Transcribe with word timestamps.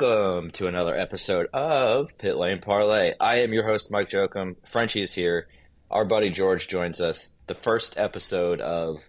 Welcome 0.00 0.52
to 0.52 0.68
another 0.68 0.96
episode 0.96 1.48
of 1.52 2.16
Pit 2.18 2.36
Lane 2.36 2.60
Parlay. 2.60 3.14
I 3.18 3.36
am 3.36 3.52
your 3.52 3.66
host, 3.66 3.90
Mike 3.90 4.08
Jokum. 4.08 4.54
Frenchie 4.64 5.02
is 5.02 5.12
here. 5.12 5.48
Our 5.90 6.04
buddy 6.04 6.30
George 6.30 6.68
joins 6.68 7.00
us. 7.00 7.36
The 7.48 7.56
first 7.56 7.98
episode 7.98 8.60
of 8.60 9.08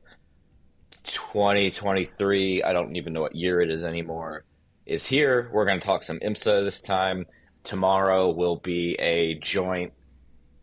2023, 1.04 2.64
I 2.64 2.74
don't 2.74 2.96
even 2.96 3.14
know 3.14 3.22
what 3.22 3.36
year 3.36 3.62
it 3.62 3.70
is 3.70 3.84
anymore, 3.84 4.46
is 4.88 5.06
here. 5.06 5.52
We're 5.54 5.66
going 5.66 5.80
to 5.80 5.86
talk 5.86 6.02
some 6.02 6.20
IMSA 6.22 6.64
this 6.64 6.82
time. 6.82 7.28
Tomorrow 7.64 8.32
will 8.32 8.56
be 8.56 8.96
a 8.96 9.36
joint 9.36 9.94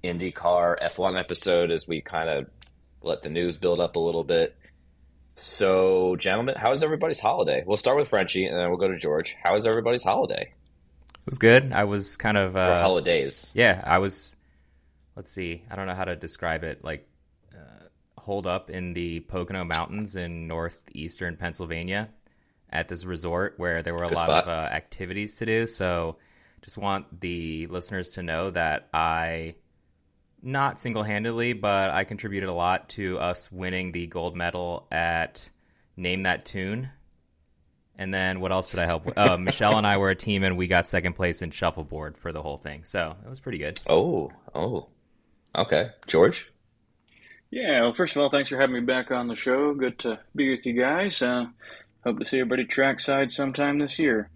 IndyCar 0.03 0.83
F1 0.83 1.17
episode 1.21 1.71
as 1.71 1.87
we 1.87 2.01
kind 2.01 2.29
of 2.29 2.47
let 3.01 3.23
the 3.23 3.31
news 3.31 3.57
build 3.59 3.79
up 3.79 3.95
a 3.95 4.01
little 4.01 4.25
bit. 4.25 4.57
So, 5.39 6.17
gentlemen, 6.17 6.55
how 6.57 6.73
is 6.73 6.83
everybody's 6.83 7.21
holiday? 7.21 7.63
We'll 7.67 7.77
start 7.77 7.99
with 7.99 8.09
Frenchie 8.09 8.47
and 8.47 8.57
then 8.59 8.69
we'll 8.71 8.79
go 8.79 8.89
to 8.89 8.97
George. 8.97 9.37
How 9.43 9.55
is 9.55 9.67
everybody's 9.67 10.03
holiday? 10.03 10.51
It 10.51 11.27
was 11.27 11.39
good. 11.39 11.73
I 11.73 11.85
was 11.85 12.17
kind 12.17 12.39
of 12.39 12.57
uh, 12.57 12.61
or 12.61 12.81
holidays. 12.81 13.51
Yeah, 13.55 13.83
I 13.85 13.99
was. 13.99 14.35
Let's 15.15 15.31
see. 15.31 15.63
I 15.71 15.77
don't 15.77 15.87
know 15.87 15.95
how 15.95 16.05
to 16.07 16.17
describe 16.17 16.65
it. 16.65 16.83
Like, 16.83 17.07
uh, 17.55 17.85
hold 18.19 18.47
up 18.47 18.71
in 18.71 18.95
the 18.95 19.21
Pocono 19.21 19.65
Mountains 19.65 20.17
in 20.17 20.47
northeastern 20.47 21.37
Pennsylvania 21.37 22.09
at 22.71 22.89
this 22.89 23.05
resort 23.05 23.55
where 23.59 23.83
there 23.83 23.95
were 23.95 24.05
a 24.05 24.09
Good 24.09 24.17
lot 24.17 24.29
spot. 24.31 24.45
of 24.45 24.49
uh, 24.49 24.69
activities 24.73 25.37
to 25.37 25.47
do. 25.47 25.67
So, 25.67 26.17
just 26.63 26.79
want 26.79 27.21
the 27.21 27.67
listeners 27.67 28.11
to 28.11 28.23
know 28.23 28.51
that 28.51 28.89
I, 28.95 29.57
not 30.47 30.79
single 30.79 31.03
handedly, 31.03 31.53
but 31.53 31.91
I 31.91 32.05
contributed 32.05 32.49
a 32.49 32.55
lot 32.55 32.89
to 32.91 33.19
us 33.19 33.51
winning 33.51 33.93
the 33.93 34.07
gold 34.07 34.37
medal 34.37 34.87
at 34.91 35.51
Name 35.97 36.23
That 36.23 36.45
Tune. 36.45 36.91
And 37.99 38.13
then 38.13 38.41
what 38.41 38.53
else 38.53 38.71
did 38.71 38.81
I 38.81 38.87
help 38.87 39.07
with? 39.07 39.19
Uh, 39.19 39.37
Michelle 39.41 39.77
and 39.77 39.87
I 39.87 39.97
were 39.97 40.11
a 40.11 40.15
team, 40.15 40.43
and 40.45 40.57
we 40.57 40.67
got 40.67 40.87
second 40.87 41.15
place 41.15 41.43
in 41.43 41.51
shuffleboard 41.51 42.17
for 42.17 42.31
the 42.31 42.43
whole 42.43 42.59
thing. 42.59 42.85
So 42.85 43.17
it 43.25 43.29
was 43.29 43.41
pretty 43.41 43.59
good. 43.59 43.81
Oh, 43.89 44.31
oh. 44.55 44.89
Okay. 45.57 45.91
George? 46.07 46.53
Yeah, 47.51 47.83
well, 47.83 47.93
first 47.93 48.15
of 48.15 48.23
all, 48.23 48.29
thanks 48.29 48.51
for 48.51 48.59
having 48.59 48.75
me 48.75 48.81
back 48.81 49.11
on 49.11 49.29
the 49.29 49.37
show. 49.37 49.73
Good 49.75 49.99
to 50.01 50.21
be 50.35 50.51
with 50.51 50.67
you 50.67 50.75
guys. 50.75 51.23
Uh, 51.23 51.47
hope 52.05 52.19
to 52.19 52.25
see 52.25 52.39
everybody 52.39 52.65
trackside 52.67 53.33
sometime 53.33 53.79
this 53.79 53.99
year. 53.99 54.31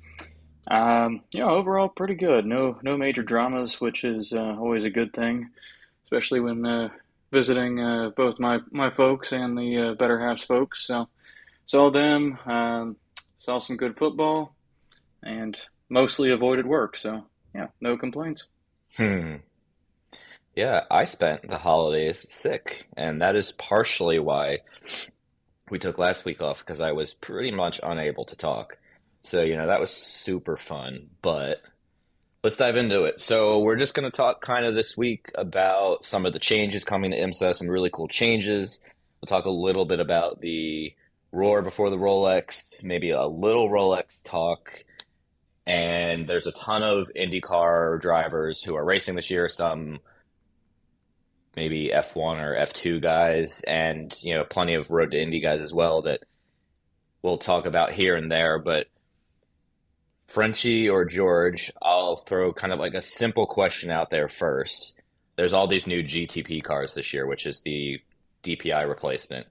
Um, 0.70 1.22
yeah, 1.33 1.47
overall, 1.47 1.89
pretty 1.89 2.14
good. 2.14 2.47
No, 2.47 2.78
no 2.83 2.97
major 2.97 3.22
dramas, 3.22 3.80
which 3.80 4.05
is 4.05 4.33
uh, 4.33 4.56
always 4.58 4.84
a 4.84 4.91
good 4.91 5.12
thing, 5.12 5.50
especially 6.11 6.41
when 6.41 6.66
uh, 6.66 6.89
visiting 7.30 7.80
uh, 7.80 8.11
both 8.16 8.41
my 8.41 8.58
my 8.72 8.91
folks 8.91 9.33
and 9.33 9.56
the 9.56 9.78
uh, 9.78 9.94
Better 9.94 10.19
Halves 10.19 10.42
folks. 10.42 10.86
So, 10.86 11.08
saw 11.67 11.91
them, 11.91 12.39
um, 12.47 12.97
saw 13.39 13.61
some 13.61 13.77
good 13.77 13.97
football, 13.97 14.55
and 15.22 15.56
mostly 15.89 16.30
avoided 16.33 16.67
work. 16.67 16.97
So, 16.97 17.25
yeah, 17.55 17.69
no 17.80 17.97
complaints. 17.97 18.48
Hmm. 18.97 19.36
Yeah, 20.56 20.83
I 20.91 21.05
spent 21.05 21.48
the 21.48 21.58
holidays 21.58 22.27
sick, 22.28 22.89
and 22.97 23.22
that 23.22 23.36
is 23.36 23.52
partially 23.52 24.19
why 24.19 24.58
we 25.70 25.79
took 25.79 25.96
last 25.96 26.24
week 26.24 26.42
off 26.42 26.58
because 26.58 26.80
I 26.80 26.90
was 26.90 27.14
pretty 27.14 27.52
much 27.52 27.80
unable 27.83 28.24
to 28.24 28.36
talk. 28.36 28.79
So, 29.23 29.42
you 29.42 29.56
know, 29.56 29.68
that 29.68 29.80
was 29.80 29.92
super 29.92 30.56
fun, 30.56 31.11
but 31.23 31.62
let's 32.42 32.56
dive 32.56 32.77
into 32.77 33.05
it. 33.05 33.20
So, 33.20 33.61
we're 33.61 33.77
just 33.77 33.95
going 33.95 34.11
to 34.11 34.17
talk 34.17 34.40
kind 34.40 34.64
of 34.64 34.74
this 34.74 34.96
week 34.96 35.30
about 35.34 36.05
some 36.05 36.27
of 36.27 36.33
the 36.33 36.39
changes 36.39 36.84
coming 36.84 37.11
to 37.11 37.18
IMSA, 37.18 37.56
some 37.56 37.68
really 37.68 37.90
cool 37.90 38.08
changes. 38.08 38.80
We'll 39.20 39.27
talk 39.27 39.45
a 39.45 39.51
little 39.51 39.84
bit 39.84 40.01
about 40.01 40.40
the 40.40 40.95
Roar 41.33 41.62
before 41.62 41.90
the 41.90 41.96
Rolex, 41.96 42.83
maybe 42.83 43.11
a 43.11 43.27
little 43.27 43.68
Rolex 43.68 44.05
talk. 44.24 44.84
And 45.67 46.27
there's 46.27 46.46
a 46.46 46.52
ton 46.52 46.83
of 46.83 47.11
IndyCar 47.14 48.00
drivers 48.00 48.62
who 48.62 48.74
are 48.74 48.84
racing 48.84 49.14
this 49.14 49.30
year, 49.30 49.48
some 49.48 50.00
maybe 51.55 51.90
F1 51.95 52.42
or 52.42 52.56
F2 52.56 53.00
guys, 53.00 53.62
and 53.62 54.14
you 54.23 54.34
know, 54.34 54.45
plenty 54.45 54.74
of 54.74 54.90
Road 54.90 55.12
to 55.12 55.20
Indy 55.20 55.40
guys 55.40 55.61
as 55.61 55.73
well 55.73 56.02
that 56.02 56.23
we'll 57.23 57.39
talk 57.39 57.67
about 57.67 57.92
here 57.92 58.17
and 58.17 58.33
there. 58.33 58.58
But 58.58 58.89
Frenchie 60.30 60.89
or 60.89 61.05
George, 61.05 61.73
I'll 61.83 62.17
throw 62.17 62.52
kind 62.52 62.73
of 62.73 62.79
like 62.79 62.95
a 62.95 63.02
simple 63.02 63.46
question 63.46 63.91
out 63.91 64.11
there 64.11 64.29
first. 64.29 65.02
There's 65.35 65.52
all 65.52 65.67
these 65.67 65.89
new 65.89 66.05
GTP 66.05 66.63
cars 66.63 66.95
this 66.95 67.13
year, 67.13 67.27
which 67.27 67.46
is 67.46 67.61
the 67.61 68.01
DPI 68.45 68.89
replacement. 68.89 69.48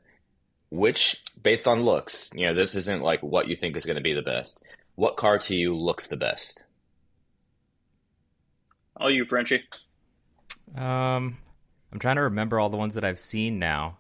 Which, 0.70 1.22
based 1.42 1.68
on 1.68 1.84
looks, 1.84 2.30
you 2.34 2.46
know, 2.46 2.54
this 2.54 2.76
isn't 2.76 3.02
like 3.02 3.22
what 3.22 3.50
you 3.50 3.58
think 3.58 3.76
is 3.76 3.86
going 3.86 3.98
to 3.98 4.02
be 4.02 4.14
the 4.14 4.22
best. 4.22 4.64
What 4.96 5.18
car 5.18 5.38
to 5.40 5.56
you 5.56 5.76
looks 5.76 6.08
the 6.08 6.16
best? 6.16 6.64
All 8.96 9.12
you, 9.12 9.26
Frenchie. 9.26 9.64
Um, 10.78 11.40
I'm 11.92 12.00
trying 12.00 12.16
to 12.16 12.24
remember 12.24 12.58
all 12.58 12.70
the 12.70 12.78
ones 12.78 12.94
that 12.96 13.04
I've 13.04 13.20
seen 13.20 13.60
now. 13.60 13.98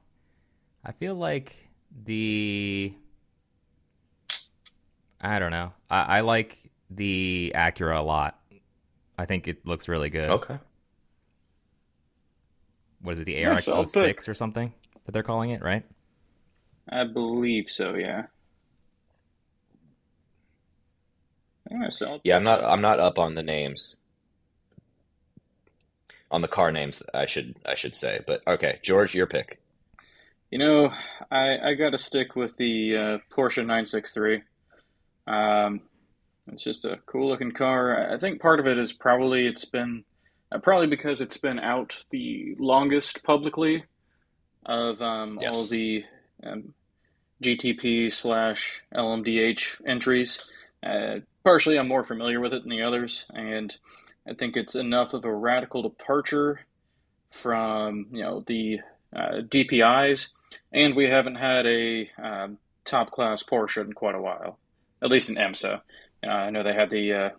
I 0.86 0.94
feel 0.94 1.16
like 1.16 1.68
the 2.06 2.94
I 5.20 5.40
don't 5.40 5.52
know. 5.52 5.74
I, 5.90 6.20
I 6.20 6.22
like 6.22 6.69
the 6.90 7.52
Acura 7.56 8.00
a 8.00 8.02
lot. 8.02 8.40
I 9.18 9.26
think 9.26 9.48
it 9.48 9.66
looks 9.66 9.88
really 9.88 10.10
good. 10.10 10.26
Okay. 10.26 10.58
What 13.02 13.14
is 13.14 13.20
it, 13.20 13.26
the 13.26 13.44
Nice, 13.44 13.68
I'll 13.68 13.80
ARX 13.80 13.92
06 13.92 14.30
or 14.30 14.34
something 14.34 14.74
that 15.06 15.12
they're 15.12 15.24
calling 15.24 15.52
it, 15.52 15.62
right? 15.62 15.86
I 16.90 17.06
believe 17.06 17.70
so. 17.70 17.96
Yeah. 17.96 18.26
Yeah, 21.70 21.90
so 21.90 22.20
Yeah, 22.24 22.36
I'm 22.36 22.44
not. 22.44 22.64
I'm 22.64 22.82
not 22.82 23.00
up 23.00 23.20
on 23.20 23.36
the 23.36 23.44
names, 23.44 23.98
on 26.32 26.42
the 26.42 26.48
car 26.48 26.72
names. 26.72 27.04
I 27.14 27.28
should. 27.28 27.58
I 27.66 27.76
should 27.76 27.96
say. 27.96 28.22
But 28.26 28.42
okay, 28.48 28.80
George, 28.82 29.14
your 29.14 29.28
pick. 29.28 29.62
You 30.50 30.58
know, 30.58 30.92
I 31.30 31.60
I 31.60 31.74
got 31.76 31.92
to 31.92 32.00
stick 32.00 32.36
with 32.36 32.58
the 32.58 32.98
uh, 32.98 33.18
Porsche 33.32 33.58
963. 33.58 34.42
Um, 35.28 35.82
it's 36.52 36.64
just 36.64 36.86
a 36.86 37.00
cool 37.06 37.30
looking 37.30 37.52
car. 37.52 38.12
I 38.12 38.18
think 38.18 38.42
part 38.42 38.60
of 38.60 38.68
it 38.68 38.78
is 38.78 38.94
probably 38.94 39.48
it's 39.48 39.66
been 39.66 40.04
uh, 40.52 40.60
probably 40.60 40.88
because 40.88 41.22
it's 41.22 41.38
been 41.38 41.60
out 41.60 42.04
the 42.10 42.56
longest 42.60 43.24
publicly 43.24 43.84
of 44.66 45.02
um, 45.02 45.40
Yes. 45.42 45.56
all 45.56 45.66
the 45.66 46.04
um, 46.44 46.74
GTP 47.42 48.12
slash 48.12 48.82
LMDH 48.94 49.82
entries. 49.86 50.44
Uh, 50.84 51.20
partially, 51.44 51.78
I'm 51.78 51.88
more 51.88 52.04
familiar 52.04 52.40
with 52.40 52.54
it 52.54 52.64
than 52.64 52.70
the 52.72 52.82
others, 52.84 53.26
and 53.34 53.76
I 54.28 54.34
think 54.34 54.56
it's 54.58 54.76
enough 54.76 55.14
of 55.14 55.26
a 55.26 55.34
radical 55.34 55.82
departure 55.84 56.62
from 57.32 58.08
you 58.12 58.22
know 58.24 58.44
the 58.46 58.80
uh, 59.16 59.42
DPIs, 59.42 60.30
and 60.72 60.96
we 60.96 61.10
haven't 61.10 61.36
had 61.36 61.66
a 61.66 62.10
um, 62.22 62.58
top 62.86 63.12
class 63.12 63.44
Porsche 63.44 63.82
in 63.84 63.94
quite 63.94 64.16
a 64.16 64.22
while, 64.22 64.58
at 65.02 65.10
least 65.12 65.30
in 65.30 65.36
IMSA. 65.36 65.82
Uh, 66.26 66.30
I 66.30 66.50
know 66.50 66.64
they 66.64 66.74
had 66.74 66.90
the 66.90 67.14
uh, 67.14 67.30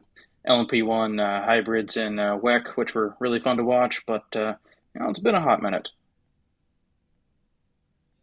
LMP1 0.47 1.21
uh, 1.21 1.45
hybrids 1.45 1.97
in 1.97 2.19
uh, 2.19 2.39
WEC, 2.39 2.69
which 2.77 2.95
were 2.95 3.15
really 3.21 3.41
fun 3.41 3.59
to 3.59 3.65
watch, 3.65 4.05
but 4.07 4.25
uh, 4.35 4.55
you 4.95 5.01
know 5.01 5.11
it's 5.11 5.21
been 5.21 5.35
a 5.35 5.41
hot 5.41 5.63
minute. 5.63 5.91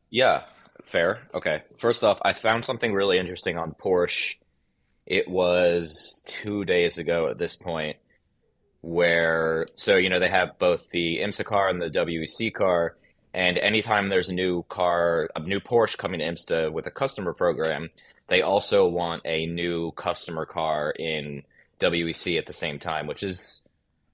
Yeah, 0.09 0.43
fair. 0.83 1.27
Okay. 1.33 1.63
First 1.77 2.03
off, 2.03 2.19
I 2.23 2.33
found 2.33 2.65
something 2.65 2.93
really 2.93 3.17
interesting 3.17 3.57
on 3.57 3.73
Porsche. 3.73 4.37
It 5.05 5.27
was 5.29 6.21
two 6.25 6.65
days 6.65 6.97
ago 6.97 7.27
at 7.27 7.37
this 7.37 7.55
point, 7.55 7.97
where 8.81 9.67
so 9.75 9.95
you 9.95 10.09
know 10.09 10.19
they 10.19 10.29
have 10.29 10.57
both 10.59 10.89
the 10.89 11.19
IMSA 11.19 11.45
car 11.45 11.69
and 11.69 11.81
the 11.81 11.89
WEC 11.89 12.53
car, 12.53 12.97
and 13.33 13.57
anytime 13.57 14.09
there's 14.09 14.29
a 14.29 14.33
new 14.33 14.63
car, 14.63 15.29
a 15.35 15.39
new 15.39 15.59
Porsche 15.59 15.97
coming 15.97 16.19
to 16.19 16.25
IMSA 16.25 16.71
with 16.71 16.87
a 16.87 16.91
customer 16.91 17.33
program, 17.33 17.89
they 18.27 18.41
also 18.41 18.87
want 18.87 19.21
a 19.25 19.45
new 19.45 19.91
customer 19.91 20.45
car 20.45 20.91
in 20.91 21.43
WEC 21.79 22.37
at 22.37 22.45
the 22.45 22.53
same 22.53 22.79
time, 22.79 23.07
which 23.07 23.23
is 23.23 23.63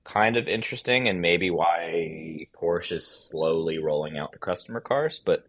kind 0.03 0.35
of 0.37 0.47
interesting 0.47 1.07
and 1.07 1.21
maybe 1.21 1.49
why 1.49 2.47
Porsche 2.53 2.93
is 2.93 3.07
slowly 3.07 3.77
rolling 3.77 4.17
out 4.17 4.31
the 4.31 4.39
customer 4.39 4.79
cars. 4.79 5.19
But 5.19 5.45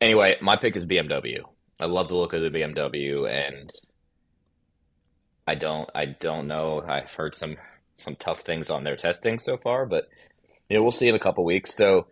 anyway, 0.00 0.36
my 0.40 0.56
pick 0.56 0.76
is 0.76 0.86
BMW. 0.86 1.42
I 1.80 1.86
love 1.86 2.08
the 2.08 2.14
look 2.14 2.34
of 2.34 2.42
the 2.42 2.50
BMW, 2.50 3.26
and 3.26 3.72
I 5.46 5.54
don't, 5.54 5.88
I 5.94 6.04
don't 6.04 6.46
know. 6.46 6.84
I've 6.86 7.14
heard 7.14 7.34
some 7.34 7.56
some 7.96 8.16
tough 8.16 8.40
things 8.40 8.70
on 8.70 8.84
their 8.84 8.96
testing 8.96 9.38
so 9.38 9.56
far, 9.56 9.86
but 9.86 10.08
you 10.68 10.76
know, 10.76 10.82
we'll 10.82 10.92
see 10.92 11.08
in 11.08 11.14
a 11.14 11.18
couple 11.18 11.44
weeks. 11.44 11.74
So, 11.74 12.06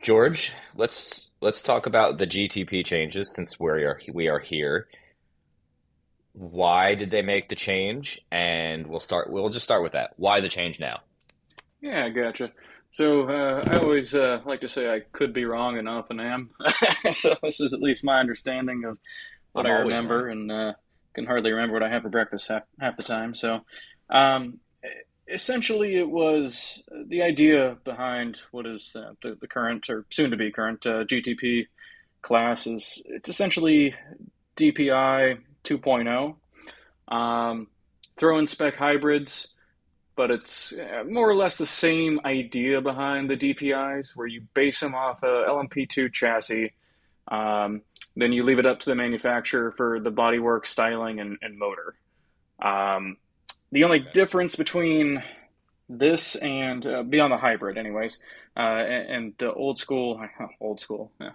George, 0.00 0.52
let's 0.74 1.30
let's 1.40 1.62
talk 1.62 1.86
about 1.86 2.18
the 2.18 2.26
GTP 2.26 2.84
changes 2.84 3.34
since 3.34 3.60
we 3.60 3.68
are 3.68 4.00
we 4.12 4.28
are 4.28 4.40
here. 4.40 4.88
Why 6.36 6.94
did 6.94 7.10
they 7.10 7.22
make 7.22 7.48
the 7.48 7.54
change? 7.54 8.20
And 8.30 8.86
we'll 8.86 9.00
start. 9.00 9.30
We'll 9.30 9.48
just 9.48 9.64
start 9.64 9.82
with 9.82 9.92
that. 9.92 10.12
Why 10.16 10.40
the 10.40 10.48
change 10.48 10.78
now? 10.78 11.00
Yeah, 11.80 12.10
gotcha. 12.10 12.52
So 12.92 13.28
uh, 13.28 13.64
I 13.66 13.78
always 13.78 14.14
uh, 14.14 14.40
like 14.44 14.60
to 14.60 14.68
say 14.68 14.92
I 14.92 15.00
could 15.00 15.32
be 15.32 15.46
wrong 15.46 15.78
and 15.78 15.88
often 15.88 16.20
am. 16.20 16.50
so 17.12 17.34
this 17.42 17.60
is 17.60 17.72
at 17.72 17.80
least 17.80 18.04
my 18.04 18.20
understanding 18.20 18.84
of 18.84 18.98
what 19.52 19.66
I'm 19.66 19.72
I 19.72 19.76
remember 19.76 20.24
wrong. 20.24 20.32
and 20.32 20.52
uh, 20.52 20.72
can 21.14 21.24
hardly 21.24 21.52
remember 21.52 21.72
what 21.72 21.82
I 21.82 21.88
have 21.88 22.02
for 22.02 22.10
breakfast 22.10 22.48
half 22.48 22.64
half 22.78 22.96
the 22.98 23.02
time. 23.02 23.34
So, 23.34 23.60
um, 24.10 24.60
essentially, 25.26 25.96
it 25.96 26.08
was 26.08 26.82
the 27.06 27.22
idea 27.22 27.78
behind 27.84 28.42
what 28.50 28.66
is 28.66 28.94
uh, 28.94 29.12
the, 29.22 29.36
the, 29.40 29.48
current 29.48 29.88
or 29.88 30.04
soon 30.10 30.30
to 30.30 30.36
be 30.36 30.52
current 30.52 30.86
uh, 30.86 31.04
GTP 31.04 31.66
class 32.22 32.66
is 32.66 33.02
it's 33.06 33.28
essentially 33.28 33.94
DPI 34.56 35.38
2.0. 35.66 37.14
Um, 37.14 37.68
throw 38.16 38.38
in 38.38 38.46
spec 38.46 38.76
hybrids, 38.76 39.48
but 40.16 40.30
it's 40.30 40.72
uh, 40.72 41.04
more 41.04 41.28
or 41.28 41.36
less 41.36 41.58
the 41.58 41.66
same 41.66 42.20
idea 42.24 42.80
behind 42.80 43.28
the 43.28 43.36
DPIs, 43.36 44.16
where 44.16 44.26
you 44.26 44.42
base 44.54 44.80
them 44.80 44.94
off 44.94 45.22
a 45.22 45.26
LMP2 45.26 46.12
chassis. 46.12 46.72
Um, 47.28 47.82
then 48.16 48.32
you 48.32 48.42
leave 48.42 48.58
it 48.58 48.66
up 48.66 48.80
to 48.80 48.90
the 48.90 48.94
manufacturer 48.94 49.72
for 49.72 50.00
the 50.00 50.10
bodywork, 50.10 50.66
styling, 50.66 51.20
and, 51.20 51.38
and 51.42 51.58
motor. 51.58 51.94
Um, 52.60 53.18
the 53.72 53.84
only 53.84 54.00
okay. 54.00 54.10
difference 54.12 54.56
between 54.56 55.22
this 55.88 56.34
and 56.36 56.86
uh, 56.86 57.02
beyond 57.02 57.32
the 57.32 57.36
hybrid, 57.36 57.76
anyways, 57.76 58.18
uh, 58.56 58.60
and, 58.60 59.10
and, 59.10 59.34
the 59.38 59.52
old 59.52 59.78
school, 59.78 60.26
old 60.60 60.80
school, 60.80 61.12
yeah. 61.20 61.32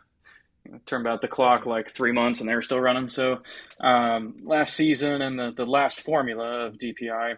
Turned 0.85 1.05
about 1.05 1.21
the 1.21 1.27
clock 1.27 1.65
like 1.65 1.89
three 1.89 2.11
months 2.11 2.39
and 2.39 2.47
they're 2.47 2.61
still 2.61 2.79
running. 2.79 3.09
So, 3.09 3.39
um, 3.79 4.35
last 4.43 4.73
season 4.73 5.21
and 5.21 5.37
the, 5.37 5.51
the 5.51 5.65
last 5.65 6.01
formula 6.01 6.65
of 6.65 6.77
DPI 6.77 7.37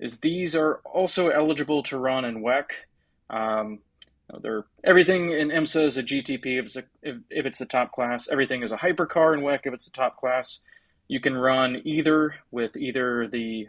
is 0.00 0.20
these 0.20 0.56
are 0.56 0.80
also 0.84 1.28
eligible 1.28 1.82
to 1.84 1.98
run 1.98 2.24
in 2.24 2.42
WEC. 2.42 2.64
Um, 3.30 3.78
they're 4.40 4.64
everything 4.82 5.32
in 5.32 5.48
IMSA 5.48 5.86
is 5.86 5.96
a 5.96 6.02
GTP 6.02 6.58
if 6.58 6.64
it's, 6.66 6.76
a, 6.76 6.84
if, 7.02 7.16
if 7.30 7.46
it's 7.46 7.58
the 7.58 7.66
top 7.66 7.92
class. 7.92 8.28
Everything 8.28 8.62
is 8.62 8.72
a 8.72 8.76
hypercar 8.76 9.34
in 9.34 9.44
WEC 9.44 9.60
if 9.64 9.74
it's 9.74 9.84
the 9.84 9.92
top 9.92 10.18
class. 10.18 10.60
You 11.08 11.20
can 11.20 11.36
run 11.36 11.82
either 11.84 12.34
with 12.50 12.76
either 12.76 13.28
the 13.28 13.68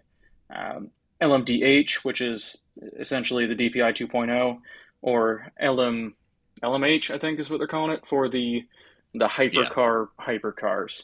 um, 0.49 0.89
LMDH, 1.21 2.03
which 2.05 2.21
is 2.21 2.63
essentially 2.99 3.45
the 3.45 3.55
DPI 3.55 3.95
2.0, 3.95 4.59
or 5.01 5.51
LM 5.61 6.15
LMH, 6.63 7.11
I 7.11 7.17
think 7.17 7.39
is 7.39 7.49
what 7.49 7.57
they're 7.57 7.67
calling 7.67 7.91
it 7.91 8.05
for 8.05 8.29
the 8.29 8.65
the 9.17 9.27
hypercar 9.27 10.07
yeah. 10.19 10.25
hypercars. 10.25 11.03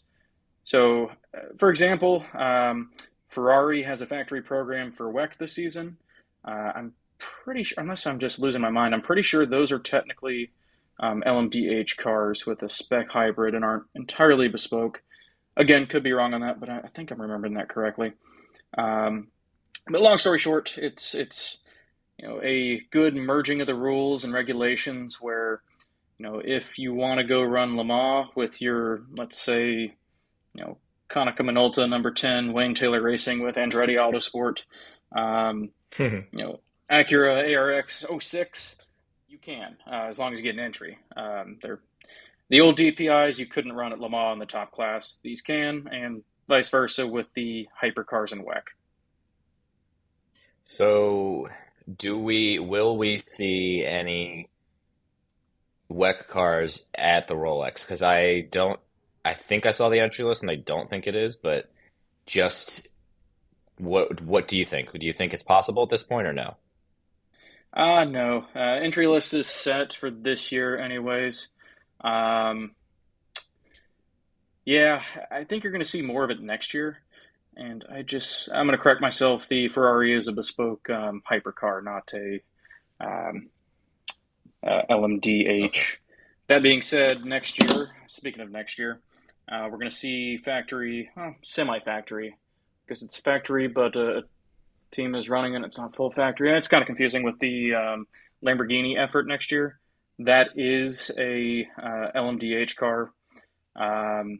So, 0.63 1.12
uh, 1.36 1.40
for 1.58 1.69
example, 1.69 2.25
um, 2.34 2.92
Ferrari 3.28 3.84
has 3.84 4.02
a 4.02 4.06
factory 4.06 4.42
program 4.42 4.92
for 4.92 5.12
WEC 5.12 5.38
this 5.38 5.54
season. 5.54 5.98
Uh, 6.46 6.72
I'm 6.75 6.94
pretty 7.18 7.63
sure, 7.63 7.81
unless 7.81 8.06
I'm 8.06 8.19
just 8.19 8.40
losing 8.40 8.62
my 8.62 8.69
mind, 8.69 8.94
I'm 8.94 9.02
pretty 9.02 9.22
sure 9.22 9.46
those 9.46 9.72
are 9.72 9.80
technically 9.80 10.52
um, 11.00 11.24
LMDH 11.25 11.98
cars 11.98 12.46
with 12.46 12.62
a 12.63 12.69
spec 12.69 13.10
hybrid 13.10 13.56
and 13.56 13.63
aren't 13.63 13.86
entirely 13.96 14.48
bespoke. 14.48 15.02
Again, 15.58 15.88
could 15.88 16.04
be 16.04 16.13
wrong 16.13 16.34
on 16.34 16.42
that, 16.42 16.60
but 16.60 16.69
I, 16.69 16.80
I 16.80 16.88
think 16.88 17.12
I'm 17.12 17.22
remembering 17.22 17.56
that 17.56 17.69
correctly. 17.69 18.13
Um, 18.78 19.28
but 19.88 20.02
long 20.02 20.18
story 20.18 20.38
short, 20.38 20.78
it's 20.78 21.16
it's 21.16 21.58
you 22.18 22.28
know 22.28 22.40
a 22.44 22.81
good 22.92 23.16
merging 23.16 23.62
of 23.62 23.68
the 23.68 23.75
rules 23.75 24.24
and 24.24 24.34
regulations 24.34 25.19
where 25.19 25.62
you 26.22 26.28
know 26.28 26.40
if 26.46 26.78
you 26.78 26.94
want 26.94 27.18
to 27.18 27.24
go 27.24 27.42
run 27.42 27.76
Le 27.76 27.84
Mans 27.84 28.30
with 28.36 28.62
your 28.62 29.02
let's 29.18 29.42
say 29.42 29.96
you 30.54 30.64
know 30.64 30.78
Konica 31.10 31.40
Minolta 31.40 31.90
number 31.90 32.12
ten 32.12 32.54
Wayne 32.54 32.76
Taylor 32.76 33.02
Racing 33.02 33.42
with 33.42 33.56
Andretti 33.56 33.96
Autosport, 33.96 34.64
um, 35.20 35.72
you 35.98 36.28
know 36.36 36.60
Acura 36.92 37.58
ARX 37.58 38.06
06, 38.20 38.76
you 39.30 39.40
can 39.40 39.78
uh, 39.92 40.10
as 40.10 40.20
long 40.20 40.32
as 40.32 40.40
you 40.40 40.44
get 40.44 40.54
an 40.54 40.60
entry. 40.60 41.00
Um, 41.18 41.58
they're 41.64 41.80
the 42.50 42.62
old 42.62 42.78
DPIs 42.78 43.40
you 43.40 43.48
couldn't 43.48 43.74
run 43.74 43.92
at 43.92 44.00
Le 44.00 44.10
Mans 44.10 44.34
in 44.34 44.40
the 44.40 44.46
top 44.46 44.72
class. 44.72 45.18
These 45.24 45.42
can, 45.42 45.88
and 45.92 46.22
vice 46.48 46.70
versa 46.70 47.08
with 47.08 47.34
the 47.34 47.68
hypercars 47.82 48.32
and 48.32 48.46
WEC. 48.46 48.62
So, 50.66 51.50
do 51.98 52.16
we 52.16 52.60
will 52.60 52.96
we 52.96 53.18
see 53.18 53.84
any 53.84 54.50
WEC 55.92 56.28
cars 56.28 56.88
at 56.96 57.28
the 57.28 57.36
Rolex? 57.36 57.82
Because 57.82 58.02
I 58.02 58.42
don't. 58.42 58.80
I 59.24 59.34
think 59.34 59.66
I 59.66 59.72
saw 59.72 59.90
the 59.90 60.00
entry 60.00 60.26
list, 60.26 60.42
and 60.42 60.50
I 60.50 60.56
don't 60.56 60.90
think 60.90 61.06
it 61.08 61.16
is. 61.16 61.36
But 61.36 61.72
just 62.26 62.88
what 63.78 64.22
what 64.22 64.48
do 64.48 64.58
you 64.58 64.66
think? 64.66 64.92
Do 64.92 65.06
you 65.06 65.14
think 65.14 65.34
it's 65.34 65.44
possible 65.44 65.84
at 65.84 65.90
this 65.90 66.04
point, 66.04 66.28
or 66.28 66.34
no? 66.34 66.56
Uh 67.74 68.06
no. 68.06 68.46
Uh, 68.56 68.60
entry 68.60 69.08
list 69.08 69.34
is 69.34 69.48
set 69.48 69.94
for 69.94 70.10
this 70.12 70.52
year, 70.52 70.78
anyways. 70.78 71.50
Um, 72.02 72.72
yeah, 74.66 75.02
I 75.30 75.44
think 75.44 75.64
you're 75.64 75.72
going 75.72 75.84
to 75.84 75.90
see 75.90 76.02
more 76.02 76.24
of 76.24 76.30
it 76.30 76.42
next 76.42 76.74
year. 76.74 77.00
And 77.56 77.84
I 77.92 78.02
just, 78.02 78.50
I'm 78.52 78.66
going 78.66 78.78
to 78.78 78.82
correct 78.82 79.02
myself. 79.02 79.48
The 79.48 79.68
Ferrari 79.68 80.16
is 80.16 80.28
a 80.28 80.32
bespoke 80.32 80.90
um, 80.90 81.22
hypercar, 81.30 81.84
not 81.84 82.12
a 82.14 82.42
um, 83.00 83.50
uh, 84.66 84.81
LMDH. 84.90 85.66
Okay. 85.66 85.81
That 86.48 86.63
being 86.63 86.81
said, 86.81 87.24
next 87.25 87.62
year, 87.62 87.90
speaking 88.08 88.42
of 88.42 88.52
next 88.52 88.78
year, 88.78 89.00
uh, 89.50 89.63
we're 89.66 89.78
going 89.78 89.90
to 89.90 89.96
see 89.96 90.38
factory, 90.38 91.10
well, 91.16 91.36
semi 91.44 91.80
factory, 91.80 92.36
because 92.86 93.04
it's 93.04 93.18
factory, 93.18 93.68
but 93.68 93.96
a 93.96 94.24
team 94.92 95.16
is 95.16 95.30
running 95.30 95.56
and 95.56 95.63
it's 95.63 95.78
not 95.78 95.96
full 95.96 96.12
factory. 96.12 96.50
And 96.50 96.58
it's 96.58 96.68
kind 96.68 96.81
of 96.81 96.88
confusing 96.88 97.24
with 97.24 97.40
the 97.40 97.74
um, 97.75 98.08
Lamborghini 98.44 98.98
effort 98.98 99.28
next 99.28 99.52
year. 99.52 99.80
That 100.19 100.50
is 100.56 101.10
a 101.18 101.68
uh, 101.81 102.12
LMDH 102.16 102.75
car. 102.75 103.12
Um, 103.75 104.40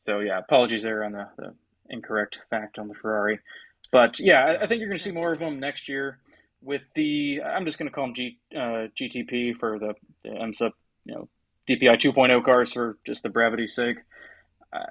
so, 0.00 0.20
yeah, 0.20 0.38
apologies 0.38 0.82
there 0.82 1.04
on 1.04 1.12
the, 1.12 1.28
the 1.36 1.54
incorrect 1.88 2.40
fact 2.50 2.78
on 2.78 2.88
the 2.88 2.94
Ferrari. 2.94 3.38
But 3.92 4.18
yeah, 4.18 4.58
I 4.60 4.66
think 4.66 4.80
you're 4.80 4.88
going 4.88 4.98
to 4.98 5.04
see 5.04 5.12
more 5.12 5.32
of 5.32 5.38
them 5.38 5.60
next 5.60 5.88
year 5.88 6.18
with 6.66 6.82
the. 6.94 7.40
I'm 7.42 7.64
just 7.64 7.78
going 7.78 7.88
to 7.88 7.94
call 7.94 8.06
them 8.06 8.14
G, 8.14 8.38
uh, 8.54 8.88
GTP 9.00 9.56
for 9.56 9.78
the, 9.78 9.94
the 10.24 10.30
MSUP, 10.30 10.72
you 11.04 11.14
know, 11.14 11.28
DPI 11.68 11.98
2.0 11.98 12.44
cars 12.44 12.72
for 12.72 12.98
just 13.06 13.22
the 13.22 13.28
brevity's 13.28 13.74
sake. 13.74 13.96
Uh, 14.72 14.86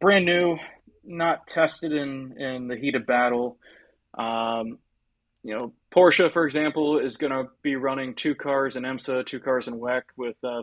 brand 0.00 0.24
new, 0.24 0.58
not 1.04 1.46
tested 1.46 1.92
in 1.92 2.40
in 2.40 2.68
the 2.68 2.76
heat 2.76 2.94
of 2.94 3.06
battle. 3.06 3.58
Um, 4.16 4.78
you 5.42 5.56
know, 5.56 5.72
Porsche, 5.92 6.32
for 6.32 6.44
example, 6.44 6.98
is 6.98 7.16
going 7.16 7.32
to 7.32 7.50
be 7.62 7.76
running 7.76 8.14
two 8.14 8.34
cars 8.34 8.74
in 8.74 8.82
IMSA, 8.82 9.26
two 9.26 9.38
cars 9.38 9.68
in 9.68 9.74
WEC 9.74 10.02
with, 10.16 10.36
uh, 10.42 10.62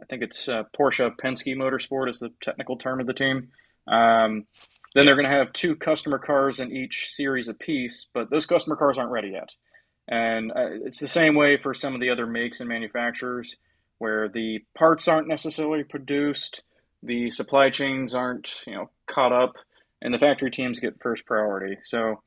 I 0.00 0.04
think 0.08 0.22
it's 0.22 0.48
uh, 0.48 0.62
Porsche 0.78 1.10
Penske 1.16 1.56
Motorsport 1.56 2.08
is 2.08 2.20
the 2.20 2.30
technical 2.40 2.76
term 2.76 3.00
of 3.00 3.08
the 3.08 3.14
team. 3.14 3.48
Um, 3.88 4.46
then 4.94 5.06
they're 5.06 5.16
going 5.16 5.28
to 5.28 5.36
have 5.36 5.52
two 5.52 5.74
customer 5.74 6.18
cars 6.18 6.60
in 6.60 6.70
each 6.70 7.08
series 7.10 7.48
apiece, 7.48 8.06
but 8.14 8.30
those 8.30 8.46
customer 8.46 8.76
cars 8.76 8.96
aren't 8.96 9.10
ready 9.10 9.30
yet. 9.30 9.50
And 10.08 10.50
uh, 10.50 10.84
it's 10.84 11.00
the 11.00 11.08
same 11.08 11.34
way 11.34 11.56
for 11.56 11.74
some 11.74 11.94
of 11.94 12.00
the 12.00 12.10
other 12.10 12.26
makes 12.26 12.60
and 12.60 12.68
manufacturers 12.68 13.56
where 13.98 14.28
the 14.28 14.64
parts 14.74 15.06
aren't 15.06 15.28
necessarily 15.28 15.84
produced, 15.84 16.62
the 17.02 17.30
supply 17.30 17.70
chains 17.70 18.14
aren't, 18.14 18.62
you 18.66 18.74
know, 18.74 18.90
caught 19.06 19.32
up, 19.32 19.54
and 20.00 20.12
the 20.12 20.18
factory 20.18 20.50
teams 20.50 20.80
get 20.80 21.00
first 21.00 21.24
priority. 21.24 21.78
So 21.84 22.20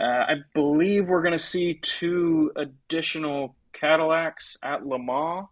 uh, 0.00 0.04
I 0.04 0.34
believe 0.54 1.08
we're 1.08 1.22
going 1.22 1.36
to 1.36 1.38
see 1.38 1.80
two 1.82 2.52
additional 2.54 3.56
Cadillacs 3.72 4.56
at 4.62 4.86
Le 4.86 4.98
Mans, 4.98 5.48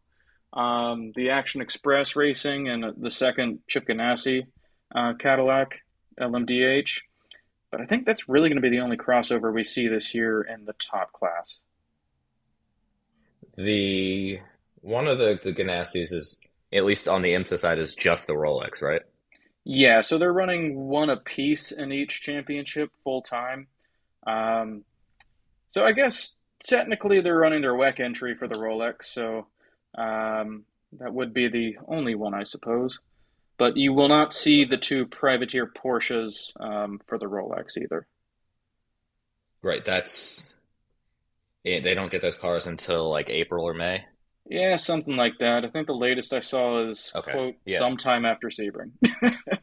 um, 0.52 1.12
the 1.16 1.30
Action 1.30 1.61
Express 1.61 2.14
Racing 2.14 2.68
and 2.68 2.85
the 2.96 3.11
second 3.11 3.58
Chip 3.66 3.88
Ganassi 3.88 4.46
uh, 4.94 5.14
Cadillac. 5.18 5.80
LMDH. 6.20 7.00
But 7.76 7.83
I 7.83 7.88
think 7.88 8.06
that's 8.06 8.26
really 8.26 8.49
going 8.49 8.56
to 8.56 8.62
be 8.62 8.71
the 8.71 8.80
only 8.80 8.97
crossover 8.97 9.52
we 9.52 9.62
see 9.62 9.87
this 9.87 10.14
year 10.14 10.40
in 10.40 10.64
the 10.64 10.73
top 10.78 11.12
class. 11.12 11.59
The 13.54 14.38
one 14.80 15.06
of 15.06 15.18
the 15.18 15.38
the 15.42 15.52
Ganassis 15.52 16.11
is 16.11 16.40
at 16.73 16.87
least 16.87 17.06
on 17.06 17.21
the 17.21 17.35
IMSA 17.35 17.59
side 17.59 17.78
is 17.78 17.95
just 17.95 18.28
the 18.28 18.33
Rolex, 18.33 18.80
right? 18.80 19.02
Yeah, 19.64 20.00
so 20.00 20.16
they're 20.16 20.33
running 20.33 20.87
one 20.87 21.11
apiece 21.11 21.71
in 21.71 21.92
each 21.92 22.23
championship 22.23 22.92
full 23.04 23.21
time. 23.21 23.66
Um, 24.26 24.85
so 25.68 25.85
I 25.85 25.92
guess 25.92 26.33
technically 26.64 27.21
they're 27.21 27.37
running 27.37 27.61
their 27.61 27.75
WEC 27.75 28.00
entry 28.00 28.37
for 28.37 28.49
the 28.49 28.54
Rolex, 28.54 29.04
so 29.04 29.49
um, 29.99 30.64
that 30.99 31.12
would 31.12 31.35
be 31.35 31.49
the 31.49 31.76
only 31.87 32.14
one, 32.14 32.33
I 32.33 32.45
suppose 32.45 33.00
but 33.58 33.76
you 33.76 33.92
will 33.92 34.08
not 34.08 34.34
see 34.34 34.64
the 34.64 34.76
two 34.76 35.06
privateer 35.06 35.66
Porsches 35.66 36.52
um, 36.60 37.00
for 37.06 37.18
the 37.18 37.26
Rolex 37.26 37.76
either. 37.76 38.06
Right, 39.62 39.84
that's 39.84 40.54
yeah, 41.64 41.80
they 41.80 41.94
don't 41.94 42.10
get 42.10 42.22
those 42.22 42.38
cars 42.38 42.66
until 42.66 43.10
like 43.10 43.28
April 43.28 43.64
or 43.64 43.75
May. 43.75 44.04
Yeah, 44.48 44.76
something 44.76 45.16
like 45.16 45.38
that. 45.40 45.64
I 45.64 45.68
think 45.68 45.88
the 45.88 45.94
latest 45.94 46.32
I 46.32 46.40
saw 46.40 46.88
is 46.88 47.10
okay. 47.14 47.32
quote 47.32 47.54
yeah. 47.64 47.78
sometime 47.78 48.25
after 48.25 48.48
Sebring. 48.48 48.92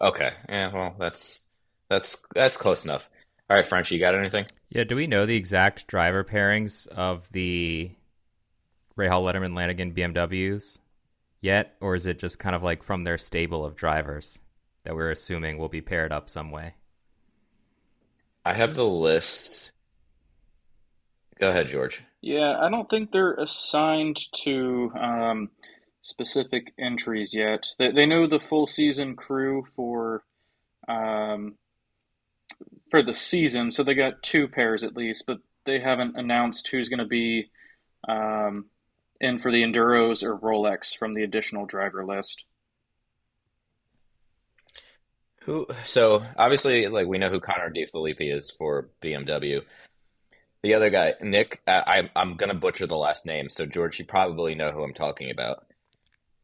okay, 0.00 0.32
yeah, 0.48 0.72
well 0.72 0.96
that's 0.98 1.42
that's 1.88 2.16
that's 2.34 2.56
close 2.56 2.84
enough. 2.84 3.02
All 3.48 3.56
right, 3.56 3.66
French, 3.66 3.90
you 3.92 3.98
got 3.98 4.14
anything? 4.14 4.46
Yeah, 4.70 4.84
do 4.84 4.96
we 4.96 5.06
know 5.06 5.24
the 5.24 5.36
exact 5.36 5.86
driver 5.86 6.24
pairings 6.24 6.88
of 6.88 7.30
the 7.30 7.90
Rahal 8.98 9.22
Letterman 9.22 9.54
Lanigan 9.54 9.94
BMWs? 9.94 10.80
Yet, 11.40 11.76
or 11.80 11.94
is 11.94 12.06
it 12.06 12.18
just 12.18 12.38
kind 12.38 12.54
of 12.56 12.62
like 12.62 12.82
from 12.82 13.04
their 13.04 13.18
stable 13.18 13.64
of 13.64 13.76
drivers 13.76 14.40
that 14.88 14.94
we're 14.94 15.10
assuming 15.10 15.58
will 15.58 15.68
be 15.68 15.82
paired 15.82 16.12
up 16.12 16.30
some 16.30 16.50
way. 16.50 16.74
I 18.42 18.54
have 18.54 18.74
the 18.74 18.86
list. 18.86 19.72
Go 21.38 21.50
ahead, 21.50 21.68
George. 21.68 22.02
Yeah, 22.22 22.58
I 22.58 22.70
don't 22.70 22.88
think 22.88 23.12
they're 23.12 23.34
assigned 23.34 24.18
to 24.44 24.90
um, 24.98 25.50
specific 26.00 26.72
entries 26.78 27.34
yet. 27.34 27.66
They, 27.78 27.92
they 27.92 28.06
know 28.06 28.26
the 28.26 28.40
full 28.40 28.66
season 28.66 29.14
crew 29.14 29.64
for 29.76 30.24
um, 30.88 31.56
for 32.90 33.02
the 33.02 33.12
season, 33.12 33.70
so 33.70 33.82
they 33.82 33.92
got 33.92 34.22
two 34.22 34.48
pairs 34.48 34.82
at 34.82 34.96
least, 34.96 35.24
but 35.26 35.40
they 35.66 35.80
haven't 35.80 36.16
announced 36.16 36.68
who's 36.68 36.88
going 36.88 36.98
to 36.98 37.04
be 37.04 37.50
um, 38.08 38.70
in 39.20 39.38
for 39.38 39.50
the 39.50 39.62
Enduros 39.62 40.22
or 40.22 40.38
Rolex 40.38 40.96
from 40.96 41.14
the 41.14 41.22
additional 41.22 41.66
driver 41.66 42.04
list. 42.04 42.44
Who? 45.42 45.66
So 45.84 46.22
obviously, 46.36 46.88
like 46.88 47.06
we 47.06 47.18
know 47.18 47.30
who 47.30 47.40
Connor 47.40 47.70
De 47.70 47.86
Phillippi 47.86 48.30
is 48.30 48.50
for 48.50 48.90
BMW. 49.02 49.62
The 50.62 50.74
other 50.74 50.90
guy, 50.90 51.14
Nick, 51.20 51.62
I, 51.66 52.10
I'm 52.16 52.34
gonna 52.34 52.54
butcher 52.54 52.86
the 52.86 52.96
last 52.96 53.24
name, 53.24 53.48
so 53.48 53.64
George, 53.64 53.98
you 53.98 54.04
probably 54.04 54.54
know 54.54 54.72
who 54.72 54.82
I'm 54.82 54.92
talking 54.92 55.30
about. 55.30 55.64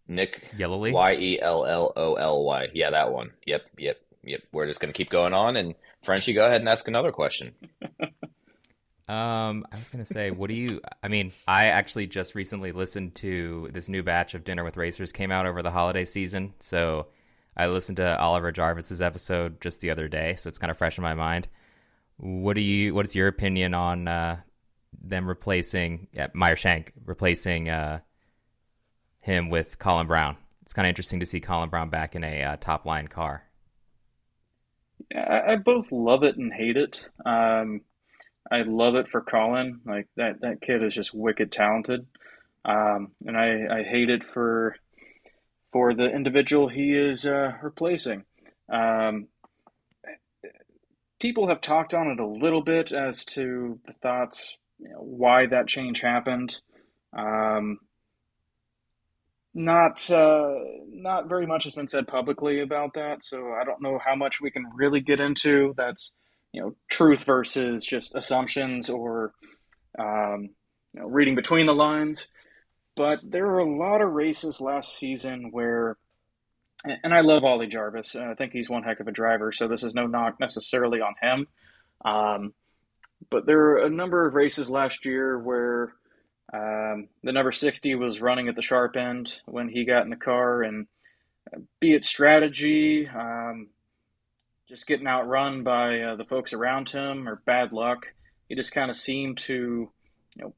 Nick 0.07 0.53
Yelloly, 0.57 0.93
Y 0.93 1.17
E 1.19 1.41
L 1.41 1.67
L 1.67 1.93
O 1.97 2.15
L 2.15 2.45
Y. 2.45 2.69
Yeah, 2.73 2.91
that 2.91 3.13
one. 3.13 3.33
Yep, 3.47 3.67
yep, 3.77 4.01
yep. 4.23 4.43
We're 4.53 4.67
just 4.67 4.81
gonna 4.81 4.93
keep 4.93 5.11
going 5.11 5.35
on, 5.35 5.57
and 5.57 5.75
Frenchie, 6.03 6.33
go 6.33 6.45
ahead 6.45 6.61
and 6.61 6.69
ask 6.69 6.87
another 6.89 7.13
question. 7.13 7.55
Um, 9.07 9.67
I 9.71 9.79
was 9.79 9.91
gonna 9.91 10.05
say, 10.05 10.31
what 10.31 10.49
do 10.49 10.55
you? 10.55 10.81
I 11.03 11.09
mean, 11.09 11.31
I 11.47 11.67
actually 11.67 12.07
just 12.07 12.35
recently 12.35 12.73
listened 12.73 13.15
to 13.17 13.69
this 13.73 13.91
new 13.91 14.03
batch 14.03 14.35
of 14.35 14.45
Dinner 14.45 14.65
with 14.65 14.79
Racers 14.79 15.13
came 15.13 15.31
out 15.31 15.45
over 15.45 15.63
the 15.63 15.71
holiday 15.71 16.07
season, 16.07 16.55
so 16.61 17.09
I 17.57 17.67
listened 17.67 17.99
to 17.99 18.19
Oliver 18.19 18.51
Jarvis's 18.51 19.03
episode 19.03 19.61
just 19.61 19.81
the 19.81 19.91
other 19.91 20.09
day, 20.09 20.37
so 20.37 20.49
it's 20.49 20.59
kind 20.59 20.71
of 20.71 20.79
fresh 20.79 20.97
in 20.97 21.03
my 21.03 21.15
mind. 21.15 21.49
What 22.17 22.55
do 22.55 22.63
you? 22.63 22.95
What 22.95 23.05
is 23.05 23.15
your 23.15 23.29
opinion 23.29 23.75
on 23.75 24.09
uh, 24.09 24.41
them 25.03 25.29
replacing 25.29 26.09
yeah, 26.13 26.29
Meyer 26.33 26.57
Shank 26.57 26.93
replacing 27.05 27.69
uh, 27.69 28.01
him 29.21 29.51
with 29.51 29.79
Colin 29.79 30.07
Braun? 30.07 30.37
It's 30.63 30.73
kind 30.73 30.87
of 30.87 30.89
interesting 30.89 31.21
to 31.21 31.27
see 31.27 31.41
Colin 31.41 31.69
Braun 31.69 31.91
back 31.91 32.17
in 32.17 32.25
a 32.25 32.43
uh, 32.43 32.57
top 32.57 32.87
line 32.87 33.09
car. 33.09 33.43
I, 35.15 35.53
I 35.53 35.57
both 35.57 35.93
love 35.93 36.23
it 36.23 36.39
and 36.39 36.51
hate 36.51 36.79
it. 36.79 37.05
Um, 37.27 37.83
I 38.51 38.63
love 38.63 38.95
it 38.95 39.09
for 39.09 39.21
Colin. 39.21 39.81
Like 39.87 40.09
that 40.17 40.41
that 40.43 40.61
kid 40.61 40.83
is 40.83 40.95
just 40.95 41.15
wicked 41.15 41.51
talented. 41.51 42.07
Um, 42.65 43.13
and 43.27 43.37
I, 43.37 43.81
I 43.81 43.83
hate 43.83 44.11
it 44.11 44.25
for 44.25 44.77
for 45.73 45.95
the 45.95 46.07
individual 46.07 46.69
he 46.69 46.95
is 46.95 47.27
uh, 47.27 47.53
replacing. 47.63 48.25
Um, 48.73 49.29
people 51.21 51.49
have 51.49 51.61
talked 51.61 51.95
on 51.95 52.09
it 52.09 52.21
a 52.21 52.27
little 52.27 52.63
bit 52.63 52.93
as 52.93 53.25
to 53.25 53.81
the 53.87 53.93
thoughts, 53.95 54.57
you 54.79 54.89
know, 54.89 54.99
why 55.01 55.47
that 55.47 55.67
change 55.67 56.01
happened. 56.01 56.61
Um, 57.17 57.79
not 59.55 60.11
uh, 60.11 60.55
not 60.91 61.29
very 61.29 61.47
much 61.47 61.65
has 61.65 61.75
been 61.75 61.89
said 61.89 62.09
publicly 62.09 62.61
about 62.61 62.95
that, 62.95 63.25
so 63.25 63.53
I 63.53 63.65
don't 63.65 63.83
know 63.83 63.99
how 64.05 64.17
much 64.17 64.41
we 64.41 64.51
can 64.51 64.65
really 64.75 65.01
get 65.01 65.21
into. 65.21 65.75
That's 65.77 66.13
you 66.55 66.61
know 66.61 66.77
truth 66.89 67.25
versus 67.25 67.85
just 67.85 68.15
assumptions 68.15 68.89
or 68.89 69.33
um, 69.99 70.51
you 70.93 71.01
know 71.01 71.07
reading 71.09 71.35
between 71.35 71.67
the 71.67 71.75
lines. 71.75 72.29
But 72.97 73.21
there 73.29 73.45
were 73.45 73.59
a 73.59 73.77
lot 73.77 74.01
of 74.01 74.13
races 74.13 74.61
last 74.61 74.97
season 74.97 75.49
where, 75.51 75.97
and 76.85 77.13
I 77.13 77.23
love 77.23 77.43
Ollie 77.43 77.67
Jarvis. 77.67 78.15
I 78.15 78.35
think 78.35 78.53
he's 78.53 78.71
one 78.71 78.85
heck 78.85 79.01
of 79.01 79.09
a 79.09 79.13
driver. 79.13 79.51
So 79.51 79.67
this 79.67 79.83
is 79.83 79.97
no 79.97 80.07
knock 80.07 80.39
necessarily 80.39 81.01
on 81.01 81.15
him. 81.21 81.47
Um, 82.05 82.55
but 83.31 83.47
there 83.47 83.59
were 83.59 83.79
a 83.79 83.91
number 83.91 84.25
of 84.25 84.35
races 84.35 84.71
last 84.71 85.05
year 85.05 85.37
where 85.37 85.95
um, 86.53 87.09
the 87.25 87.33
number 87.33 87.51
60 87.51 87.97
was 87.97 88.21
running 88.21 88.47
at 88.47 88.55
the 88.55 88.63
sharp 88.63 88.97
end 88.97 89.41
when 89.47 89.69
he 89.69 89.85
got 89.85 90.05
in 90.05 90.11
the 90.11 90.17
car, 90.17 90.63
and 90.63 90.87
be 91.81 91.95
it 91.95 92.05
strategy, 92.05 93.09
um, 93.09 93.71
just 94.75 94.89
getting 94.89 95.07
outrun 95.07 95.63
by 95.63 96.01
uh, 96.01 96.17
the 96.17 96.25
folks 96.25 96.53
around 96.53 96.89
him 96.89 97.29
or 97.29 97.37
bad 97.47 97.73
luck. 97.73 98.09
He 98.49 98.57
just 98.57 98.73
kind 98.73 98.91
of 98.91 98.97
seemed 98.97 99.39
to, 99.39 99.89
you 100.35 100.43
know, 100.43 100.53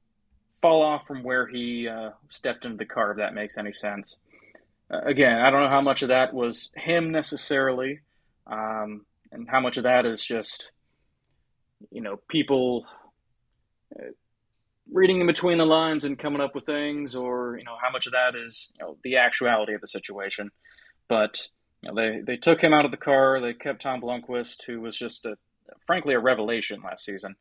fall 0.62 0.82
off 0.82 1.06
from 1.06 1.22
where 1.22 1.46
he 1.46 1.86
uh, 1.86 2.10
stepped 2.30 2.64
into 2.64 2.78
the 2.78 2.86
car. 2.86 3.10
If 3.10 3.18
that 3.18 3.34
makes 3.34 3.58
any 3.58 3.72
sense. 3.72 4.18
Uh, 4.90 5.00
again, 5.04 5.38
I 5.38 5.50
don't 5.50 5.62
know 5.62 5.68
how 5.68 5.82
much 5.82 6.00
of 6.00 6.08
that 6.08 6.32
was 6.32 6.70
him 6.74 7.10
necessarily, 7.10 8.00
um, 8.46 9.04
and 9.32 9.48
how 9.50 9.60
much 9.60 9.76
of 9.76 9.82
that 9.82 10.06
is 10.06 10.24
just, 10.24 10.70
you 11.90 12.00
know, 12.00 12.18
people 12.28 12.86
uh, 13.94 14.12
reading 14.90 15.20
in 15.20 15.26
between 15.26 15.58
the 15.58 15.66
lines 15.66 16.04
and 16.04 16.18
coming 16.18 16.40
up 16.40 16.54
with 16.54 16.64
things, 16.64 17.14
or 17.14 17.58
you 17.58 17.64
know, 17.64 17.76
how 17.82 17.90
much 17.90 18.06
of 18.06 18.12
that 18.12 18.34
is 18.34 18.72
you 18.78 18.86
know 18.86 18.96
the 19.04 19.16
actuality 19.16 19.74
of 19.74 19.82
the 19.82 19.86
situation. 19.86 20.50
But 21.06 21.48
you 21.86 21.92
know, 21.92 22.00
they 22.00 22.20
they 22.20 22.36
took 22.36 22.60
him 22.60 22.72
out 22.72 22.84
of 22.84 22.90
the 22.90 22.96
car. 22.96 23.40
They 23.40 23.54
kept 23.54 23.82
Tom 23.82 24.00
Blomqvist, 24.00 24.64
who 24.66 24.80
was 24.80 24.96
just 24.96 25.24
a 25.24 25.36
frankly 25.86 26.14
a 26.14 26.18
revelation 26.18 26.82
last 26.82 27.04
season. 27.04 27.36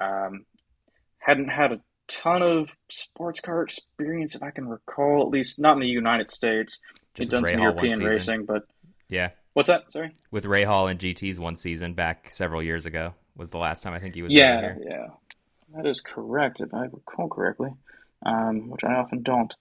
Um, 0.00 0.44
hadn't 1.18 1.48
had 1.48 1.72
a 1.72 1.80
ton 2.08 2.42
of 2.42 2.68
sports 2.90 3.40
car 3.40 3.62
experience, 3.62 4.34
if 4.34 4.42
I 4.42 4.50
can 4.50 4.68
recall, 4.68 5.22
at 5.22 5.28
least 5.28 5.58
not 5.58 5.74
in 5.74 5.80
the 5.80 5.86
United 5.86 6.30
States. 6.30 6.78
He's 7.14 7.28
done 7.28 7.46
some 7.46 7.60
European 7.60 8.00
racing, 8.00 8.44
but 8.44 8.66
yeah. 9.08 9.30
What's 9.54 9.68
that? 9.68 9.90
Sorry. 9.90 10.12
With 10.30 10.44
Rahal 10.44 10.90
and 10.90 11.00
GT's 11.00 11.40
one 11.40 11.56
season 11.56 11.94
back 11.94 12.30
several 12.30 12.62
years 12.62 12.84
ago 12.84 13.14
was 13.36 13.50
the 13.50 13.58
last 13.58 13.82
time 13.82 13.94
I 13.94 13.98
think 13.98 14.14
he 14.14 14.22
was. 14.22 14.32
Yeah, 14.32 14.74
yeah, 14.86 15.06
that 15.74 15.86
is 15.86 16.00
correct 16.00 16.60
if 16.60 16.74
I 16.74 16.84
recall 16.84 17.28
correctly, 17.28 17.70
um, 18.24 18.68
which 18.68 18.84
I 18.84 18.94
often 18.94 19.22
don't 19.22 19.54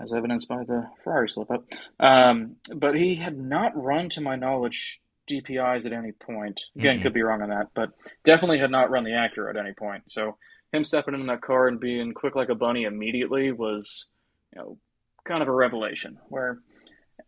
as 0.00 0.12
evidenced 0.12 0.48
by 0.48 0.64
the 0.64 0.88
Ferrari 1.02 1.28
slip 1.28 1.50
up. 1.50 1.64
Um, 1.98 2.56
but 2.74 2.94
he 2.94 3.16
had 3.16 3.38
not 3.38 3.80
run, 3.80 4.08
to 4.10 4.20
my 4.20 4.36
knowledge, 4.36 5.00
DPIs 5.28 5.86
at 5.86 5.92
any 5.92 6.12
point. 6.12 6.60
Again, 6.76 6.96
mm-hmm. 6.96 7.02
could 7.02 7.14
be 7.14 7.22
wrong 7.22 7.42
on 7.42 7.50
that, 7.50 7.68
but 7.74 7.90
definitely 8.24 8.58
had 8.58 8.70
not 8.70 8.90
run 8.90 9.04
the 9.04 9.10
Acura 9.10 9.50
at 9.50 9.56
any 9.56 9.72
point. 9.72 10.04
So 10.06 10.36
him 10.72 10.84
stepping 10.84 11.14
in 11.14 11.26
that 11.26 11.42
car 11.42 11.68
and 11.68 11.80
being 11.80 12.14
quick 12.14 12.34
like 12.34 12.48
a 12.48 12.54
bunny 12.54 12.84
immediately 12.84 13.52
was, 13.52 14.06
you 14.54 14.60
know, 14.60 14.78
kind 15.24 15.42
of 15.42 15.48
a 15.48 15.52
revelation. 15.52 16.18
Where 16.28 16.60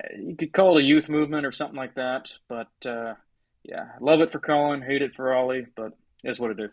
uh, 0.03 0.17
you 0.19 0.37
could 0.37 0.53
call 0.53 0.79
it 0.79 0.83
a 0.83 0.87
youth 0.87 1.09
movement 1.09 1.47
or 1.47 1.53
something 1.53 1.77
like 1.77 1.95
that, 1.95 2.33
but 2.49 2.71
uh, 2.87 3.15
yeah, 3.63 3.91
love 4.01 4.21
it 4.21 4.33
for 4.33 4.41
Colin, 4.41 4.83
hate 4.83 5.03
it 5.03 5.15
for 5.15 5.33
Ollie, 5.35 5.67
but 5.77 5.93
is 6.25 6.41
what 6.41 6.53
it 6.53 6.61
is. 6.61 6.73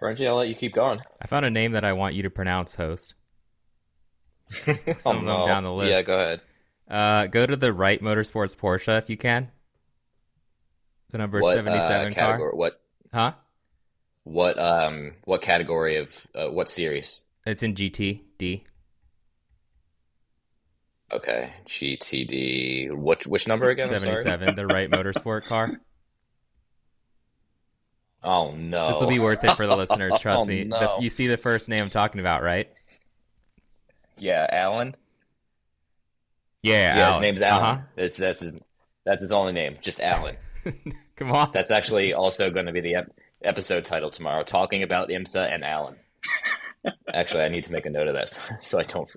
Frenchie, 0.00 0.26
I'll 0.26 0.36
let 0.36 0.48
you 0.48 0.54
keep 0.54 0.72
going. 0.72 0.98
I 1.20 1.26
found 1.26 1.44
a 1.44 1.50
name 1.50 1.72
that 1.72 1.84
I 1.84 1.92
want 1.92 2.14
you 2.14 2.22
to 2.22 2.30
pronounce, 2.30 2.74
host. 2.74 3.14
Some 4.50 5.18
oh, 5.18 5.20
no. 5.20 5.46
down 5.46 5.62
the 5.62 5.72
list. 5.72 5.92
Yeah, 5.92 6.02
go 6.02 6.18
ahead. 6.18 6.40
Uh, 6.88 7.26
go 7.26 7.46
to 7.46 7.54
the 7.54 7.72
Wright 7.72 8.02
Motorsports 8.02 8.56
Porsche 8.56 8.98
if 8.98 9.10
you 9.10 9.18
can. 9.18 9.50
The 11.10 11.18
number 11.18 11.40
what, 11.40 11.54
seventy-seven 11.54 12.12
uh, 12.12 12.16
car. 12.16 12.54
What? 12.54 12.80
Huh? 13.12 13.34
What 14.24 14.58
um? 14.58 15.12
What 15.24 15.42
category 15.42 15.96
of 15.96 16.26
uh, 16.34 16.46
what 16.46 16.68
series? 16.68 17.24
It's 17.44 17.62
in 17.62 17.74
GTD. 17.74 18.64
Okay, 21.12 21.52
GTD. 21.66 22.92
What 22.92 23.26
which 23.26 23.46
number 23.46 23.68
again? 23.68 23.88
Seventy-seven. 23.88 24.54
the 24.54 24.66
Wright 24.66 24.90
Motorsport 24.90 25.44
car. 25.44 25.80
Oh 28.22 28.52
no! 28.52 28.88
This 28.88 29.00
will 29.00 29.08
be 29.08 29.18
worth 29.18 29.42
it 29.44 29.56
for 29.56 29.66
the 29.66 29.76
listeners. 29.76 30.12
Trust 30.20 30.42
oh, 30.42 30.44
me. 30.44 30.64
No. 30.64 30.96
The, 30.98 31.04
you 31.04 31.10
see 31.10 31.26
the 31.26 31.36
first 31.36 31.68
name 31.68 31.80
I'm 31.80 31.90
talking 31.90 32.20
about, 32.20 32.42
right? 32.42 32.68
Yeah, 34.18 34.46
Alan. 34.50 34.94
Yeah, 36.62 36.96
yeah. 36.96 37.02
Alan. 37.02 37.12
His 37.12 37.20
name's 37.20 37.42
Alan. 37.42 37.64
Uh-huh. 37.64 37.82
That's 37.96 38.16
that's 38.18 38.40
his 38.40 38.60
that's 39.04 39.22
his 39.22 39.32
only 39.32 39.52
name, 39.52 39.78
just 39.80 40.00
Alan. 40.00 40.36
Come 41.16 41.32
on. 41.32 41.50
That's 41.52 41.70
actually 41.70 42.12
also 42.12 42.50
going 42.50 42.66
to 42.66 42.72
be 42.72 42.80
the 42.80 42.96
ep- 42.96 43.12
episode 43.42 43.84
title 43.84 44.10
tomorrow, 44.10 44.42
talking 44.42 44.82
about 44.82 45.08
IMSA 45.08 45.50
and 45.50 45.64
Alan. 45.64 45.96
actually, 47.12 47.42
I 47.42 47.48
need 47.48 47.64
to 47.64 47.72
make 47.72 47.86
a 47.86 47.90
note 47.90 48.08
of 48.08 48.14
this 48.14 48.38
so 48.60 48.78
I 48.78 48.84
don't 48.84 49.10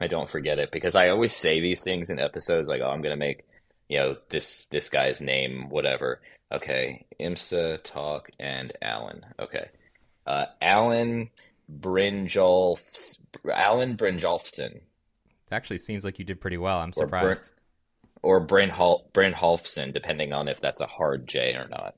I 0.00 0.06
don't 0.06 0.30
forget 0.30 0.58
it 0.58 0.70
because 0.70 0.94
I 0.94 1.08
always 1.08 1.34
say 1.34 1.60
these 1.60 1.82
things 1.82 2.10
in 2.10 2.18
episodes 2.18 2.68
like, 2.68 2.80
"Oh, 2.80 2.90
I'm 2.90 3.02
going 3.02 3.12
to 3.12 3.16
make 3.16 3.44
you 3.88 3.98
know 3.98 4.16
this 4.30 4.66
this 4.66 4.88
guy's 4.88 5.20
name 5.20 5.68
whatever." 5.68 6.20
Okay, 6.50 7.06
IMSA 7.20 7.82
talk 7.82 8.30
and 8.38 8.72
Alan. 8.80 9.24
Okay, 9.38 9.68
uh, 10.26 10.46
Alan 10.62 11.30
Brynjolf 11.70 13.18
Alan 13.50 13.96
Brynjolfsson. 13.96 14.80
Actually, 15.50 15.78
seems 15.78 16.04
like 16.04 16.18
you 16.18 16.24
did 16.24 16.40
pretty 16.40 16.58
well. 16.58 16.78
I'm 16.78 16.92
surprised. 16.92 17.50
Or, 18.22 18.40
Bryn 18.40 18.68
Hol- 18.68 19.08
Bryn 19.12 19.32
Holfson, 19.32 19.94
depending 19.94 20.32
on 20.32 20.48
if 20.48 20.60
that's 20.60 20.80
a 20.80 20.86
hard 20.86 21.26
J 21.28 21.54
or 21.54 21.68
not. 21.68 21.94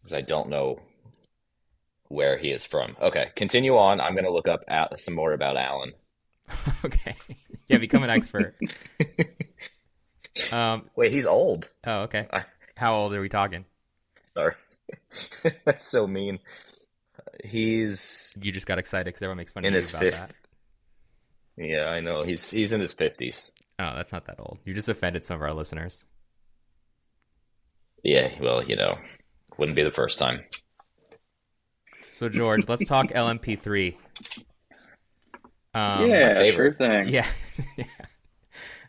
Because 0.00 0.12
I 0.12 0.20
don't 0.20 0.50
know 0.50 0.80
where 2.08 2.36
he 2.36 2.50
is 2.50 2.64
from. 2.64 2.96
Okay, 3.00 3.30
continue 3.34 3.76
on. 3.76 4.00
I'm 4.00 4.12
going 4.12 4.24
to 4.24 4.32
look 4.32 4.46
up 4.48 4.60
some 4.96 5.14
more 5.14 5.32
about 5.32 5.56
Alan. 5.56 5.92
okay. 6.84 7.16
Yeah, 7.68 7.78
become 7.78 8.04
an 8.04 8.10
expert. 8.10 8.54
um, 10.52 10.88
Wait, 10.96 11.12
he's 11.12 11.26
old. 11.26 11.70
oh, 11.86 12.00
okay. 12.02 12.26
How 12.76 12.94
old 12.94 13.12
are 13.14 13.20
we 13.20 13.28
talking? 13.28 13.64
Sorry. 14.34 14.54
That's 15.64 15.86
so 15.88 16.06
mean. 16.06 16.38
He's 17.44 18.36
You 18.40 18.52
just 18.52 18.66
got 18.66 18.78
excited 18.78 19.06
because 19.06 19.22
everyone 19.22 19.38
makes 19.38 19.52
fun 19.52 19.64
In 19.64 19.68
of 19.68 19.72
you 19.74 19.76
his 19.76 19.90
about 19.90 20.02
fifth- 20.02 20.18
that. 21.56 21.64
yeah, 21.64 21.86
I 21.86 22.00
know. 22.00 22.22
He's 22.22 22.50
he's 22.50 22.72
in 22.72 22.80
his 22.80 22.92
fifties. 22.94 23.52
Oh, 23.80 23.92
that's 23.94 24.10
not 24.12 24.26
that 24.26 24.40
old. 24.40 24.58
You 24.64 24.74
just 24.74 24.88
offended 24.88 25.24
some 25.24 25.36
of 25.36 25.42
our 25.42 25.52
listeners. 25.54 26.04
Yeah, 28.02 28.30
well, 28.40 28.64
you 28.64 28.74
know, 28.76 28.96
wouldn't 29.56 29.76
be 29.76 29.84
the 29.84 29.90
first 29.90 30.18
time. 30.18 30.40
So, 32.12 32.28
George, 32.28 32.68
let's 32.68 32.86
talk 32.86 33.06
LMP3. 33.12 33.94
Um, 35.74 36.08
yeah, 36.10 36.32
sure 36.32 36.34
favorite. 36.34 36.78
thing. 36.78 37.08
Yeah. 37.08 37.26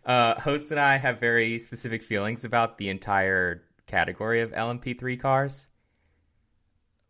Uh, 0.06 0.40
Host 0.40 0.72
and 0.72 0.80
I 0.80 0.98
have 0.98 1.20
very 1.20 1.60
specific 1.60 2.02
feelings 2.02 2.46
about 2.46 2.78
the 2.78 2.90
entire 2.90 3.64
category 3.86 4.42
of 4.42 4.52
LMP3 4.52 5.20
cars. 5.20 5.70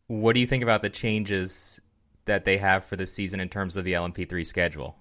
What 0.08 0.34
do 0.34 0.39
you 0.39 0.48
think 0.48 0.63
about 0.63 0.81
the 0.81 0.89
changes 0.89 1.79
that 2.25 2.46
they 2.46 2.58
have 2.58 2.84
for 2.84 2.96
this 2.96 3.13
season 3.13 3.39
in 3.39 3.50
terms 3.50 3.77
of 3.77 3.86
the 3.86 3.93
LMP3 3.93 4.46
schedule? 4.46 4.96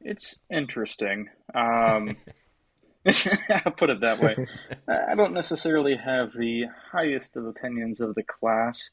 It's 0.00 0.40
interesting. 0.50 1.28
Um, 1.54 2.16
I'll 3.50 3.72
put 3.72 3.90
it 3.90 4.00
that 4.00 4.20
way. 4.20 4.46
I 4.88 5.14
don't 5.14 5.32
necessarily 5.32 5.96
have 5.96 6.32
the 6.32 6.66
highest 6.92 7.36
of 7.36 7.46
opinions 7.46 8.00
of 8.00 8.14
the 8.14 8.22
class. 8.22 8.90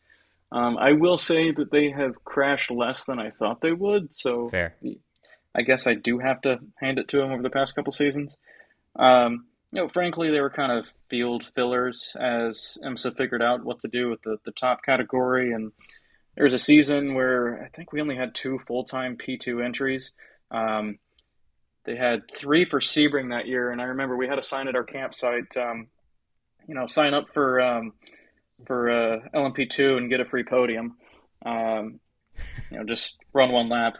Um, 0.52 0.78
I 0.78 0.94
will 0.94 1.18
say 1.18 1.52
that 1.52 1.72
they 1.72 1.92
have 1.92 2.24
crashed 2.24 2.72
less 2.72 3.06
than 3.06 3.20
I 3.20 3.30
thought 3.32 3.62
they 3.62 3.72
would, 3.72 4.14
so 4.14 4.50
Fair. 4.50 4.76
I 5.60 5.64
guess 5.64 5.88
I 5.88 5.94
do 5.94 6.20
have 6.20 6.40
to 6.44 6.60
hand 6.80 7.00
it 7.00 7.10
to 7.10 7.18
them 7.18 7.32
over 7.32 7.44
the 7.44 7.50
past 7.50 7.76
couple 7.76 7.92
seasons. 7.92 8.38
Um, 8.96 9.46
you 9.74 9.82
know, 9.82 9.90
frankly, 9.90 10.32
they 10.32 10.40
were 10.40 10.50
kind 10.50 10.72
of 10.72 10.86
field 11.10 11.46
fillers 11.54 12.16
as 12.18 12.78
IMSA 12.82 13.18
figured 13.18 13.42
out 13.42 13.66
what 13.66 13.82
to 13.82 13.90
do 13.90 14.10
with 14.10 14.22
the, 14.22 14.38
the 14.46 14.54
top 14.54 14.84
category. 14.86 15.52
And 15.52 15.74
there 16.36 16.46
was 16.46 16.54
a 16.54 16.60
season 16.60 17.14
where 17.14 17.62
I 17.62 17.68
think 17.76 17.92
we 17.92 18.00
only 18.00 18.16
had 18.16 18.34
two 18.34 18.58
full 18.60 18.86
time 18.86 19.18
P2 19.18 19.62
entries. 19.64 20.14
Um, 20.50 20.98
they 21.84 21.98
had 21.98 22.32
three 22.34 22.64
for 22.64 22.80
Sebring 22.80 23.32
that 23.32 23.48
year, 23.48 23.72
and 23.72 23.82
I 23.82 23.86
remember 23.86 24.16
we 24.16 24.28
had 24.28 24.40
a 24.40 24.44
sign 24.44 24.70
at 24.70 24.76
our 24.76 24.84
campsite. 24.84 25.58
Um, 25.58 25.88
you 26.68 26.76
know, 26.76 26.88
sign 26.88 27.14
up 27.14 27.34
for 27.34 27.60
um, 27.60 27.94
for 28.66 28.90
uh, 28.90 29.20
LMP2 29.36 29.98
and 29.98 30.10
get 30.10 30.22
a 30.22 30.26
free 30.26 30.44
podium. 30.44 30.96
Um, 31.46 32.00
you 32.72 32.78
know, 32.78 32.86
just 32.86 33.18
run 33.34 33.52
one 33.52 33.68
lap, 33.70 33.98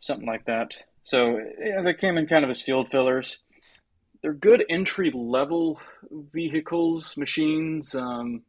something 0.00 0.26
like 0.26 0.44
that. 0.44 0.76
So 1.04 1.40
yeah, 1.62 1.82
they 1.82 1.94
came 1.94 2.18
in 2.18 2.26
kind 2.26 2.44
of 2.44 2.50
as 2.50 2.62
field 2.62 2.88
fillers. 2.90 3.38
They're 4.22 4.32
good 4.32 4.64
entry 4.68 5.10
level 5.14 5.80
vehicles, 6.10 7.16
machines 7.16 7.94
um, 7.94 8.42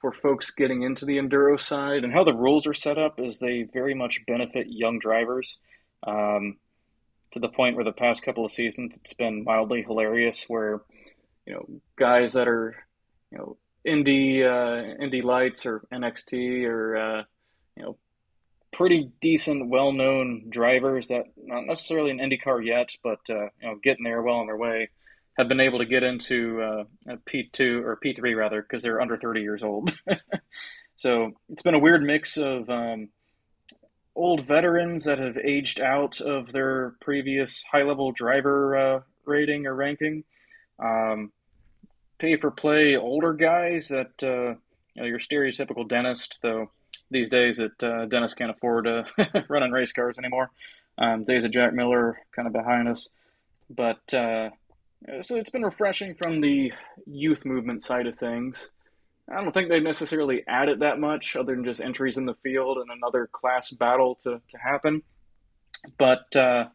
for 0.00 0.12
folks 0.12 0.50
getting 0.50 0.82
into 0.82 1.04
the 1.04 1.18
enduro 1.18 1.60
side. 1.60 2.02
And 2.04 2.12
how 2.12 2.24
the 2.24 2.34
rules 2.34 2.66
are 2.66 2.74
set 2.74 2.98
up 2.98 3.20
is 3.20 3.38
they 3.38 3.62
very 3.62 3.94
much 3.94 4.26
benefit 4.26 4.66
young 4.68 4.98
drivers. 4.98 5.58
Um, 6.06 6.56
to 7.32 7.40
the 7.40 7.48
point 7.48 7.76
where 7.76 7.84
the 7.84 7.92
past 7.92 8.22
couple 8.22 8.44
of 8.44 8.50
seasons 8.50 8.96
it's 8.96 9.12
been 9.12 9.44
mildly 9.44 9.82
hilarious 9.82 10.44
where 10.48 10.80
you 11.44 11.54
know 11.54 11.66
guys 11.96 12.34
that 12.34 12.48
are 12.48 12.74
you 13.30 13.38
know 13.38 13.56
indie 13.86 14.42
uh, 14.42 15.02
Indy 15.02 15.22
Lights 15.22 15.66
or 15.66 15.82
NXT 15.92 16.64
or 16.66 16.96
uh, 16.96 17.22
you 17.76 17.82
know 17.82 17.96
pretty 18.76 19.10
decent 19.22 19.68
well-known 19.70 20.44
drivers 20.50 21.08
that 21.08 21.24
not 21.36 21.64
necessarily 21.64 22.10
an 22.10 22.18
IndyCar 22.18 22.64
yet 22.64 22.90
but 23.02 23.20
uh, 23.30 23.44
you 23.60 23.68
know 23.68 23.76
getting 23.82 24.04
there 24.04 24.20
well 24.20 24.36
on 24.36 24.46
their 24.46 24.56
way 24.56 24.90
have 25.38 25.48
been 25.48 25.60
able 25.60 25.78
to 25.78 25.86
get 25.86 26.02
into 26.02 26.60
uh, 26.60 26.84
a 27.08 27.16
P2 27.16 27.82
or 27.82 27.98
P3 28.04 28.36
rather 28.36 28.60
because 28.60 28.82
they're 28.82 29.00
under 29.00 29.16
30 29.16 29.40
years 29.40 29.62
old 29.62 29.96
so 30.98 31.32
it's 31.48 31.62
been 31.62 31.74
a 31.74 31.78
weird 31.78 32.02
mix 32.02 32.36
of 32.36 32.68
um, 32.68 33.08
old 34.16 34.40
veterans 34.40 35.04
that 35.04 35.18
have 35.18 35.36
aged 35.36 35.80
out 35.80 36.20
of 36.20 36.50
their 36.50 36.94
previous 37.00 37.62
high 37.70 37.82
level 37.82 38.10
driver 38.12 38.76
uh, 38.76 39.00
rating 39.26 39.66
or 39.66 39.74
ranking. 39.74 40.24
Um, 40.78 41.32
pay 42.18 42.36
for 42.36 42.50
play 42.50 42.96
older 42.96 43.34
guys 43.34 43.88
that 43.88 44.22
uh, 44.22 44.58
you 44.94 45.02
know, 45.02 45.04
your 45.04 45.18
stereotypical 45.18 45.86
dentist, 45.86 46.38
though 46.42 46.70
these 47.10 47.28
days 47.28 47.58
that 47.58 47.82
uh, 47.82 48.06
dentists 48.06 48.34
can't 48.34 48.50
afford 48.50 48.86
uh, 48.86 49.04
running 49.48 49.70
race 49.70 49.92
cars 49.92 50.18
anymore. 50.18 50.50
Um, 50.98 51.24
days 51.24 51.44
of 51.44 51.52
Jack 51.52 51.74
Miller 51.74 52.18
kind 52.34 52.46
of 52.46 52.54
behind 52.54 52.88
us, 52.88 53.08
but 53.68 54.14
uh, 54.14 54.50
so 55.20 55.36
it's 55.36 55.50
been 55.50 55.64
refreshing 55.64 56.14
from 56.14 56.40
the 56.40 56.72
youth 57.06 57.44
movement 57.44 57.82
side 57.82 58.06
of 58.06 58.18
things. 58.18 58.70
I 59.30 59.42
don't 59.42 59.52
think 59.52 59.68
they 59.68 59.80
necessarily 59.80 60.44
added 60.46 60.80
that 60.80 61.00
much 61.00 61.36
other 61.36 61.54
than 61.54 61.64
just 61.64 61.80
entries 61.80 62.16
in 62.16 62.26
the 62.26 62.34
field 62.34 62.78
and 62.78 62.90
another 62.90 63.28
class 63.30 63.70
battle 63.72 64.14
to, 64.22 64.40
to 64.48 64.58
happen. 64.58 65.02
But 65.98 66.34
uh, 66.34 66.66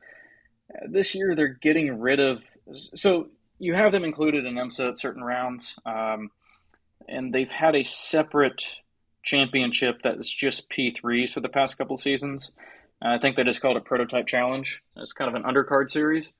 this 0.87 1.15
year 1.15 1.35
they're 1.35 1.57
getting 1.61 1.99
rid 1.99 2.19
of. 2.19 2.41
So 2.73 3.29
you 3.57 3.73
have 3.73 3.91
them 3.91 4.03
included 4.03 4.45
in 4.45 4.55
IMSA 4.55 4.89
at 4.89 4.99
certain 4.99 5.23
rounds, 5.23 5.77
um, 5.85 6.29
and 7.07 7.33
they've 7.33 7.51
had 7.51 7.75
a 7.75 7.83
separate 7.83 8.65
championship 9.23 10.01
that 10.03 10.17
is 10.17 10.29
just 10.29 10.69
P3s 10.69 11.31
for 11.31 11.39
the 11.39 11.49
past 11.49 11.77
couple 11.77 11.97
seasons. 11.97 12.51
I 13.01 13.17
think 13.17 13.35
they 13.35 13.43
just 13.43 13.61
called 13.61 13.77
it 13.77 13.85
Prototype 13.85 14.27
Challenge. 14.27 14.81
It's 14.97 15.13
kind 15.13 15.33
of 15.33 15.35
an 15.35 15.43
undercard 15.43 15.89
series. 15.89 16.33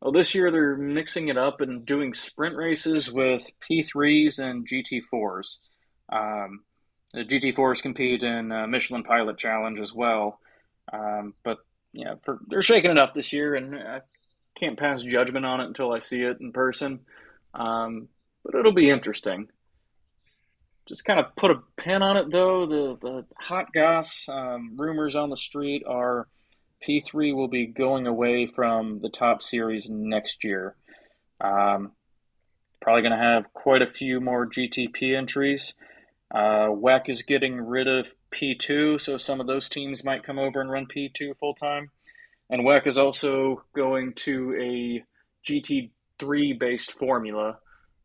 Well, 0.00 0.12
this 0.12 0.34
year 0.34 0.50
they're 0.50 0.76
mixing 0.76 1.28
it 1.28 1.36
up 1.36 1.60
and 1.60 1.84
doing 1.84 2.14
sprint 2.14 2.56
races 2.56 3.12
with 3.12 3.50
P3s 3.60 4.38
and 4.38 4.66
GT4s. 4.66 5.58
Um, 6.10 6.64
the 7.12 7.24
GT4s 7.24 7.82
compete 7.82 8.22
in 8.22 8.50
uh, 8.50 8.66
Michelin 8.66 9.02
Pilot 9.02 9.36
Challenge 9.36 9.78
as 9.78 9.92
well. 9.92 10.40
Um, 10.90 11.34
but 11.44 11.58
yeah, 11.92 12.14
for 12.22 12.38
they're 12.48 12.62
shaking 12.62 12.92
it 12.92 12.98
up 12.98 13.12
this 13.12 13.32
year, 13.32 13.54
and 13.54 13.74
I 13.76 14.00
can't 14.58 14.78
pass 14.78 15.02
judgment 15.02 15.44
on 15.44 15.60
it 15.60 15.66
until 15.66 15.92
I 15.92 15.98
see 15.98 16.22
it 16.22 16.40
in 16.40 16.52
person. 16.52 17.00
Um, 17.52 18.08
but 18.44 18.54
it'll 18.54 18.72
be 18.72 18.88
interesting. 18.88 19.48
Just 20.90 21.04
kind 21.04 21.20
of 21.20 21.36
put 21.36 21.52
a 21.52 21.62
pin 21.76 22.02
on 22.02 22.16
it, 22.16 22.32
though. 22.32 22.66
The 22.66 22.98
the 23.00 23.24
hot 23.38 23.72
goss 23.72 24.28
um, 24.28 24.72
rumors 24.76 25.14
on 25.14 25.30
the 25.30 25.36
street 25.36 25.84
are 25.86 26.26
P3 26.86 27.32
will 27.32 27.46
be 27.46 27.66
going 27.66 28.08
away 28.08 28.48
from 28.48 28.98
the 28.98 29.08
top 29.08 29.40
series 29.40 29.88
next 29.88 30.42
year. 30.42 30.74
Um, 31.40 31.92
probably 32.82 33.02
going 33.02 33.16
to 33.16 33.24
have 33.24 33.52
quite 33.52 33.82
a 33.82 33.86
few 33.86 34.20
more 34.20 34.48
GTP 34.48 35.16
entries. 35.16 35.74
Uh, 36.34 36.70
WEC 36.70 37.08
is 37.08 37.22
getting 37.22 37.60
rid 37.60 37.86
of 37.86 38.12
P2, 38.32 39.00
so 39.00 39.16
some 39.16 39.40
of 39.40 39.46
those 39.46 39.68
teams 39.68 40.02
might 40.02 40.24
come 40.24 40.40
over 40.40 40.60
and 40.60 40.72
run 40.72 40.86
P2 40.86 41.36
full 41.36 41.54
time. 41.54 41.92
And 42.48 42.62
WEC 42.62 42.88
is 42.88 42.98
also 42.98 43.62
going 43.76 44.14
to 44.24 44.56
a 44.60 45.04
GT3 45.48 46.58
based 46.58 46.90
formula. 46.94 47.58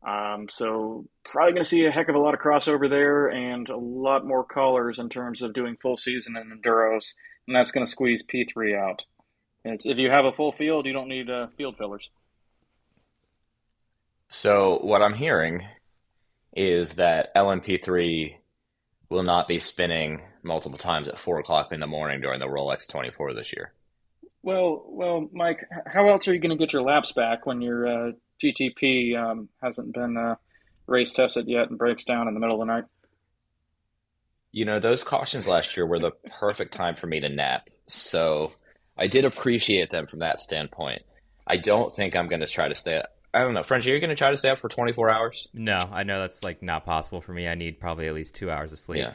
Um, 0.06 0.46
so 0.48 1.04
probably 1.24 1.52
going 1.52 1.64
to 1.64 1.68
see 1.68 1.84
a 1.84 1.90
heck 1.90 2.08
of 2.08 2.14
a 2.14 2.20
lot 2.20 2.32
of 2.32 2.40
crossover 2.40 2.88
there 2.88 3.26
and 3.26 3.68
a 3.68 3.76
lot 3.76 4.24
more 4.24 4.44
callers 4.44 5.00
in 5.00 5.08
terms 5.08 5.42
of 5.42 5.52
doing 5.52 5.76
full 5.82 5.96
season 5.96 6.36
and 6.36 6.62
enduros 6.62 7.12
and 7.46 7.54
that's 7.54 7.70
going 7.70 7.84
to 7.84 7.90
squeeze 7.90 8.22
P3 8.22 8.76
out. 8.78 9.04
If 9.64 9.98
you 9.98 10.10
have 10.10 10.24
a 10.24 10.32
full 10.32 10.52
field, 10.52 10.86
you 10.86 10.92
don't 10.92 11.08
need 11.08 11.28
uh, 11.28 11.48
field 11.56 11.76
fillers. 11.76 12.10
So 14.28 14.78
what 14.82 15.02
I'm 15.02 15.14
hearing 15.14 15.66
is 16.54 16.92
that 16.94 17.34
LMP3 17.34 18.36
will 19.08 19.22
not 19.22 19.48
be 19.48 19.58
spinning 19.58 20.22
multiple 20.42 20.78
times 20.78 21.08
at 21.08 21.18
four 21.18 21.38
o'clock 21.38 21.72
in 21.72 21.80
the 21.80 21.86
morning 21.86 22.20
during 22.20 22.40
the 22.40 22.46
Rolex 22.46 22.88
24 22.88 23.34
this 23.34 23.52
year. 23.52 23.72
Well, 24.46 24.84
well, 24.86 25.28
Mike, 25.32 25.66
how 25.92 26.08
else 26.08 26.28
are 26.28 26.32
you 26.32 26.38
going 26.38 26.56
to 26.56 26.64
get 26.64 26.72
your 26.72 26.82
laps 26.82 27.10
back 27.10 27.46
when 27.46 27.60
your 27.60 27.88
uh, 27.88 28.12
GTP 28.40 29.16
um, 29.16 29.48
hasn't 29.60 29.92
been 29.92 30.16
uh, 30.16 30.36
race 30.86 31.12
tested 31.12 31.48
yet 31.48 31.68
and 31.68 31.76
breaks 31.76 32.04
down 32.04 32.28
in 32.28 32.34
the 32.34 32.38
middle 32.38 32.62
of 32.62 32.64
the 32.64 32.72
night? 32.72 32.84
You 34.52 34.64
know, 34.64 34.78
those 34.78 35.02
cautions 35.02 35.48
last 35.48 35.76
year 35.76 35.84
were 35.84 35.98
the 35.98 36.12
perfect 36.38 36.72
time 36.72 36.94
for 36.94 37.08
me 37.08 37.18
to 37.18 37.28
nap. 37.28 37.70
So 37.88 38.52
I 38.96 39.08
did 39.08 39.24
appreciate 39.24 39.90
them 39.90 40.06
from 40.06 40.20
that 40.20 40.38
standpoint. 40.38 41.02
I 41.44 41.56
don't 41.56 41.92
think 41.92 42.14
I'm 42.14 42.28
going 42.28 42.38
to 42.38 42.46
try 42.46 42.68
to 42.68 42.74
stay 42.76 42.98
up. 42.98 43.06
I 43.34 43.40
don't 43.40 43.52
know. 43.52 43.64
Frenchie, 43.64 43.90
are 43.90 43.94
you 43.94 44.00
going 44.00 44.10
to 44.10 44.14
try 44.16 44.30
to 44.30 44.36
stay 44.36 44.50
up 44.50 44.58
for 44.60 44.68
24 44.68 45.12
hours? 45.12 45.48
No, 45.54 45.76
I 45.90 46.04
know 46.04 46.20
that's 46.20 46.44
like 46.44 46.62
not 46.62 46.86
possible 46.86 47.20
for 47.20 47.32
me. 47.32 47.48
I 47.48 47.56
need 47.56 47.80
probably 47.80 48.06
at 48.06 48.14
least 48.14 48.36
two 48.36 48.48
hours 48.48 48.70
of 48.70 48.78
sleep. 48.78 49.00
Yeah. 49.00 49.14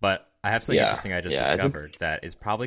But 0.00 0.28
I 0.42 0.50
have 0.50 0.64
something 0.64 0.78
Yeah. 0.80 0.86
interesting 0.88 1.12
I 1.12 1.20
just 1.20 1.32
Yeah, 1.32 1.42
I 1.42 1.50
think- 1.50 1.58
discovered 1.60 1.96
that 2.00 2.24
is 2.24 2.34
probably 2.34 2.66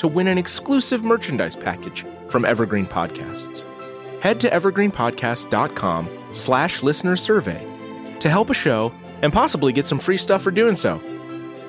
to 0.00 0.08
win 0.08 0.26
an 0.28 0.38
exclusive 0.38 1.04
merchandise 1.04 1.54
package 1.54 2.06
from 2.30 2.46
Evergreen 2.46 2.86
Podcasts. 2.86 3.66
Head 4.22 4.40
to 4.40 4.48
evergreenpodcast.com 4.48 6.08
slash 6.32 6.82
listener 6.82 7.16
survey 7.16 7.62
to 8.20 8.30
help 8.30 8.48
a 8.48 8.54
show 8.54 8.94
and 9.20 9.30
possibly 9.30 9.74
get 9.74 9.86
some 9.86 9.98
free 9.98 10.16
stuff 10.16 10.40
for 10.40 10.50
doing 10.50 10.74
so. 10.74 11.02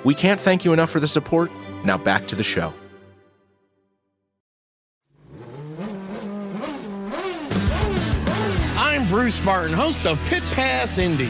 We 0.05 0.15
can't 0.15 0.39
thank 0.39 0.63
you 0.63 0.71
enough 0.71 0.89
for 0.89 1.01
the 1.01 1.09
support. 1.09 1.51
Now 1.83 1.97
back 1.97 2.27
to 2.29 2.37
the 2.37 2.43
show. 2.43 2.73
I'm 8.77 9.09
Bruce 9.09 9.43
Martin, 9.43 9.73
host 9.73 10.07
of 10.07 10.17
Pit 10.27 10.43
Pass 10.53 10.97
Indy. 10.97 11.29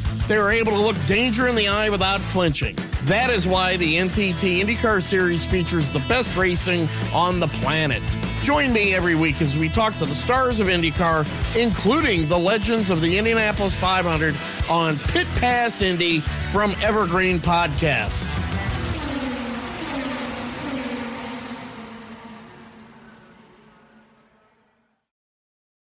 They 0.31 0.37
are 0.37 0.49
able 0.49 0.71
to 0.71 0.79
look 0.79 0.95
danger 1.07 1.47
in 1.49 1.55
the 1.55 1.67
eye 1.67 1.89
without 1.89 2.21
flinching. 2.21 2.77
That 3.03 3.29
is 3.29 3.45
why 3.45 3.75
the 3.75 3.97
NTT 3.97 4.63
IndyCar 4.63 5.01
Series 5.01 5.45
features 5.45 5.89
the 5.89 5.99
best 6.07 6.37
racing 6.37 6.87
on 7.13 7.41
the 7.41 7.49
planet. 7.49 8.01
Join 8.41 8.71
me 8.71 8.95
every 8.95 9.13
week 9.13 9.41
as 9.41 9.57
we 9.57 9.67
talk 9.67 9.97
to 9.97 10.05
the 10.05 10.15
stars 10.15 10.61
of 10.61 10.69
IndyCar, 10.69 11.27
including 11.61 12.29
the 12.29 12.39
legends 12.39 12.91
of 12.91 13.01
the 13.01 13.17
Indianapolis 13.17 13.77
500 13.77 14.33
on 14.69 14.97
Pit 14.99 15.27
Pass 15.35 15.81
Indy 15.81 16.21
from 16.21 16.75
Evergreen 16.81 17.37
Podcast. 17.37 18.29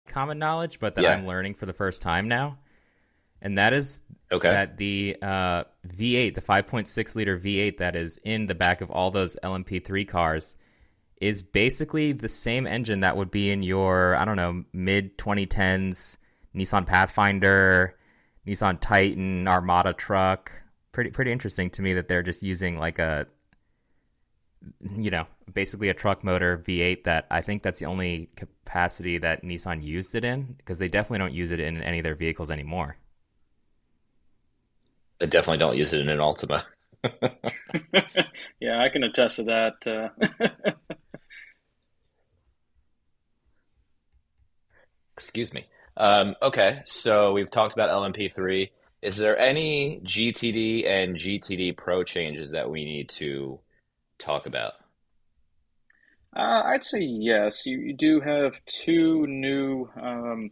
Common 0.07 0.39
knowledge, 0.39 0.79
but 0.79 0.95
that 0.95 1.03
Yeah. 1.03 1.11
I'm 1.11 1.27
learning 1.27 1.53
for 1.53 1.67
the 1.67 1.73
first 1.73 2.01
time 2.01 2.27
now, 2.27 2.57
and 3.43 3.59
that 3.59 3.73
is 3.73 3.99
Okay. 4.31 4.49
that 4.49 4.77
the 4.77 5.17
uh, 5.21 5.63
V8, 5.87 6.35
the 6.35 6.41
5.6 6.41 7.15
liter 7.15 7.37
V8 7.37 7.77
that 7.77 7.95
is 7.95 8.17
in 8.23 8.45
the 8.45 8.55
back 8.55 8.81
of 8.81 8.91
all 8.91 9.09
those 9.09 9.35
LMP3 9.43 10.07
cars, 10.07 10.55
is 11.19 11.41
basically 11.41 12.11
the 12.11 12.29
same 12.29 12.67
engine 12.67 13.01
that 13.01 13.17
would 13.17 13.31
be 13.31 13.49
in 13.49 13.63
your 13.63 14.15
I 14.15 14.25
don't 14.25 14.37
know 14.37 14.63
mid 14.71 15.17
2010s 15.17 16.17
Nissan 16.55 16.85
Pathfinder, 16.85 17.95
Nissan 18.47 18.79
Titan, 18.79 19.47
Armada 19.47 19.93
truck. 19.93 20.51
Pretty 20.91 21.11
pretty 21.11 21.31
interesting 21.31 21.69
to 21.71 21.81
me 21.81 21.93
that 21.93 22.07
they're 22.07 22.23
just 22.23 22.43
using 22.43 22.77
like 22.77 22.99
a 22.99 23.27
you 24.95 25.09
know 25.09 25.25
basically 25.53 25.89
a 25.89 25.93
truck 25.93 26.23
motor 26.23 26.57
V8 26.57 27.03
that 27.03 27.25
I 27.31 27.41
think 27.41 27.63
that's 27.63 27.79
the 27.79 27.85
only 27.85 28.29
capacity 28.35 29.17
that 29.19 29.43
Nissan 29.43 29.83
used 29.83 30.15
it 30.15 30.23
in 30.23 30.55
because 30.57 30.79
they 30.79 30.87
definitely 30.87 31.19
don't 31.19 31.33
use 31.33 31.51
it 31.51 31.59
in 31.59 31.81
any 31.81 31.99
of 31.99 32.03
their 32.03 32.15
vehicles 32.15 32.51
anymore. 32.51 32.97
I 35.21 35.25
definitely 35.25 35.57
don't 35.57 35.77
use 35.77 35.93
it 35.93 36.01
in 36.01 36.09
an 36.09 36.19
Altima. 36.19 36.63
yeah, 38.59 38.81
I 38.81 38.89
can 38.89 39.03
attest 39.03 39.37
to 39.37 39.43
that. 39.43 39.87
Uh, 39.87 40.71
Excuse 45.13 45.53
me. 45.53 45.65
Um, 45.97 46.35
okay, 46.41 46.81
so 46.85 47.33
we've 47.33 47.51
talked 47.51 47.73
about 47.73 47.89
LMP3. 47.89 48.69
Is 49.01 49.17
there 49.17 49.37
any 49.37 50.01
GTD 50.03 50.87
and 50.87 51.15
GTD 51.15 51.75
Pro 51.75 52.03
changes 52.03 52.51
that 52.51 52.69
we 52.69 52.85
need 52.85 53.09
to 53.09 53.59
talk 54.17 54.45
about? 54.45 54.73
Uh, 56.35 56.63
I'd 56.65 56.83
say 56.83 57.01
yes. 57.01 57.65
You, 57.65 57.79
you 57.79 57.93
do 57.93 58.21
have 58.21 58.63
two 58.65 59.25
new 59.27 59.89
um, 60.01 60.51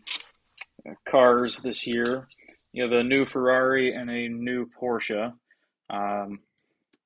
cars 1.06 1.60
this 1.60 1.88
year. 1.88 2.28
You 2.78 2.84
have 2.84 2.92
a 2.92 3.04
new 3.04 3.26
Ferrari 3.26 3.92
and 3.92 4.08
a 4.08 4.28
new 4.28 4.70
Porsche. 4.80 5.34
Um, 5.90 6.42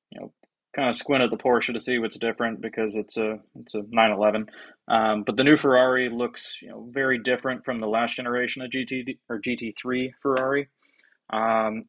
you 0.10 0.20
know, 0.20 0.34
kind 0.76 0.90
of 0.90 0.98
squint 0.98 1.24
at 1.24 1.30
the 1.30 1.38
Porsche 1.38 1.72
to 1.72 1.80
see 1.80 1.98
what's 1.98 2.18
different 2.18 2.60
because 2.60 2.98
it's 2.98 3.16
a 3.16 3.40
it's 3.56 3.74
a 3.74 3.84
911. 3.90 4.50
Um, 4.90 5.24
but 5.24 5.38
the 5.38 5.46
new 5.46 5.56
Ferrari 5.56 6.10
looks 6.10 6.58
you 6.62 6.68
know 6.68 6.90
very 6.92 7.20
different 7.20 7.64
from 7.64 7.80
the 7.80 7.88
last 7.88 8.18
generation 8.18 8.62
of 8.62 8.70
GT 8.70 9.18
or 9.30 9.40
GT3 9.40 10.12
Ferrari. 10.22 10.68
Um, 11.32 11.86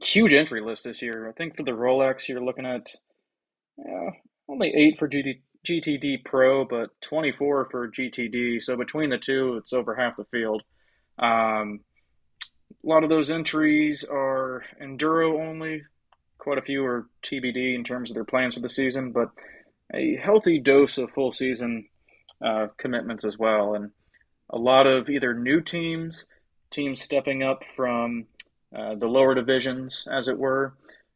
huge 0.00 0.32
entry 0.32 0.60
list 0.60 0.84
this 0.84 1.02
year. 1.02 1.28
I 1.28 1.32
think 1.32 1.56
for 1.56 1.64
the 1.64 1.72
Rolex, 1.72 2.28
you're 2.28 2.44
looking 2.44 2.64
at 2.64 2.86
uh, 3.80 4.10
only 4.48 4.72
eight 4.72 5.00
for 5.00 5.08
GT, 5.08 5.40
GTD 5.66 6.24
Pro, 6.24 6.64
but 6.64 6.90
24 7.00 7.64
for 7.64 7.90
GTD. 7.90 8.62
So 8.62 8.76
between 8.76 9.10
the 9.10 9.18
two, 9.18 9.56
it's 9.56 9.72
over 9.72 9.96
half 9.96 10.16
the 10.16 10.26
field. 10.26 10.62
Um, 11.18 11.80
a 12.86 12.88
lot 12.88 13.02
of 13.02 13.10
those 13.10 13.30
entries 13.30 14.04
are 14.04 14.64
enduro 14.80 15.40
only. 15.40 15.82
Quite 16.38 16.58
a 16.58 16.62
few 16.62 16.84
are 16.84 17.08
TBD 17.22 17.74
in 17.74 17.82
terms 17.82 18.10
of 18.10 18.14
their 18.14 18.24
plans 18.24 18.54
for 18.54 18.60
the 18.60 18.68
season, 18.68 19.10
but 19.10 19.30
a 19.92 20.16
healthy 20.16 20.60
dose 20.60 20.96
of 20.96 21.10
full 21.10 21.32
season 21.32 21.88
uh, 22.44 22.68
commitments 22.76 23.24
as 23.24 23.36
well. 23.36 23.74
And 23.74 23.90
a 24.50 24.58
lot 24.58 24.86
of 24.86 25.10
either 25.10 25.34
new 25.34 25.60
teams, 25.60 26.26
teams 26.70 27.02
stepping 27.02 27.42
up 27.42 27.64
from 27.74 28.26
uh, 28.74 28.94
the 28.94 29.08
lower 29.08 29.34
divisions, 29.34 30.06
as 30.12 30.28
it 30.28 30.38
were, 30.38 30.74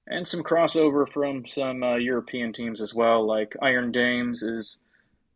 and 0.09 0.27
some 0.27 0.43
crossover 0.43 1.09
from 1.09 1.47
some 1.47 1.85
uh, 1.85 1.97
European 1.97 2.53
teams 2.53 2.81
as 2.81 2.93
well. 2.93 3.25
Like 3.25 3.55
Iron 3.63 3.93
Dames 3.93 4.43
is 4.43 4.79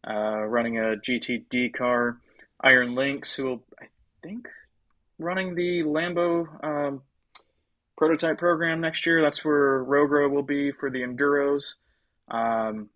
uh, 0.07 0.43
running 0.43 0.79
a 0.79 0.97
GTD 0.97 1.73
car. 1.75 2.19
Iron 2.61 2.97
Lynx, 2.97 3.35
who 3.35 3.45
will, 3.45 3.65
I 3.81 3.87
think, 4.23 4.49
running 5.25 5.55
the 5.55 5.83
Lambo 5.83 6.47
um, 6.65 7.03
prototype 7.97 8.39
program 8.39 8.81
next 8.81 9.07
year. 9.07 9.23
That's 9.23 9.45
where 9.45 9.85
Rogra 9.85 10.31
will 10.31 10.43
be 10.43 10.73
for 10.73 10.91
the 10.91 11.01
Enduros. 11.01 11.75
Um, 12.29 12.91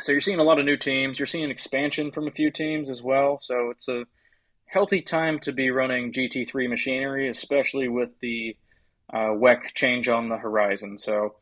so 0.00 0.12
you're 0.12 0.20
seeing 0.20 0.38
a 0.38 0.44
lot 0.44 0.58
of 0.58 0.64
new 0.64 0.76
teams. 0.76 1.18
You're 1.18 1.26
seeing 1.26 1.50
expansion 1.50 2.10
from 2.10 2.26
a 2.26 2.30
few 2.30 2.50
teams 2.50 2.90
as 2.90 3.02
well. 3.02 3.38
So 3.40 3.70
it's 3.70 3.88
a 3.88 4.04
healthy 4.66 5.02
time 5.02 5.38
to 5.40 5.52
be 5.52 5.70
running 5.70 6.12
GT3 6.12 6.68
machinery, 6.68 7.28
especially 7.28 7.88
with 7.88 8.10
the 8.20 8.56
uh, 9.12 9.34
WEC 9.34 9.74
change 9.74 10.08
on 10.08 10.28
the 10.28 10.38
horizon. 10.38 10.98
So 10.98 11.36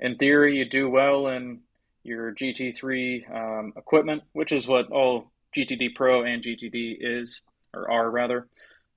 in 0.00 0.16
theory, 0.16 0.56
you 0.56 0.64
do 0.64 0.90
well 0.90 1.28
in 1.28 1.60
your 2.02 2.34
GT3 2.34 3.30
um, 3.34 3.72
equipment, 3.76 4.24
which 4.32 4.50
is 4.50 4.66
what 4.66 4.90
all 4.90 5.30
GTD 5.56 5.94
Pro 5.94 6.24
and 6.24 6.42
GTD 6.42 6.96
is, 7.00 7.40
or 7.72 7.90
are 7.90 8.10
rather. 8.10 8.48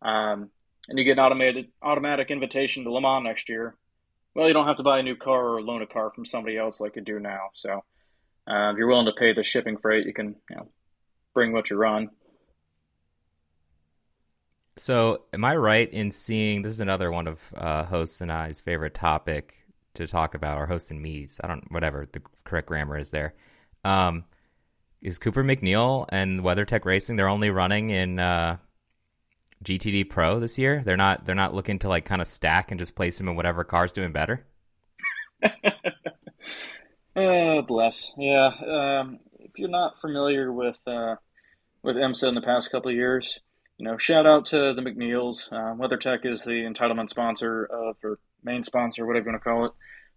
Um, 0.02 0.50
and 0.88 0.98
you 0.98 1.06
get 1.06 1.14
an 1.14 1.20
automated 1.20 1.68
automatic 1.82 2.32
invitation 2.32 2.84
to 2.84 2.92
Le 2.92 3.02
Mans 3.02 3.24
next 3.24 3.50
year. 3.50 3.76
Well, 4.36 4.48
you 4.48 4.54
don't 4.54 4.68
have 4.68 4.78
to 4.78 4.84
buy 4.84 5.00
a 5.00 5.04
new 5.04 5.16
car 5.16 5.56
or 5.56 5.62
loan 5.62 5.82
a 5.82 5.88
car 5.88 6.12
from 6.12 6.26
somebody 6.26 6.58
else 6.58 6.80
like 6.80 6.96
you 6.96 7.02
do 7.02 7.20
now. 7.20 7.50
So 7.54 7.84
uh, 8.48 8.72
if 8.72 8.78
you're 8.78 8.88
willing 8.88 9.06
to 9.06 9.14
pay 9.14 9.34
the 9.34 9.44
shipping 9.44 9.78
freight, 9.78 10.06
you 10.06 10.14
can 10.14 10.36
you 10.50 10.56
know, 10.56 10.68
bring 11.34 11.52
what 11.52 11.70
you 11.70 11.78
run. 11.78 12.10
So, 14.78 15.24
am 15.32 15.46
I 15.46 15.56
right 15.56 15.92
in 15.92 16.12
seeing 16.12 16.62
this 16.62 16.74
is 16.74 16.80
another 16.82 17.10
one 17.10 17.28
of 17.28 17.54
uh, 17.56 17.86
host 17.86 18.20
and 18.20 18.30
I's 18.30 18.60
favorite 18.60 18.94
topic 18.94 19.66
to 19.94 20.06
talk 20.06 20.36
about, 20.36 20.58
or 20.58 20.66
host 20.66 20.92
and 20.92 21.02
me's? 21.02 21.40
I 21.42 21.48
don't, 21.48 21.72
whatever 21.72 22.06
the 22.12 22.22
correct 22.44 22.68
grammar 22.68 22.98
is 22.98 23.10
there. 23.10 23.36
Um, 23.86 24.26
is 25.02 25.18
Cooper 25.18 25.46
MacNeil 25.46 26.08
and 26.10 26.42
WeatherTech 26.42 26.84
Racing? 26.84 27.16
They're 27.16 27.30
only 27.30 27.52
running 27.52 27.92
in 27.92 28.20
uh, 28.20 28.58
GTD 29.64 30.10
Pro 30.10 30.40
this 30.40 30.58
year. 30.60 30.82
They're 30.86 30.98
not. 30.98 31.26
They're 31.26 31.36
not 31.36 31.54
looking 31.54 31.80
to 31.80 31.90
like 31.90 32.06
kind 32.06 32.22
of 32.22 32.28
stack 32.28 32.72
and 32.72 32.80
just 32.80 32.96
place 32.96 33.20
him 33.20 33.28
in 33.28 33.36
whatever 33.36 33.64
car's 33.64 33.94
doing 33.94 34.12
better. 34.12 34.46
Oh, 37.16 37.62
bless. 37.62 38.12
Yeah. 38.18 38.48
Um, 38.48 39.20
if 39.40 39.52
you're 39.58 39.70
not 39.70 39.98
familiar 39.98 40.52
with 40.52 40.80
uh, 40.86 41.16
with 41.82 41.96
IMSA 41.96 42.28
in 42.28 42.36
the 42.36 42.42
past 42.42 42.72
couple 42.72 42.92
of 42.92 42.98
years, 42.98 43.40
you 43.78 43.88
know, 43.88 43.98
shout 43.98 44.26
out 44.26 44.48
to 44.48 44.74
the 44.74 44.82
MacNeils. 44.82 45.52
Uh, 45.52 45.76
WeatherTech 45.76 46.26
is 46.26 46.44
the 46.44 46.52
entitlement 46.52 47.10
sponsor 47.10 47.64
of, 47.66 47.98
or 48.04 48.20
main 48.44 48.64
sponsor, 48.64 49.06
whatever 49.06 49.28
you 49.28 49.32
want 49.32 49.44
to 49.44 49.50
call 49.50 49.66
it, 49.66 49.72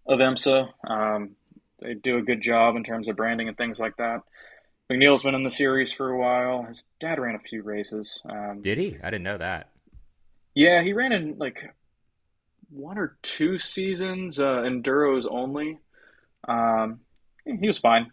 of 0.07 0.19
IMSA. 0.19 0.69
Um, 0.85 1.35
they 1.81 1.93
do 1.93 2.17
a 2.17 2.21
good 2.21 2.41
job 2.41 2.75
in 2.75 2.83
terms 2.83 3.07
of 3.07 3.15
branding 3.15 3.47
and 3.47 3.55
things 3.55 3.79
like 3.79 3.95
that. 3.97 4.21
MacNeil's 4.91 5.23
been 5.23 5.35
in 5.35 5.43
the 5.43 5.51
series 5.51 5.91
for 5.93 6.09
a 6.09 6.17
while. 6.17 6.63
His 6.63 6.83
dad 6.99 7.19
ran 7.19 7.35
a 7.35 7.39
few 7.39 7.61
races. 7.61 8.21
Um, 8.27 8.61
Did 8.61 8.77
he? 8.79 8.97
I 9.03 9.11
didn't 9.11 9.23
know 9.23 9.37
that. 9.37 9.69
yeah, 10.55 10.81
he 10.81 10.93
ran 10.93 11.11
in 11.11 11.37
like 11.37 11.73
one 12.69 12.97
or 12.97 13.17
two 13.21 13.59
seasons, 13.59 14.39
uh, 14.39 14.63
enduros 14.63 15.25
only. 15.29 15.77
Um, 16.47 17.01
he 17.45 17.67
was 17.67 17.77
fine, 17.77 18.11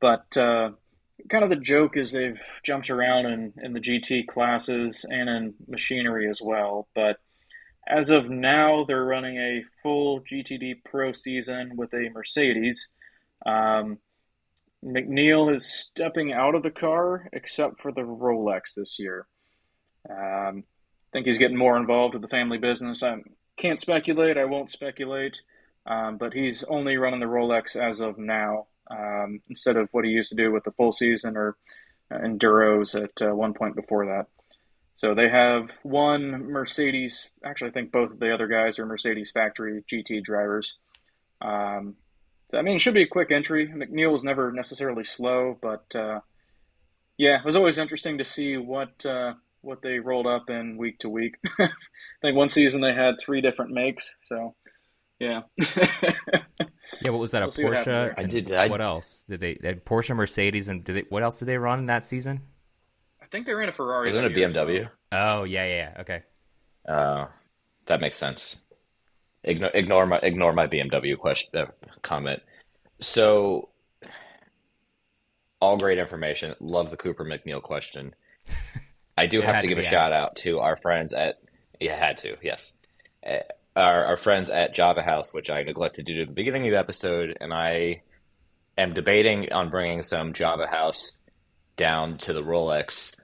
but 0.00 0.36
uh, 0.36 0.70
kind 1.28 1.44
of 1.44 1.50
the 1.50 1.56
joke 1.56 1.96
is 1.96 2.12
they've 2.12 2.40
jumped 2.64 2.90
around 2.90 3.26
in, 3.26 3.52
in 3.62 3.72
the 3.72 3.80
GT 3.80 4.26
classes 4.26 5.04
and 5.08 5.28
in 5.28 5.54
machinery 5.66 6.28
as 6.28 6.40
well. 6.42 6.88
But 6.94 7.18
as 7.88 8.10
of 8.10 8.28
now, 8.30 8.84
they're 8.84 9.04
running 9.04 9.36
a 9.38 9.64
full 9.82 10.20
GTD 10.20 10.84
Pro 10.84 11.12
season 11.12 11.76
with 11.76 11.92
a 11.94 12.10
Mercedes. 12.12 12.88
Um, 13.44 13.98
MacNeil 14.84 15.54
is 15.54 15.66
stepping 15.66 16.32
out 16.32 16.54
of 16.54 16.62
the 16.62 16.70
car 16.70 17.28
except 17.32 17.80
for 17.80 17.92
the 17.92 18.02
Rolex 18.02 18.74
this 18.74 18.98
year. 18.98 19.26
Um, 20.08 20.64
I 20.64 21.12
think 21.12 21.26
he's 21.26 21.38
getting 21.38 21.56
more 21.56 21.76
involved 21.76 22.14
with 22.14 22.22
the 22.22 22.28
family 22.28 22.58
business. 22.58 23.02
I 23.02 23.16
can't 23.56 23.80
speculate. 23.80 24.38
I 24.38 24.44
won't 24.44 24.70
speculate. 24.70 25.40
Um, 25.86 26.16
but 26.16 26.32
he's 26.32 26.64
only 26.64 26.96
running 26.96 27.20
the 27.20 27.26
Rolex 27.26 27.76
as 27.76 28.00
of 28.00 28.18
now 28.18 28.66
um, 28.90 29.40
instead 29.48 29.76
of 29.76 29.88
what 29.92 30.04
he 30.04 30.10
used 30.10 30.30
to 30.30 30.36
do 30.36 30.52
with 30.52 30.64
the 30.64 30.72
full 30.72 30.92
season 30.92 31.36
or 31.36 31.56
uh, 32.10 32.18
enduros 32.18 33.00
at 33.00 33.22
uh, 33.22 33.34
one 33.34 33.54
point 33.54 33.76
before 33.76 34.06
that. 34.06 34.26
So 34.96 35.14
they 35.14 35.28
have 35.28 35.70
one 35.82 36.50
Mercedes. 36.50 37.28
Actually, 37.44 37.70
I 37.70 37.72
think 37.74 37.92
both 37.92 38.12
of 38.12 38.18
the 38.18 38.32
other 38.32 38.46
guys 38.46 38.78
are 38.78 38.86
Mercedes 38.86 39.30
factory 39.30 39.84
GT 39.86 40.22
drivers. 40.22 40.78
Um, 41.40 41.96
so, 42.50 42.58
I 42.58 42.62
mean, 42.62 42.76
it 42.76 42.80
should 42.80 42.94
be 42.94 43.02
a 43.02 43.08
quick 43.08 43.32
entry. 43.32 43.68
MacNeil 43.68 44.12
was 44.12 44.24
never 44.24 44.52
necessarily 44.52 45.04
slow, 45.04 45.58
but 45.60 45.94
uh, 45.96 46.20
yeah, 47.16 47.38
it 47.38 47.44
was 47.44 47.56
always 47.56 47.78
interesting 47.78 48.18
to 48.18 48.24
see 48.24 48.56
what 48.56 49.04
uh, 49.04 49.34
what 49.62 49.82
they 49.82 49.98
rolled 49.98 50.26
up 50.26 50.48
in 50.48 50.76
week 50.76 51.00
to 51.00 51.08
week. 51.08 51.38
I 51.58 51.68
think 52.22 52.36
one 52.36 52.48
season 52.48 52.80
they 52.80 52.94
had 52.94 53.14
three 53.20 53.40
different 53.40 53.72
makes, 53.72 54.16
so 54.20 54.54
yeah. 55.18 55.42
yeah, 57.00 57.10
what 57.10 57.18
was 57.18 57.32
that? 57.32 57.42
A 57.42 57.46
we'll 57.46 57.72
Porsche? 57.72 58.14
I 58.16 58.24
did. 58.24 58.52
I, 58.52 58.68
what 58.68 58.80
else 58.80 59.24
did 59.28 59.40
they? 59.40 59.54
they 59.54 59.74
Porsche, 59.74 60.14
Mercedes, 60.14 60.68
and 60.68 60.84
did 60.84 60.96
they? 60.96 61.04
What 61.08 61.22
else 61.22 61.38
did 61.38 61.46
they 61.46 61.58
run 61.58 61.80
in 61.80 61.86
that 61.86 62.04
season? 62.04 62.42
I 63.20 63.26
think 63.26 63.46
they 63.46 63.54
ran 63.54 63.68
a 63.68 63.72
Ferrari. 63.72 64.08
Wasn't 64.08 64.24
it 64.24 64.36
a 64.36 64.40
BMW? 64.40 64.88
Oh 65.10 65.44
yeah, 65.44 65.64
yeah, 65.64 66.00
okay. 66.00 66.22
Uh, 66.86 67.26
that 67.86 68.00
makes 68.00 68.16
sense. 68.16 68.62
Ignore, 69.46 69.70
ignore 69.74 70.06
my 70.06 70.18
ignore 70.22 70.52
my 70.52 70.66
BMW 70.66 71.16
question 71.16 71.60
uh, 71.60 71.66
comment. 72.02 72.42
So, 73.00 73.68
all 75.60 75.76
great 75.76 75.98
information. 75.98 76.54
Love 76.60 76.90
the 76.90 76.96
Cooper 76.96 77.24
MacNeil 77.24 77.62
question. 77.62 78.14
I 79.16 79.26
do 79.26 79.40
have 79.40 79.62
to 79.62 79.68
give 79.68 79.78
a 79.78 79.82
shout 79.82 80.12
out 80.12 80.36
to 80.36 80.58
our 80.58 80.76
friends 80.76 81.12
at. 81.12 81.36
Yeah, 81.80 81.96
had 81.96 82.18
to. 82.18 82.36
Yes, 82.42 82.72
uh, 83.26 83.38
our, 83.76 84.04
our 84.06 84.16
friends 84.16 84.50
at 84.50 84.74
Java 84.74 85.02
House, 85.02 85.32
which 85.32 85.50
I 85.50 85.62
neglected 85.62 86.06
to 86.06 86.14
do 86.14 86.22
at 86.22 86.28
the 86.28 86.34
beginning 86.34 86.66
of 86.66 86.72
the 86.72 86.78
episode, 86.78 87.36
and 87.40 87.52
I 87.52 88.02
am 88.76 88.94
debating 88.94 89.52
on 89.52 89.70
bringing 89.70 90.02
some 90.02 90.32
Java 90.32 90.66
House 90.66 91.18
down 91.76 92.16
to 92.18 92.32
the 92.32 92.42
Rolex, 92.42 93.14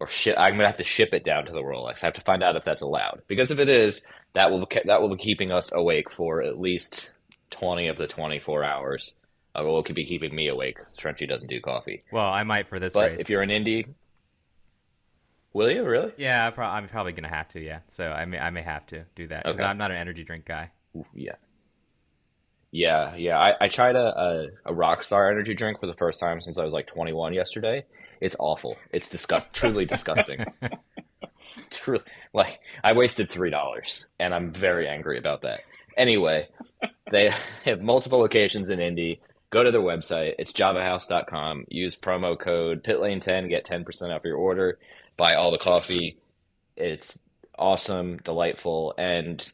or 0.00 0.08
shit. 0.08 0.36
I'm 0.38 0.54
gonna 0.54 0.66
have 0.66 0.78
to 0.78 0.84
ship 0.84 1.12
it 1.12 1.24
down 1.24 1.46
to 1.46 1.52
the 1.52 1.62
Rolex. 1.62 2.02
I 2.02 2.06
have 2.06 2.14
to 2.14 2.22
find 2.22 2.42
out 2.42 2.56
if 2.56 2.64
that's 2.64 2.82
allowed, 2.82 3.22
because 3.28 3.50
if 3.50 3.58
it 3.58 3.68
is, 3.68 4.02
that 4.36 4.50
will 4.50 4.68
that 4.84 5.00
will 5.00 5.08
be 5.08 5.16
keeping 5.16 5.50
us 5.50 5.72
awake 5.72 6.10
for 6.10 6.42
at 6.42 6.60
least 6.60 7.12
twenty 7.50 7.88
of 7.88 7.96
the 7.96 8.06
twenty 8.06 8.38
four 8.38 8.62
hours. 8.62 9.18
Uh, 9.54 9.64
will 9.64 9.82
be 9.82 10.04
keeping 10.04 10.34
me 10.34 10.48
awake. 10.48 10.78
Frenchie 11.00 11.26
doesn't 11.26 11.48
do 11.48 11.60
coffee. 11.62 12.04
Well, 12.12 12.26
I 12.26 12.42
might 12.42 12.68
for 12.68 12.78
this 12.78 12.92
but 12.92 13.12
race. 13.12 13.20
if 13.20 13.30
you're 13.30 13.40
an 13.40 13.48
indie, 13.48 13.88
will 15.54 15.70
you 15.70 15.82
really? 15.82 16.12
Yeah, 16.18 16.50
I'm 16.54 16.88
probably 16.88 17.12
gonna 17.12 17.34
have 17.34 17.48
to. 17.48 17.60
Yeah, 17.60 17.80
so 17.88 18.10
I 18.10 18.26
may 18.26 18.38
I 18.38 18.50
may 18.50 18.60
have 18.60 18.84
to 18.88 19.04
do 19.14 19.26
that 19.28 19.44
because 19.44 19.60
okay. 19.60 19.68
I'm 19.68 19.78
not 19.78 19.90
an 19.90 19.96
energy 19.96 20.24
drink 20.24 20.44
guy. 20.44 20.70
Yeah, 21.14 21.36
yeah, 22.70 23.14
yeah. 23.16 23.38
I, 23.38 23.54
I 23.62 23.68
tried 23.68 23.96
a, 23.96 24.20
a, 24.20 24.46
a 24.66 24.74
Rockstar 24.74 25.30
energy 25.30 25.54
drink 25.54 25.80
for 25.80 25.86
the 25.86 25.94
first 25.94 26.20
time 26.20 26.42
since 26.42 26.58
I 26.58 26.64
was 26.64 26.74
like 26.74 26.86
21 26.86 27.32
yesterday. 27.32 27.86
It's 28.20 28.36
awful. 28.38 28.76
It's 28.92 29.08
disgust, 29.08 29.54
truly 29.54 29.86
disgusting. 29.86 30.44
truly, 31.70 32.04
like 32.32 32.60
I 32.82 32.92
wasted 32.92 33.30
three 33.30 33.50
dollars, 33.50 34.12
and 34.18 34.34
I'm 34.34 34.52
very 34.52 34.88
angry 34.88 35.18
about 35.18 35.42
that. 35.42 35.60
Anyway, 35.96 36.48
they 37.10 37.32
have 37.64 37.80
multiple 37.80 38.18
locations 38.18 38.70
in 38.70 38.80
Indy. 38.80 39.20
Go 39.50 39.62
to 39.62 39.70
their 39.70 39.80
website. 39.80 40.34
It's 40.38 40.52
javahouse.com. 40.52 41.66
Use 41.68 41.96
promo 41.96 42.38
code 42.38 42.82
PitLane10. 42.82 43.48
Get 43.48 43.64
10% 43.64 44.14
off 44.14 44.24
your 44.24 44.36
order. 44.36 44.78
Buy 45.16 45.34
all 45.34 45.52
the 45.52 45.58
coffee. 45.58 46.18
It's 46.76 47.18
awesome, 47.58 48.18
delightful, 48.18 48.94
and 48.98 49.52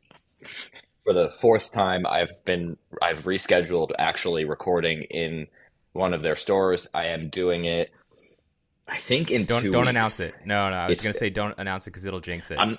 for 1.05 1.13
the 1.13 1.31
fourth 1.41 1.73
time 1.73 2.07
I've 2.07 2.33
been 2.45 2.77
I've 3.01 3.25
rescheduled 3.25 3.91
actually 3.99 4.45
recording 4.45 5.03
in 5.03 5.47
one 5.93 6.15
of 6.15 6.23
their 6.23 6.37
stores. 6.37 6.87
I 6.95 7.07
am 7.07 7.29
doing 7.29 7.65
it. 7.65 7.93
I 8.93 8.99
think 8.99 9.31
in 9.31 9.47
don't 9.47 9.63
don't 9.65 9.73
weeks. 9.73 9.89
announce 9.89 10.21
it. 10.21 10.33
No, 10.45 10.69
no, 10.69 10.77
I 10.77 10.89
was 10.89 11.01
gonna 11.01 11.15
say 11.15 11.31
don't 11.31 11.55
announce 11.59 11.87
it 11.87 11.91
because 11.91 12.05
it'll 12.05 12.21
jinx 12.21 12.51
it. 12.51 12.59
I'm, 12.59 12.79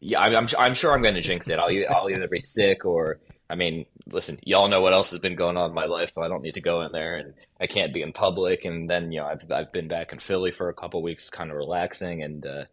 yeah, 0.00 0.20
I'm, 0.20 0.36
I'm, 0.36 0.48
I'm 0.58 0.74
sure 0.74 0.92
I'm 0.92 1.02
going 1.02 1.14
to 1.14 1.20
jinx 1.20 1.48
it. 1.48 1.58
I'll 1.58 1.70
I'll 1.90 2.10
either 2.10 2.28
be 2.28 2.38
sick 2.38 2.84
or 2.84 3.18
I 3.50 3.54
mean, 3.54 3.86
listen, 4.06 4.38
y'all 4.44 4.68
know 4.68 4.82
what 4.82 4.92
else 4.92 5.10
has 5.12 5.20
been 5.20 5.34
going 5.34 5.56
on 5.56 5.70
in 5.70 5.74
my 5.74 5.86
life, 5.86 6.12
so 6.14 6.22
I 6.22 6.28
don't 6.28 6.42
need 6.42 6.54
to 6.54 6.60
go 6.60 6.82
in 6.82 6.92
there, 6.92 7.16
and 7.16 7.34
I 7.58 7.66
can't 7.66 7.94
be 7.94 8.02
in 8.02 8.12
public. 8.12 8.66
And 8.66 8.90
then 8.90 9.10
you 9.10 9.20
know, 9.20 9.26
I've 9.26 9.50
I've 9.50 9.72
been 9.72 9.88
back 9.88 10.12
in 10.12 10.18
Philly 10.18 10.50
for 10.50 10.68
a 10.68 10.74
couple 10.74 11.02
weeks, 11.02 11.30
kind 11.30 11.50
of 11.50 11.56
relaxing, 11.56 12.22
and 12.22 12.44
uh, 12.44 12.64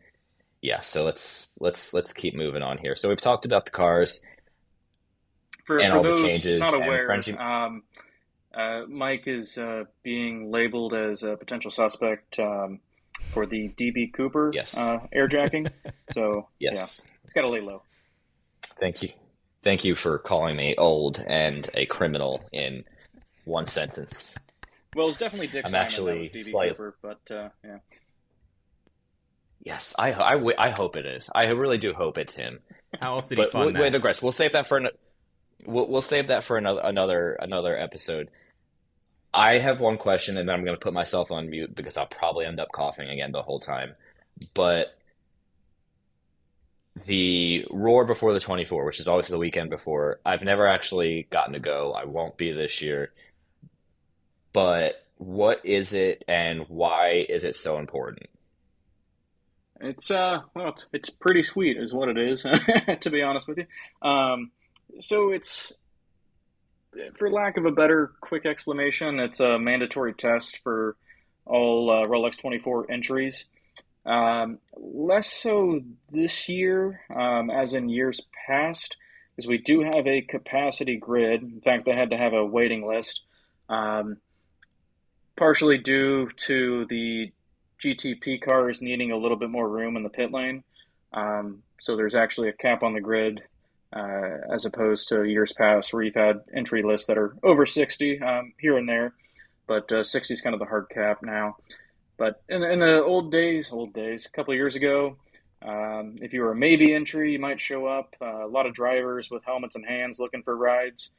yeah, 0.62 0.82
so 0.82 1.06
let's 1.06 1.50
let's 1.60 1.94
let's 1.94 2.12
keep 2.12 2.36
moving 2.36 2.62
on 2.62 2.78
here. 2.78 2.96
So 2.96 3.08
we've 3.08 3.22
talked 3.22 3.46
about 3.46 3.66
the 3.66 3.72
cars 3.72 4.20
for, 5.66 5.78
and 5.78 5.94
for 5.94 5.98
all 5.98 6.04
the 6.04 6.28
changes. 6.28 6.60
Not 6.60 6.74
aware, 6.74 7.10
um, 7.40 7.84
uh, 8.56 8.86
Mike 8.88 9.24
is 9.28 9.58
uh, 9.58 9.84
being 10.04 10.52
labeled 10.52 10.94
as 10.94 11.24
a 11.24 11.36
potential 11.36 11.72
suspect 11.72 12.40
um, 12.40 12.80
for 13.20 13.46
the 13.46 13.70
DB 13.70 14.12
Cooper 14.14 14.52
yes. 14.54 14.78
uh, 14.78 15.00
airjacking. 15.16 15.70
so 16.14 16.48
yes, 16.60 16.74
yeah, 16.76 17.12
it's 17.24 17.34
got 17.34 17.42
to 17.42 17.50
lay 17.50 17.62
low. 17.62 17.84
Thank 18.80 19.04
you, 19.04 19.10
thank 19.64 19.84
you 19.84 19.96
for 19.96 20.18
calling 20.18 20.56
me 20.56 20.76
old 20.78 21.24
and 21.28 21.70
a 21.74 21.86
criminal 21.86 22.42
in 22.52 22.84
one 23.44 23.66
sentence. 23.66 24.36
Well, 24.96 25.10
it's 25.10 25.18
definitely 25.18 25.48
Dick. 25.48 25.66
I'm 25.66 25.72
Simon 25.72 25.86
actually 25.86 26.30
DB 26.30 26.44
slight... 26.44 26.70
Cooper, 26.70 26.96
but 27.02 27.20
uh, 27.30 27.50
yeah. 27.64 27.78
Yes, 29.66 29.96
I, 29.98 30.12
I, 30.14 30.54
I 30.60 30.70
hope 30.70 30.96
it 30.96 31.08
is. 31.08 31.28
I 31.34 31.48
really 31.48 31.80
do 31.80 31.92
hope 31.92 32.20
it's 32.20 32.36
him. 32.36 32.60
How 33.02 33.16
else 33.16 33.30
did 33.30 33.38
but 33.38 33.46
he 33.46 33.52
fund 33.52 33.74
we'll, 33.74 33.84
that? 33.84 33.94
digress. 33.94 34.22
We'll 34.22 34.32
save 34.32 34.52
that 34.52 34.68
for 34.68 34.78
an, 34.78 34.90
we'll, 35.66 35.88
we'll 35.88 36.02
save 36.04 36.28
that 36.28 36.44
for 36.44 36.58
another 36.58 36.82
another 36.84 37.34
another 37.34 37.78
episode. 37.78 38.30
I 39.36 39.58
have 39.58 39.80
one 39.82 39.98
question, 39.98 40.38
and 40.38 40.48
then 40.48 40.56
I'm 40.56 40.64
going 40.64 40.78
to 40.78 40.84
put 40.84 40.94
myself 40.94 41.32
on 41.32 41.50
mute 41.50 41.76
because 41.76 41.98
I'll 41.98 42.08
probably 42.08 42.46
end 42.46 42.60
up 42.60 42.72
coughing 42.72 43.10
again 43.10 43.32
the 43.32 43.42
whole 43.42 43.60
time. 43.60 43.96
But 44.54 44.98
the 47.06 47.68
Roar 47.70 48.06
before 48.06 48.34
the 48.34 48.40
24, 48.40 48.86
which 48.86 49.02
is 49.02 49.08
always 49.08 49.28
the 49.28 49.38
weekend 49.38 49.70
before, 49.70 50.20
I've 50.26 50.44
never 50.44 50.66
actually 50.66 51.28
gotten 51.30 51.54
to 51.54 51.60
go. 51.60 51.92
I 51.92 52.06
won't 52.06 52.38
be 52.38 52.54
this 52.54 52.82
year. 52.82 53.12
But 54.54 55.06
what 55.18 55.66
is 55.66 55.92
it, 55.92 56.24
and 56.30 56.64
why 56.70 57.26
is 57.28 57.44
it 57.44 57.58
so 57.58 57.78
important? 57.78 58.28
It's 59.82 60.10
uh 60.10 60.40
well 60.54 60.70
it's, 60.70 60.86
it's 60.94 61.10
pretty 61.10 61.44
sweet 61.44 61.76
is 61.76 61.94
what 61.94 62.08
it 62.08 62.18
is 62.18 62.44
to 63.02 63.10
be 63.10 63.22
honest 63.22 63.48
with 63.48 63.58
you. 63.58 63.66
Um, 64.08 64.52
so 65.02 65.32
it's 65.32 65.74
for 67.18 67.30
lack 67.30 67.58
of 67.58 67.66
a 67.66 67.72
better 67.72 68.14
quick 68.22 68.46
explanation, 68.46 69.20
it's 69.20 69.40
a 69.40 69.60
mandatory 69.60 70.14
test 70.14 70.62
for 70.64 70.96
all 71.46 71.90
uh, 71.90 72.08
Rolex 72.08 72.38
24 72.38 72.92
entries. 72.92 73.46
Um, 74.06 74.60
less 74.78 75.32
so 75.32 75.82
this 76.12 76.48
year, 76.48 77.02
um, 77.16 77.50
as 77.50 77.74
in 77.74 77.90
years 77.90 78.22
past, 78.48 78.98
because 79.36 79.48
we 79.48 79.58
do 79.58 79.82
have 79.82 80.08
a 80.08 80.22
capacity 80.22 80.98
grid. 80.98 81.42
In 81.42 81.62
fact, 81.62 81.86
they 81.86 81.96
had 81.96 82.12
to 82.12 82.18
have 82.18 82.34
a 82.34 82.46
waiting 82.46 82.88
list, 82.88 83.24
um, 83.68 84.18
partially 85.36 85.78
due 85.78 86.30
to 86.38 86.86
the 86.88 87.32
GTP 87.80 88.42
cars 88.42 88.82
needing 88.82 89.12
a 89.12 89.18
little 89.18 89.38
bit 89.38 89.50
more 89.50 89.68
room 89.68 89.98
in 89.98 90.04
the 90.04 90.10
pit 90.10 90.32
lane. 90.32 90.64
Um, 91.12 91.64
so 91.80 91.96
there's 91.96 92.16
actually 92.16 92.50
a 92.50 92.54
cap 92.54 92.84
on 92.84 92.94
the 92.94 93.02
grid 93.02 93.42
uh, 93.96 94.38
as 94.54 94.66
opposed 94.66 95.08
to 95.08 95.24
years 95.24 95.54
past 95.54 95.94
where 95.94 96.04
you've 96.04 96.16
had 96.16 96.42
entry 96.54 96.84
lists 96.84 97.08
that 97.08 97.18
are 97.18 97.36
over 97.44 97.66
60 97.66 98.22
um, 98.22 98.54
here 98.60 98.78
and 98.78 98.88
there, 98.88 99.14
but 99.68 99.92
uh, 99.92 100.04
60 100.04 100.34
is 100.34 100.42
kind 100.42 100.54
of 100.54 100.60
the 100.60 100.66
hard 100.66 100.90
cap 100.90 101.20
now. 101.24 101.56
But 102.18 102.42
in, 102.50 102.64
in 102.64 102.80
the 102.80 103.04
old 103.04 103.32
days, 103.32 103.72
old 103.72 103.94
days, 103.94 104.26
a 104.26 104.32
couple 104.32 104.54
years 104.54 104.76
ago, 104.76 105.18
um, 105.62 106.16
if 106.22 106.34
you 106.34 106.42
were 106.42 106.52
a 106.52 106.56
maybe 106.56 106.94
entry, 106.94 107.32
you 107.32 107.40
might 107.40 107.60
show 107.60 107.86
up. 107.86 108.16
Uh, 108.22 108.46
a 108.46 108.48
lot 108.48 108.66
of 108.66 108.74
drivers 108.74 109.32
with 109.32 109.44
helmets 109.46 109.76
and 109.76 109.86
hands 109.86 110.20
looking 110.20 110.44
for 110.44 110.56
rides. 110.56 111.12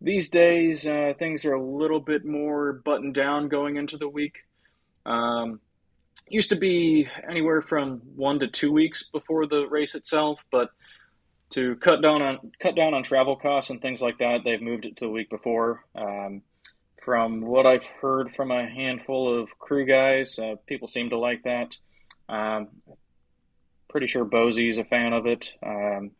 These 0.00 0.28
days, 0.28 0.86
uh, 0.86 1.14
things 1.18 1.44
are 1.44 1.54
a 1.54 1.62
little 1.62 2.00
bit 2.00 2.24
more 2.24 2.74
buttoned 2.84 3.14
down 3.14 3.48
going 3.48 3.76
into 3.76 3.96
the 3.96 4.08
week. 4.08 4.34
Um, 5.06 5.60
used 6.28 6.50
to 6.50 6.56
be 6.56 7.08
anywhere 7.28 7.62
from 7.62 8.02
one 8.14 8.38
to 8.40 8.48
two 8.48 8.72
weeks 8.72 9.04
before 9.04 9.46
the 9.46 9.66
race 9.68 9.94
itself, 9.94 10.44
but 10.50 10.70
to 11.50 11.76
cut 11.76 12.02
down 12.02 12.22
on 12.22 12.52
cut 12.60 12.74
down 12.74 12.94
on 12.94 13.02
travel 13.02 13.36
costs 13.36 13.70
and 13.70 13.80
things 13.80 14.02
like 14.02 14.18
that, 14.18 14.40
they've 14.44 14.60
moved 14.60 14.84
it 14.84 14.96
to 14.96 15.06
the 15.06 15.10
week 15.10 15.30
before. 15.30 15.84
Um, 15.94 16.42
from 17.02 17.40
what 17.40 17.66
I've 17.66 17.86
heard 17.86 18.32
from 18.32 18.50
a 18.50 18.68
handful 18.68 19.40
of 19.40 19.56
crew 19.58 19.86
guys, 19.86 20.38
uh, 20.38 20.56
people 20.66 20.88
seem 20.88 21.10
to 21.10 21.18
like 21.18 21.44
that. 21.44 21.76
Um, 22.28 22.68
pretty 23.88 24.08
sure 24.08 24.24
Bosey's 24.24 24.78
a 24.78 24.84
fan 24.84 25.12
of 25.12 25.26
it. 25.26 25.52
Um, 25.64 26.10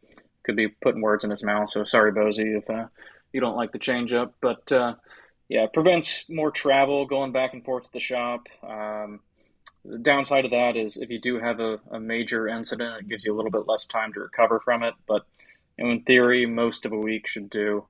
could 0.44 0.56
be 0.56 0.68
putting 0.68 1.02
words 1.02 1.24
in 1.24 1.30
his 1.30 1.42
mouth, 1.42 1.68
so 1.68 1.82
sorry, 1.82 2.12
Bosey, 2.12 2.56
if 2.56 2.70
uh, 2.70 2.86
you 3.32 3.40
don't 3.40 3.56
like 3.56 3.72
the 3.72 3.80
change 3.80 4.12
up. 4.12 4.34
But 4.40 4.70
uh, 4.70 4.94
yeah, 5.48 5.64
it 5.64 5.72
prevents 5.72 6.24
more 6.30 6.52
travel 6.52 7.04
going 7.04 7.32
back 7.32 7.52
and 7.52 7.64
forth 7.64 7.84
to 7.84 7.92
the 7.92 8.00
shop. 8.00 8.46
Um, 8.62 9.20
the 9.88 9.98
downside 9.98 10.44
of 10.44 10.50
that 10.50 10.76
is 10.76 10.96
if 10.96 11.10
you 11.10 11.20
do 11.20 11.38
have 11.38 11.60
a, 11.60 11.78
a, 11.90 12.00
major 12.00 12.48
incident, 12.48 13.00
it 13.00 13.08
gives 13.08 13.24
you 13.24 13.34
a 13.34 13.36
little 13.36 13.50
bit 13.50 13.68
less 13.68 13.86
time 13.86 14.12
to 14.12 14.20
recover 14.20 14.60
from 14.60 14.82
it. 14.82 14.94
But 15.06 15.26
you 15.76 15.84
know, 15.84 15.90
in 15.92 16.02
theory, 16.02 16.46
most 16.46 16.84
of 16.84 16.92
a 16.92 16.98
week 16.98 17.26
should 17.26 17.50
do. 17.50 17.86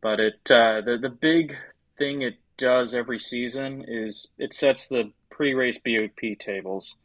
But 0.00 0.20
it 0.20 0.50
uh, 0.50 0.80
the 0.80 0.98
the 1.00 1.10
big 1.10 1.56
thing 1.98 2.22
it 2.22 2.38
does 2.56 2.94
every 2.94 3.18
season 3.18 3.84
is 3.86 4.28
it 4.38 4.52
sets 4.54 4.88
the 4.88 5.12
pre-race 5.30 5.78
BOP 5.78 6.38
tables. 6.38 6.96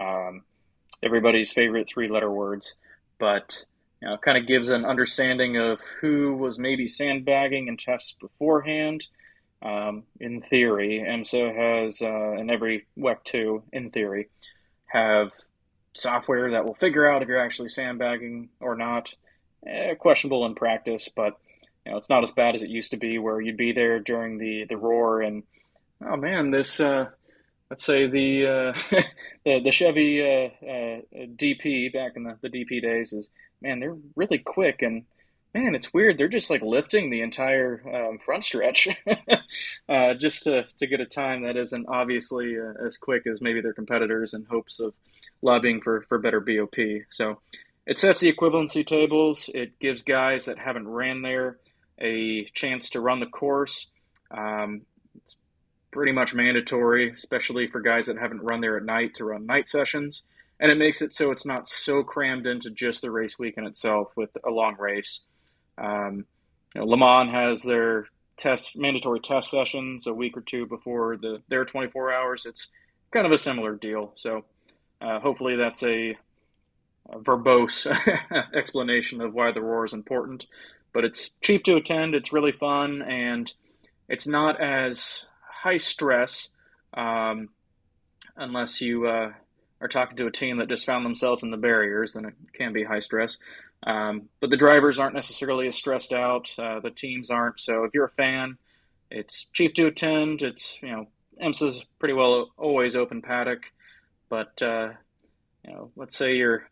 Um, 0.00 0.42
everybody's 1.02 1.52
favorite 1.52 1.88
three-letter 1.88 2.30
words, 2.30 2.74
but 3.18 3.64
you 4.00 4.08
know, 4.08 4.16
kind 4.18 4.38
of 4.38 4.46
gives 4.46 4.68
an 4.68 4.84
understanding 4.84 5.56
of 5.56 5.80
who 6.00 6.34
was 6.36 6.58
maybe 6.58 6.86
sandbagging 6.86 7.68
in 7.68 7.76
tests 7.76 8.12
beforehand 8.12 9.06
um, 9.64 10.04
in 10.20 10.40
theory. 10.40 11.04
IMSA 11.06 11.56
has, 11.56 12.02
uh, 12.02 12.32
and 12.38 12.50
every 12.50 12.86
WEC 12.98 13.24
2, 13.24 13.62
in 13.72 13.90
theory, 13.90 14.28
have 14.86 15.32
software 15.94 16.52
that 16.52 16.64
will 16.64 16.74
figure 16.74 17.10
out 17.10 17.22
if 17.22 17.28
you're 17.28 17.44
actually 17.44 17.68
sandbagging 17.68 18.50
or 18.60 18.76
not. 18.76 19.14
Eh, 19.66 19.94
questionable 19.94 20.44
in 20.44 20.54
practice, 20.54 21.08
but 21.14 21.38
you 21.86 21.92
know 21.92 21.98
it's 21.98 22.10
not 22.10 22.22
as 22.22 22.30
bad 22.30 22.54
as 22.54 22.62
it 22.62 22.68
used 22.68 22.90
to 22.90 22.98
be, 22.98 23.18
where 23.18 23.40
you'd 23.40 23.56
be 23.56 23.72
there 23.72 23.98
during 23.98 24.36
the 24.36 24.66
the 24.68 24.76
roar 24.76 25.22
and 25.22 25.42
oh 26.04 26.16
man, 26.16 26.50
this 26.50 26.80
uh, 26.80 27.06
let's 27.70 27.84
say 27.84 28.06
the 28.06 28.46
uh, 28.46 28.98
the, 29.44 29.60
the 29.60 29.70
Chevy 29.70 30.20
uh, 30.20 30.66
uh 30.66 31.00
DP 31.14 31.92
back 31.94 32.12
in 32.16 32.24
the, 32.24 32.36
the 32.42 32.50
DP 32.50 32.82
days 32.82 33.14
is 33.14 33.30
man, 33.62 33.80
they're 33.80 33.96
really 34.16 34.38
quick 34.38 34.82
and 34.82 35.04
man, 35.54 35.74
it's 35.76 35.94
weird. 35.94 36.18
They're 36.18 36.28
just 36.28 36.50
like 36.50 36.62
lifting 36.62 37.10
the 37.10 37.22
entire 37.22 37.80
um, 37.94 38.18
front 38.18 38.42
stretch 38.44 38.88
uh, 39.88 40.14
just 40.14 40.42
to, 40.44 40.64
to 40.78 40.86
get 40.86 41.00
a 41.00 41.06
time 41.06 41.44
that 41.44 41.56
isn't 41.56 41.86
obviously 41.88 42.58
uh, 42.58 42.84
as 42.84 42.96
quick 42.96 43.26
as 43.26 43.40
maybe 43.40 43.60
their 43.60 43.72
competitors 43.72 44.34
in 44.34 44.44
hopes 44.44 44.80
of 44.80 44.92
lobbying 45.42 45.80
for, 45.80 46.02
for 46.08 46.18
better 46.18 46.40
BOP. 46.40 46.76
So 47.10 47.38
it 47.86 47.98
sets 47.98 48.20
the 48.20 48.32
equivalency 48.32 48.84
tables. 48.84 49.48
It 49.54 49.78
gives 49.78 50.02
guys 50.02 50.46
that 50.46 50.58
haven't 50.58 50.88
ran 50.88 51.22
there 51.22 51.58
a 52.00 52.44
chance 52.46 52.90
to 52.90 53.00
run 53.00 53.20
the 53.20 53.26
course. 53.26 53.88
Um, 54.30 54.82
it's 55.16 55.36
pretty 55.92 56.12
much 56.12 56.34
mandatory, 56.34 57.12
especially 57.12 57.68
for 57.68 57.80
guys 57.80 58.06
that 58.06 58.18
haven't 58.18 58.40
run 58.42 58.60
there 58.60 58.76
at 58.76 58.84
night 58.84 59.14
to 59.16 59.24
run 59.24 59.46
night 59.46 59.68
sessions. 59.68 60.24
And 60.58 60.72
it 60.72 60.78
makes 60.78 61.02
it 61.02 61.12
so 61.12 61.30
it's 61.30 61.46
not 61.46 61.68
so 61.68 62.02
crammed 62.02 62.46
into 62.46 62.70
just 62.70 63.02
the 63.02 63.10
race 63.10 63.38
weekend 63.38 63.66
itself 63.66 64.12
with 64.16 64.30
a 64.44 64.50
long 64.50 64.76
race. 64.78 65.24
Um, 65.78 66.26
you 66.74 66.80
know, 66.80 66.86
Le 66.86 66.96
Mans 66.96 67.30
has 67.30 67.62
their 67.62 68.06
test 68.36 68.76
mandatory 68.76 69.20
test 69.20 69.50
sessions 69.50 70.06
a 70.06 70.14
week 70.14 70.36
or 70.36 70.40
two 70.40 70.66
before 70.66 71.16
the 71.16 71.42
their 71.48 71.64
24 71.64 72.12
hours. 72.12 72.46
It's 72.46 72.68
kind 73.10 73.26
of 73.26 73.32
a 73.32 73.38
similar 73.38 73.76
deal. 73.76 74.12
So 74.16 74.44
uh, 75.00 75.20
hopefully 75.20 75.56
that's 75.56 75.82
a, 75.82 76.16
a 77.10 77.18
verbose 77.18 77.86
explanation 78.54 79.20
of 79.20 79.34
why 79.34 79.52
the 79.52 79.60
roar 79.60 79.84
is 79.84 79.92
important. 79.92 80.46
But 80.92 81.04
it's 81.04 81.30
cheap 81.40 81.64
to 81.64 81.76
attend. 81.76 82.14
It's 82.14 82.32
really 82.32 82.52
fun, 82.52 83.02
and 83.02 83.52
it's 84.08 84.26
not 84.26 84.60
as 84.60 85.26
high 85.62 85.76
stress 85.76 86.50
um, 86.92 87.48
unless 88.36 88.80
you 88.80 89.08
uh, 89.08 89.32
are 89.80 89.88
talking 89.88 90.16
to 90.16 90.26
a 90.26 90.30
team 90.30 90.58
that 90.58 90.68
just 90.68 90.86
found 90.86 91.04
themselves 91.04 91.42
in 91.42 91.50
the 91.50 91.56
barriers. 91.56 92.12
Then 92.12 92.26
it 92.26 92.34
can 92.52 92.72
be 92.72 92.84
high 92.84 93.00
stress. 93.00 93.36
Um, 93.86 94.28
but 94.40 94.50
the 94.50 94.56
drivers 94.56 94.98
aren't 94.98 95.14
necessarily 95.14 95.68
as 95.68 95.76
stressed 95.76 96.12
out. 96.12 96.50
Uh, 96.58 96.80
the 96.80 96.90
teams 96.90 97.30
aren't. 97.30 97.60
So 97.60 97.84
if 97.84 97.92
you're 97.92 98.06
a 98.06 98.10
fan, 98.10 98.56
it's 99.10 99.46
cheap 99.52 99.74
to 99.74 99.86
attend. 99.86 100.42
It's 100.42 100.78
you 100.82 100.90
know 100.90 101.06
IMSA's 101.42 101.84
pretty 101.98 102.14
well 102.14 102.50
always 102.56 102.96
open 102.96 103.22
paddock, 103.22 103.62
but 104.28 104.60
uh, 104.62 104.90
you 105.64 105.72
know 105.72 105.90
let's 105.96 106.16
say 106.16 106.34
you're 106.34 106.68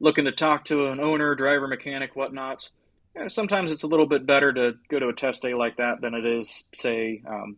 looking 0.00 0.24
to 0.24 0.32
talk 0.32 0.64
to 0.66 0.88
an 0.88 1.00
owner, 1.00 1.34
driver, 1.34 1.68
mechanic, 1.68 2.16
whatnot. 2.16 2.68
You 3.14 3.22
know, 3.22 3.28
sometimes 3.28 3.70
it's 3.70 3.84
a 3.84 3.86
little 3.86 4.06
bit 4.06 4.26
better 4.26 4.52
to 4.52 4.72
go 4.88 4.98
to 4.98 5.08
a 5.08 5.12
test 5.12 5.42
day 5.42 5.54
like 5.54 5.76
that 5.76 6.00
than 6.00 6.14
it 6.14 6.26
is, 6.26 6.64
say, 6.74 7.22
um, 7.28 7.56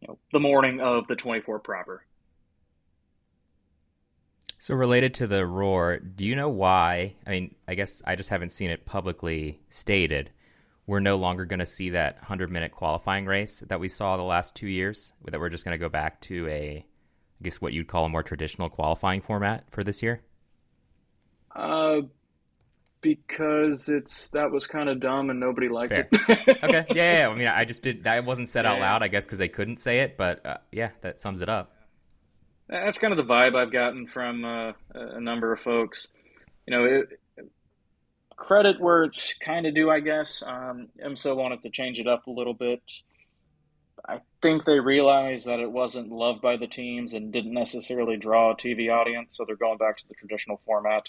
you 0.00 0.08
know, 0.08 0.18
the 0.32 0.40
morning 0.40 0.80
of 0.80 1.06
the 1.06 1.16
24 1.16 1.58
proper. 1.58 2.04
So 4.62 4.76
related 4.76 5.14
to 5.14 5.26
the 5.26 5.44
roar, 5.44 5.98
do 5.98 6.24
you 6.24 6.36
know 6.36 6.48
why? 6.48 7.16
I 7.26 7.30
mean, 7.30 7.56
I 7.66 7.74
guess 7.74 8.00
I 8.06 8.14
just 8.14 8.30
haven't 8.30 8.50
seen 8.50 8.70
it 8.70 8.86
publicly 8.86 9.60
stated. 9.70 10.30
We're 10.86 11.00
no 11.00 11.16
longer 11.16 11.44
going 11.44 11.58
to 11.58 11.66
see 11.66 11.90
that 11.90 12.18
100 12.18 12.48
minute 12.48 12.70
qualifying 12.70 13.26
race 13.26 13.58
that 13.66 13.80
we 13.80 13.88
saw 13.88 14.16
the 14.16 14.22
last 14.22 14.54
two 14.54 14.68
years. 14.68 15.14
That 15.24 15.40
we're 15.40 15.48
just 15.48 15.64
going 15.64 15.74
to 15.74 15.84
go 15.84 15.88
back 15.88 16.20
to 16.20 16.46
a, 16.46 16.76
I 16.76 17.42
guess 17.42 17.60
what 17.60 17.72
you'd 17.72 17.88
call 17.88 18.04
a 18.04 18.08
more 18.08 18.22
traditional 18.22 18.70
qualifying 18.70 19.20
format 19.20 19.64
for 19.72 19.82
this 19.82 20.00
year. 20.00 20.22
Uh, 21.56 22.02
because 23.00 23.88
it's 23.88 24.28
that 24.28 24.52
was 24.52 24.68
kind 24.68 24.88
of 24.88 25.00
dumb 25.00 25.30
and 25.30 25.40
nobody 25.40 25.66
liked 25.66 25.92
Fair. 25.92 26.08
it. 26.12 26.48
okay, 26.62 26.86
yeah, 26.90 27.22
yeah, 27.22 27.28
I 27.28 27.34
mean, 27.34 27.48
I 27.48 27.64
just 27.64 27.82
did 27.82 28.04
that 28.04 28.24
wasn't 28.24 28.48
said 28.48 28.64
yeah. 28.64 28.74
out 28.74 28.78
loud, 28.78 29.02
I 29.02 29.08
guess, 29.08 29.26
because 29.26 29.40
they 29.40 29.48
couldn't 29.48 29.78
say 29.78 30.02
it, 30.02 30.16
but 30.16 30.46
uh, 30.46 30.58
yeah, 30.70 30.90
that 31.00 31.18
sums 31.18 31.40
it 31.40 31.48
up 31.48 31.74
that's 32.72 32.98
kind 32.98 33.12
of 33.12 33.16
the 33.18 33.32
vibe 33.32 33.54
I've 33.54 33.72
gotten 33.72 34.06
from 34.06 34.44
uh, 34.44 34.72
a 34.94 35.20
number 35.20 35.52
of 35.52 35.60
folks. 35.60 36.08
You 36.66 36.76
know, 36.76 36.84
it, 36.84 37.20
credit 38.36 38.80
where 38.80 39.04
it's 39.04 39.34
kind 39.34 39.66
of 39.66 39.74
due, 39.74 39.90
I 39.90 40.00
guess. 40.00 40.42
Um, 40.44 40.88
wanted 40.98 41.62
to 41.62 41.70
change 41.70 42.00
it 42.00 42.08
up 42.08 42.26
a 42.26 42.30
little 42.30 42.54
bit. 42.54 42.82
I 44.08 44.20
think 44.40 44.64
they 44.64 44.80
realized 44.80 45.46
that 45.46 45.60
it 45.60 45.70
wasn't 45.70 46.10
loved 46.10 46.42
by 46.42 46.56
the 46.56 46.66
teams 46.66 47.14
and 47.14 47.32
didn't 47.32 47.54
necessarily 47.54 48.16
draw 48.16 48.50
a 48.50 48.56
TV 48.56 48.92
audience, 48.92 49.36
so 49.36 49.44
they're 49.44 49.54
going 49.54 49.78
back 49.78 49.98
to 49.98 50.08
the 50.08 50.14
traditional 50.14 50.56
format. 50.56 51.08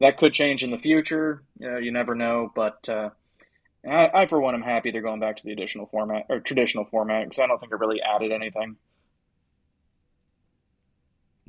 That 0.00 0.16
could 0.16 0.32
change 0.32 0.62
in 0.62 0.70
the 0.70 0.78
future. 0.78 1.42
You 1.58 1.90
never 1.90 2.14
know, 2.14 2.50
but 2.54 2.88
uh, 2.88 3.10
I, 3.86 4.10
I, 4.14 4.26
for 4.26 4.40
one, 4.40 4.54
am 4.54 4.62
happy 4.62 4.90
they're 4.90 5.02
going 5.02 5.20
back 5.20 5.36
to 5.36 5.44
the 5.44 5.52
additional 5.52 5.86
format 5.86 6.26
or 6.30 6.40
traditional 6.40 6.86
format 6.86 7.24
because 7.24 7.40
I 7.40 7.46
don't 7.46 7.58
think 7.58 7.72
it 7.72 7.78
really 7.78 8.00
added 8.00 8.32
anything. 8.32 8.76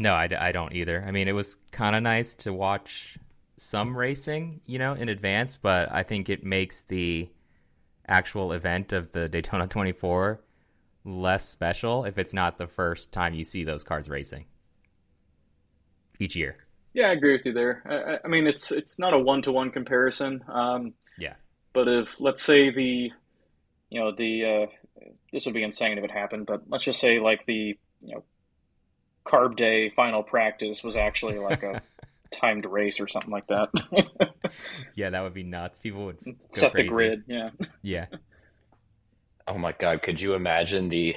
No, 0.02 0.14
I, 0.14 0.28
I 0.40 0.52
don't 0.52 0.74
either. 0.74 1.04
I 1.06 1.12
mean, 1.12 1.28
it 1.28 1.34
was 1.34 1.58
kind 1.70 1.96
of 1.96 2.02
nice 2.02 2.34
to 2.36 2.52
watch 2.52 3.20
some 3.58 3.96
racing, 3.96 4.60
you 4.66 4.80
know, 4.80 4.94
in 4.94 5.10
advance, 5.10 5.58
but 5.58 5.92
I 5.92 6.02
think 6.02 6.28
it 6.28 6.44
makes 6.44 6.82
the 6.82 7.30
actual 8.08 8.52
event 8.52 8.94
of 8.94 9.12
the 9.12 9.30
Daytona 9.30 9.68
24 9.68 10.42
less 11.06 11.48
special 11.48 12.06
if 12.06 12.18
it's 12.18 12.34
not 12.34 12.58
the 12.58 12.66
first 12.66 13.12
time 13.12 13.36
you 13.36 13.44
see 13.44 13.64
those 13.64 13.84
cars 13.84 14.10
racing 14.10 14.46
each 16.18 16.36
year. 16.36 16.58
Yeah, 16.94 17.10
I 17.10 17.12
agree 17.12 17.34
with 17.34 17.46
you 17.46 17.54
there. 17.54 17.84
I, 17.86 18.26
I 18.26 18.28
mean, 18.28 18.48
it's 18.48 18.72
it's 18.72 18.98
not 18.98 19.14
a 19.14 19.20
one 19.20 19.44
to 19.44 19.52
one 19.52 19.70
comparison. 19.70 20.44
Um, 20.48 20.94
yeah, 21.20 21.36
but 21.74 21.88
if 21.88 22.16
let's 22.20 22.42
say 22.42 22.72
the, 22.72 23.12
you 23.92 24.00
know, 24.00 24.12
the 24.12 24.68
uh, 25.04 25.06
this 25.32 25.46
would 25.46 25.54
be 25.54 25.64
insane 25.64 26.00
if 26.00 26.04
it 26.04 26.12
happened, 26.12 26.48
but 26.48 26.64
let's 26.68 26.84
just 26.84 27.00
say 27.00 27.20
like 27.20 27.46
the 27.46 27.78
you 28.02 28.16
know 28.16 28.24
carb 29.26 29.56
day 29.56 29.90
final 29.90 30.24
practice 30.24 30.84
was 30.84 30.96
actually 30.96 31.38
like 31.38 31.64
a 31.64 31.82
timed 32.32 32.66
race 32.66 33.00
or 33.00 33.08
something 33.08 33.32
like 33.32 33.48
that. 33.48 33.70
yeah, 34.96 35.10
that 35.10 35.22
would 35.22 35.34
be 35.34 35.44
nuts. 35.44 35.80
People 35.80 36.06
would 36.06 36.18
set 36.52 36.72
crazy. 36.72 36.88
the 36.88 36.94
grid. 36.94 37.24
Yeah. 37.28 37.50
Yeah. 37.82 38.06
Oh 39.48 39.58
my 39.58 39.74
god, 39.74 40.02
could 40.02 40.22
you 40.22 40.34
imagine 40.34 40.90
the 40.90 41.16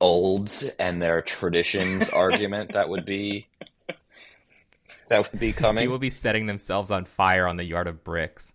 olds 0.00 0.62
and 0.78 1.02
their 1.02 1.22
traditions 1.22 2.08
argument 2.10 2.72
that 2.72 2.88
would 2.88 3.04
be 3.04 3.48
that 5.08 5.30
would 5.30 5.40
be 5.40 5.52
coming? 5.52 5.82
People 5.82 5.94
would 5.94 6.00
be 6.00 6.10
setting 6.10 6.46
themselves 6.46 6.90
on 6.90 7.04
fire 7.04 7.46
on 7.46 7.56
the 7.56 7.64
yard 7.64 7.88
of 7.88 8.04
bricks. 8.04 8.54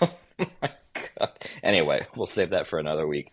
oh 0.00 0.14
my 0.38 0.70
god. 1.18 1.30
Anyway, 1.62 2.06
we'll 2.14 2.26
save 2.26 2.50
that 2.50 2.66
for 2.66 2.78
another 2.78 3.06
week. 3.06 3.32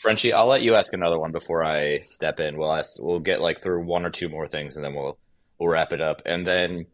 Frenchie, 0.00 0.32
I'll 0.32 0.46
let 0.46 0.62
you 0.62 0.76
ask 0.76 0.94
another 0.94 1.18
one 1.18 1.30
before 1.30 1.62
I 1.62 2.00
step 2.00 2.40
in. 2.40 2.56
We'll 2.56 2.72
ask, 2.72 2.96
we'll 2.98 3.20
get 3.20 3.42
like 3.42 3.60
through 3.60 3.84
one 3.84 4.06
or 4.06 4.10
two 4.10 4.30
more 4.30 4.46
things, 4.46 4.76
and 4.76 4.84
then 4.84 4.94
we'll 4.94 5.18
we'll 5.58 5.68
wrap 5.68 5.92
it 5.92 6.00
up. 6.00 6.22
And 6.24 6.46
then 6.46 6.86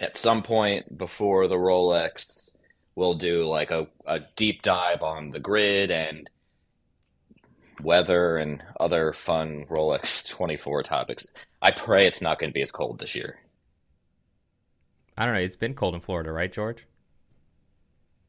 at 0.00 0.16
some 0.16 0.42
point 0.42 0.96
before 0.96 1.48
the 1.48 1.56
Rolex, 1.56 2.56
we'll 2.94 3.16
do 3.16 3.44
like 3.46 3.70
a, 3.70 3.88
a 4.06 4.20
deep 4.36 4.62
dive 4.62 5.02
on 5.02 5.32
the 5.32 5.38
grid 5.38 5.90
and 5.90 6.30
weather 7.82 8.38
and 8.38 8.62
other 8.80 9.12
fun 9.12 9.66
Rolex 9.68 10.26
24 10.34 10.82
topics. 10.82 11.26
I 11.60 11.72
pray 11.72 12.06
it's 12.06 12.22
not 12.22 12.38
going 12.38 12.50
to 12.50 12.54
be 12.54 12.62
as 12.62 12.70
cold 12.70 13.00
this 13.00 13.14
year. 13.14 13.38
I 15.18 15.26
don't 15.26 15.34
know. 15.34 15.40
It's 15.40 15.56
been 15.56 15.74
cold 15.74 15.94
in 15.94 16.00
Florida, 16.00 16.32
right, 16.32 16.50
George? 16.50 16.86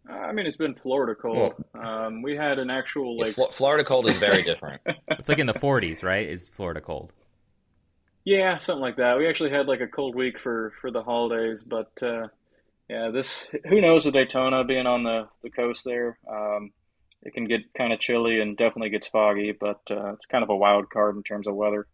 I 0.10 0.32
mean, 0.32 0.46
it's 0.46 0.58
been 0.58 0.76
Florida 0.76 1.16
cold. 1.16 1.54
um, 1.80 2.22
we 2.22 2.36
had 2.36 2.60
an 2.60 2.70
actual 2.70 3.18
Yeah, 3.18 3.26
like, 3.26 3.34
Fl- 3.34 3.52
Florida 3.52 3.84
cold 3.84 4.08
is 4.08 4.18
very 4.18 4.44
different. 4.44 4.82
It's 5.18 5.30
like 5.30 5.40
in 5.40 5.48
the 5.48 5.54
40s, 5.54 6.04
right? 6.04 6.28
Is 6.28 6.50
Florida 6.50 6.82
cold? 6.82 7.12
yeah, 8.24 8.58
something 8.58 8.82
like 8.82 8.98
that. 8.98 9.18
We 9.18 9.28
actually 9.28 9.52
had 9.52 9.68
like 9.68 9.82
a 9.82 9.88
cold 9.88 10.16
week 10.16 10.40
for 10.40 10.74
for 10.82 10.92
the 10.92 11.04
holidays, 11.04 11.64
but 11.64 11.92
uh, 12.02 12.28
yeah, 12.90 13.10
this 13.12 13.48
who 13.68 13.82
knows 13.82 14.06
with 14.06 14.14
Daytona 14.16 14.64
being 14.64 14.88
on 14.88 15.04
the 15.04 15.28
the 15.44 15.50
coast 15.50 15.86
there. 15.86 16.18
Um, 16.30 16.72
it 17.22 17.34
can 17.34 17.46
get 17.46 17.74
kind 17.74 17.92
of 17.94 18.00
chilly 18.00 18.40
and 18.40 18.56
definitely 18.58 18.90
gets 18.90 19.08
foggy, 19.08 19.52
but 19.52 19.82
uh, 19.90 20.14
it's 20.14 20.28
kind 20.28 20.44
of 20.44 20.50
a 20.50 20.56
wild 20.56 20.90
card 20.90 21.16
in 21.16 21.24
terms 21.24 21.48
of 21.48 21.56
weather. 21.56 21.88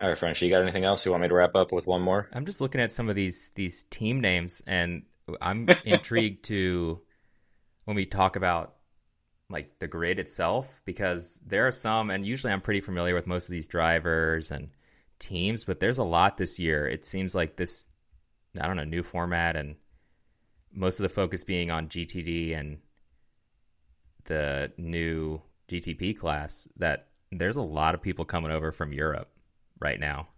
All 0.00 0.08
right, 0.08 0.16
French, 0.16 0.40
you 0.42 0.50
got 0.50 0.62
anything 0.62 0.84
else 0.84 1.04
you 1.04 1.10
want 1.10 1.22
me 1.22 1.28
to 1.28 1.34
wrap 1.34 1.56
up 1.56 1.72
with 1.72 1.88
one 1.88 2.02
more? 2.02 2.28
I'm 2.32 2.46
just 2.46 2.60
looking 2.60 2.80
at 2.80 2.92
some 2.92 3.08
of 3.08 3.16
these 3.16 3.50
these 3.56 3.82
team 3.84 4.20
names, 4.20 4.62
and 4.64 5.02
I'm 5.40 5.68
intrigued 5.84 6.44
to 6.46 7.00
when 7.84 7.96
we 7.96 8.06
talk 8.06 8.36
about 8.36 8.74
like 9.50 9.78
the 9.80 9.88
grid 9.88 10.20
itself 10.20 10.82
because 10.84 11.40
there 11.44 11.66
are 11.66 11.72
some, 11.72 12.10
and 12.10 12.24
usually 12.24 12.52
I'm 12.52 12.60
pretty 12.60 12.80
familiar 12.80 13.14
with 13.14 13.26
most 13.26 13.46
of 13.46 13.50
these 13.50 13.66
drivers 13.66 14.52
and 14.52 14.70
teams, 15.18 15.64
but 15.64 15.80
there's 15.80 15.98
a 15.98 16.04
lot 16.04 16.36
this 16.36 16.60
year. 16.60 16.86
It 16.86 17.04
seems 17.04 17.34
like 17.34 17.56
this, 17.56 17.88
I 18.60 18.68
don't 18.68 18.76
know, 18.76 18.84
new 18.84 19.02
format 19.02 19.56
and 19.56 19.76
most 20.72 21.00
of 21.00 21.02
the 21.02 21.08
focus 21.08 21.42
being 21.42 21.72
on 21.72 21.88
GTD 21.88 22.56
and 22.56 22.78
the 24.24 24.70
new 24.76 25.40
GTP 25.68 26.16
class. 26.16 26.68
That 26.76 27.08
there's 27.32 27.56
a 27.56 27.62
lot 27.62 27.96
of 27.96 28.02
people 28.02 28.24
coming 28.24 28.52
over 28.52 28.70
from 28.70 28.92
Europe 28.92 29.28
right 29.80 30.00
now 30.00 30.28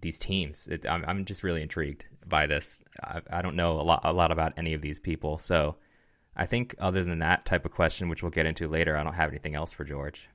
these 0.00 0.18
teams. 0.18 0.66
It, 0.68 0.86
I'm 0.86 1.04
I'm 1.06 1.24
just 1.24 1.42
really 1.42 1.62
intrigued 1.62 2.04
by 2.26 2.46
this. 2.46 2.76
I, 3.02 3.20
I 3.30 3.42
don't 3.42 3.56
know 3.56 3.80
a 3.80 3.82
lot 3.82 4.00
a 4.04 4.12
lot 4.12 4.32
about 4.32 4.52
any 4.56 4.74
of 4.74 4.82
these 4.82 4.98
people, 4.98 5.38
so 5.38 5.76
I 6.36 6.46
think 6.46 6.74
other 6.78 7.04
than 7.04 7.18
that 7.20 7.46
type 7.46 7.64
of 7.64 7.72
question, 7.72 8.08
which 8.08 8.22
we'll 8.22 8.30
get 8.30 8.46
into 8.46 8.68
later, 8.68 8.96
I 8.96 9.04
don't 9.04 9.14
have 9.14 9.30
anything 9.30 9.54
else 9.54 9.72
for 9.72 9.84
George. 9.84 10.28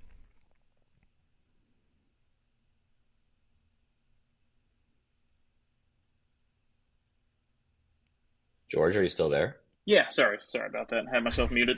George, 8.68 8.98
are 8.98 9.04
you 9.04 9.10
still 9.10 9.30
there? 9.30 9.58
Yeah, 9.86 10.10
sorry, 10.10 10.40
sorry 10.50 10.68
about 10.68 10.90
that. 10.90 11.06
I 11.08 11.16
had 11.16 11.24
myself 11.24 11.52
muted. 11.52 11.78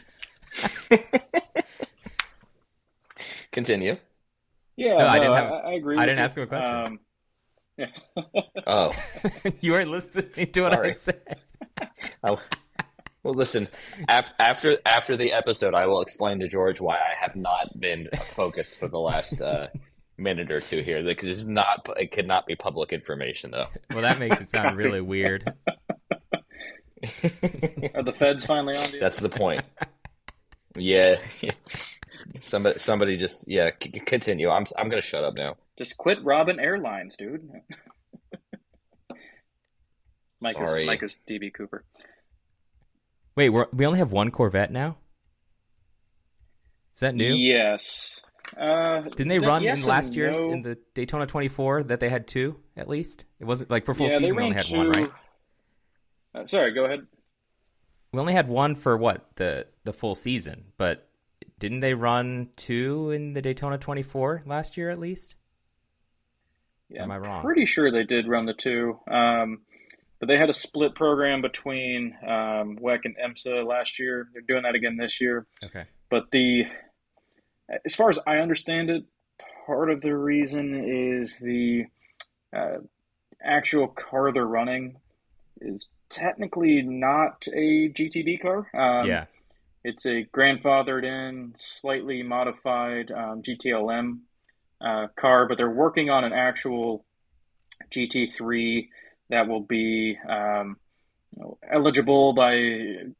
Continue. 3.51 3.97
Yeah, 4.77 4.97
No, 4.97 5.07
I 5.07 5.19
didn't 5.19 5.33
have- 5.35 5.51
I, 5.51 5.57
I 5.57 5.71
agree. 5.73 5.95
I 5.95 5.99
with 6.01 6.05
didn't 6.07 6.19
you. 6.19 6.23
ask 6.23 6.37
him 6.37 6.43
a 6.43 6.47
question. 6.47 6.73
Um, 6.73 6.99
Oh, 8.67 8.91
you 9.61 9.71
weren't 9.73 9.89
listening 9.91 10.51
to 10.51 10.61
what 10.61 10.73
I 10.73 10.75
Sorry. 10.75 10.93
said. 10.93 11.21
oh. 12.23 12.41
well, 13.23 13.33
listen. 13.35 13.67
af- 14.09 14.31
After 14.39 14.77
after 14.85 15.15
the 15.17 15.33
episode, 15.33 15.73
I 15.75 15.85
will 15.87 16.01
explain 16.01 16.39
to 16.39 16.47
George 16.47 16.79
why 16.81 16.95
I 16.95 17.13
have 17.19 17.35
not 17.35 17.79
been 17.79 18.07
focused 18.31 18.79
for 18.79 18.87
the 18.87 18.97
last 18.99 19.41
uh, 19.41 19.67
minute 20.17 20.51
or 20.51 20.59
two 20.59 20.81
here. 20.81 20.99
Like, 21.01 21.21
this 21.21 21.37
is 21.37 21.47
not. 21.47 21.87
It 21.97 22.11
could 22.11 22.27
not 22.27 22.45
be 22.47 22.55
public 22.55 22.91
information, 22.93 23.51
though. 23.51 23.67
Well, 23.91 24.01
that 24.01 24.17
makes 24.19 24.41
it 24.41 24.49
sound 24.49 24.75
really 24.77 25.01
weird. 25.01 25.53
are 27.93 28.03
the 28.03 28.13
feds 28.17 28.45
finally 28.45 28.75
on? 28.75 28.85
to 28.87 28.93
you? 28.95 28.99
That's 28.99 29.19
the 29.19 29.29
point. 29.29 29.63
Yeah. 30.75 31.17
Somebody, 32.47 32.79
somebody, 32.79 33.17
just 33.17 33.49
yeah. 33.49 33.71
C- 33.81 33.91
c- 33.93 33.99
continue. 33.99 34.49
I'm, 34.49 34.65
I'm 34.77 34.89
gonna 34.89 35.01
shut 35.01 35.23
up 35.23 35.35
now. 35.35 35.55
Just 35.77 35.97
quit 35.97 36.23
robbing 36.23 36.59
airlines, 36.59 37.15
dude. 37.15 37.49
Mike 40.41 40.55
Sorry. 40.55 40.83
is 40.83 40.87
Mike 40.87 41.03
is 41.03 41.19
DB 41.29 41.53
Cooper. 41.53 41.83
Wait, 43.35 43.49
we're, 43.49 43.67
we 43.73 43.85
only 43.85 43.99
have 43.99 44.11
one 44.11 44.31
Corvette 44.31 44.71
now. 44.71 44.97
Is 46.95 47.01
that 47.01 47.15
new? 47.15 47.35
Yes. 47.35 48.19
Uh, 48.59 49.01
Didn't 49.01 49.27
they 49.27 49.39
no- 49.39 49.47
run 49.47 49.63
yes 49.63 49.83
in 49.83 49.89
last 49.89 50.07
and 50.07 50.15
year's 50.15 50.37
no. 50.47 50.53
in 50.53 50.61
the 50.61 50.77
Daytona 50.93 51.25
24 51.27 51.83
that 51.83 51.99
they 51.99 52.09
had 52.09 52.27
two 52.27 52.57
at 52.75 52.87
least? 52.87 53.25
It 53.39 53.45
wasn't 53.45 53.69
like 53.69 53.85
for 53.85 53.93
full 53.93 54.07
yeah, 54.07 54.19
they 54.19 54.25
season 54.25 54.37
we 54.37 54.43
only 54.43 54.55
had 54.55 54.65
two. 54.65 54.77
one, 54.77 54.89
right? 54.91 55.11
Uh, 56.33 56.45
sorry, 56.47 56.73
go 56.73 56.85
ahead. 56.85 57.05
We 58.13 58.19
only 58.19 58.33
had 58.33 58.47
one 58.47 58.75
for 58.75 58.95
what 58.97 59.27
the 59.35 59.67
the 59.83 59.93
full 59.93 60.15
season, 60.15 60.65
but 60.77 61.06
didn't 61.59 61.79
they 61.79 61.93
run 61.93 62.49
two 62.55 63.11
in 63.11 63.33
the 63.33 63.41
Daytona 63.41 63.77
24 63.77 64.43
last 64.45 64.77
year 64.77 64.89
at 64.89 64.99
least? 64.99 65.35
Yeah, 66.89 67.03
Am 67.03 67.11
I 67.11 67.17
wrong? 67.17 67.43
Pretty 67.43 67.65
sure 67.65 67.91
they 67.91 68.03
did 68.03 68.27
run 68.27 68.45
the 68.45 68.53
two. 68.53 68.99
Um, 69.09 69.61
but 70.19 70.27
they 70.27 70.37
had 70.37 70.49
a 70.49 70.53
split 70.53 70.95
program 70.95 71.41
between 71.41 72.15
um, 72.23 72.77
WEC 72.81 72.99
and 73.05 73.15
IMSA 73.17 73.65
last 73.65 73.99
year. 73.99 74.27
They're 74.33 74.41
doing 74.41 74.63
that 74.63 74.75
again 74.75 74.97
this 74.97 75.19
year. 75.21 75.45
Okay. 75.63 75.85
But 76.09 76.31
the, 76.31 76.63
as 77.85 77.95
far 77.95 78.09
as 78.09 78.19
I 78.25 78.37
understand 78.37 78.89
it, 78.89 79.03
part 79.65 79.91
of 79.91 80.01
the 80.01 80.15
reason 80.15 81.19
is 81.19 81.39
the 81.39 81.85
uh, 82.55 82.77
actual 83.43 83.89
car 83.89 84.31
they're 84.31 84.45
running 84.45 84.97
is 85.61 85.87
technically 86.09 86.81
not 86.81 87.45
a 87.53 87.89
GTD 87.89 88.41
car. 88.41 88.69
Um, 88.73 89.07
yeah. 89.07 89.25
It's 89.87 90.05
a 90.05 90.25
grandfathered 90.35 91.05
in, 91.05 91.53
slightly 91.55 92.21
modified 92.21 93.09
um, 93.09 93.41
GTLM 93.41 94.19
uh, 94.81 95.07
car, 95.15 95.47
but 95.47 95.57
they're 95.57 95.69
working 95.69 96.09
on 96.09 96.25
an 96.25 96.33
actual 96.33 97.05
GT3 97.89 98.89
that 99.29 99.47
will 99.47 99.61
be 99.61 100.17
um, 100.27 100.75
you 101.33 101.41
know, 101.41 101.57
eligible 101.71 102.33
by 102.33 102.55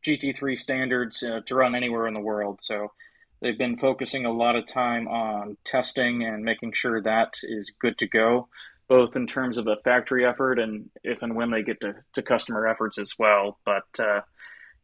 GT3 0.05 0.57
standards 0.57 1.23
uh, 1.23 1.39
to 1.45 1.55
run 1.55 1.73
anywhere 1.73 2.05
in 2.05 2.13
the 2.13 2.19
world. 2.19 2.59
So 2.61 2.91
they've 3.39 3.57
been 3.57 3.77
focusing 3.77 4.25
a 4.25 4.33
lot 4.33 4.57
of 4.57 4.67
time 4.67 5.07
on 5.07 5.55
testing 5.63 6.25
and 6.25 6.43
making 6.43 6.73
sure 6.73 7.01
that 7.01 7.35
is 7.43 7.71
good 7.79 7.97
to 7.99 8.07
go, 8.07 8.49
both 8.89 9.15
in 9.15 9.25
terms 9.25 9.57
of 9.57 9.67
a 9.67 9.77
factory 9.85 10.25
effort 10.25 10.59
and 10.59 10.89
if 11.01 11.21
and 11.21 11.33
when 11.33 11.49
they 11.49 11.63
get 11.63 11.79
to, 11.79 11.95
to 12.15 12.21
customer 12.21 12.67
efforts 12.67 12.97
as 12.97 13.13
well. 13.17 13.57
But 13.63 13.87
uh, 13.97 14.19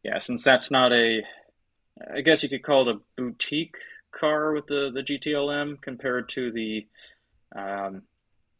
yeah, 0.02 0.16
since 0.16 0.44
that's 0.44 0.70
not 0.70 0.90
a, 0.90 1.20
I 2.14 2.20
guess 2.20 2.42
you 2.42 2.48
could 2.48 2.62
call 2.62 2.88
it 2.88 2.96
a 2.96 3.00
boutique 3.16 3.76
car 4.12 4.52
with 4.52 4.66
the, 4.66 4.90
the 4.92 5.02
GTLM 5.02 5.80
compared 5.80 6.28
to 6.30 6.50
the, 6.50 6.86
um, 7.54 8.02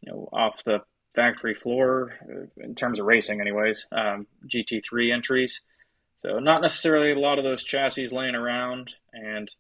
you 0.01 0.13
know, 0.13 0.29
off 0.33 0.65
the 0.65 0.81
factory 1.15 1.55
floor 1.55 2.15
uh, 2.23 2.63
in 2.63 2.75
terms 2.75 3.01
of 3.01 3.07
racing, 3.07 3.41
anyways, 3.41 3.87
um, 3.93 4.27
GT3 4.47 5.13
entries. 5.13 5.63
So 6.19 6.39
not 6.39 6.63
necessarily 6.63 7.13
a 7.13 7.19
lot 7.19 7.39
of 7.39 7.45
those 7.45 7.65
chassis 7.65 8.09
laying 8.09 8.35
around, 8.35 8.95
and 9.13 9.51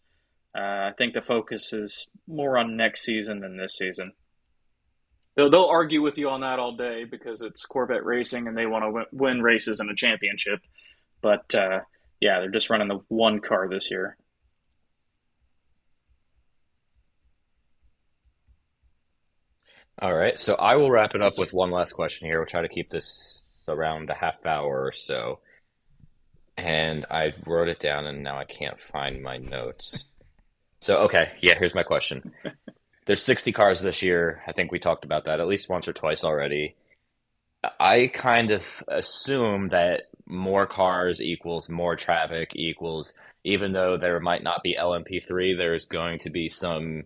uh, 0.56 0.90
I 0.90 0.92
think 0.96 1.14
the 1.14 1.20
focus 1.20 1.72
is 1.72 2.06
more 2.26 2.56
on 2.58 2.76
next 2.76 3.02
season 3.02 3.40
than 3.40 3.56
this 3.56 3.76
season. 3.76 4.12
They'll, 5.36 5.50
they'll 5.50 5.64
argue 5.64 6.00
with 6.00 6.16
you 6.16 6.28
on 6.28 6.42
that 6.42 6.60
all 6.60 6.76
day 6.76 7.04
because 7.04 7.42
it's 7.42 7.64
Corvette 7.64 8.04
racing 8.04 8.46
and 8.46 8.56
they 8.56 8.66
want 8.66 8.84
to 8.84 8.90
win, 8.90 9.04
win 9.12 9.42
races 9.42 9.80
and 9.80 9.90
a 9.90 9.94
championship. 9.94 10.60
But 11.20 11.52
uh, 11.54 11.80
yeah, 12.24 12.40
they're 12.40 12.50
just 12.50 12.70
running 12.70 12.88
the 12.88 13.00
one 13.08 13.40
car 13.40 13.68
this 13.68 13.90
year. 13.90 14.16
All 19.98 20.14
right, 20.14 20.40
so 20.40 20.54
I 20.54 20.76
will 20.76 20.90
wrap 20.90 21.14
it 21.14 21.20
up 21.20 21.34
with 21.36 21.52
one 21.52 21.70
last 21.70 21.92
question 21.92 22.26
here. 22.26 22.38
We'll 22.38 22.46
try 22.46 22.62
to 22.62 22.68
keep 22.68 22.88
this 22.88 23.42
around 23.68 24.08
a 24.08 24.14
half 24.14 24.44
hour 24.46 24.86
or 24.86 24.92
so. 24.92 25.40
And 26.56 27.04
I 27.10 27.34
wrote 27.44 27.68
it 27.68 27.78
down, 27.78 28.06
and 28.06 28.22
now 28.22 28.38
I 28.38 28.44
can't 28.44 28.80
find 28.80 29.22
my 29.22 29.36
notes. 29.36 30.06
So, 30.80 31.00
okay, 31.00 31.32
yeah, 31.40 31.58
here's 31.58 31.74
my 31.74 31.82
question. 31.82 32.32
There's 33.06 33.22
60 33.22 33.52
cars 33.52 33.82
this 33.82 34.02
year. 34.02 34.42
I 34.46 34.52
think 34.52 34.72
we 34.72 34.78
talked 34.78 35.04
about 35.04 35.26
that 35.26 35.40
at 35.40 35.46
least 35.46 35.68
once 35.68 35.86
or 35.86 35.92
twice 35.92 36.24
already. 36.24 36.74
I 37.80 38.10
kind 38.12 38.50
of 38.50 38.82
assume 38.88 39.68
that 39.68 40.02
more 40.26 40.66
cars 40.66 41.20
equals 41.20 41.68
more 41.68 41.96
traffic 41.96 42.56
equals, 42.56 43.14
even 43.44 43.72
though 43.72 43.96
there 43.96 44.20
might 44.20 44.42
not 44.42 44.62
be 44.62 44.74
LMP3, 44.74 45.56
there's 45.56 45.86
going 45.86 46.18
to 46.20 46.30
be 46.30 46.48
some 46.48 47.04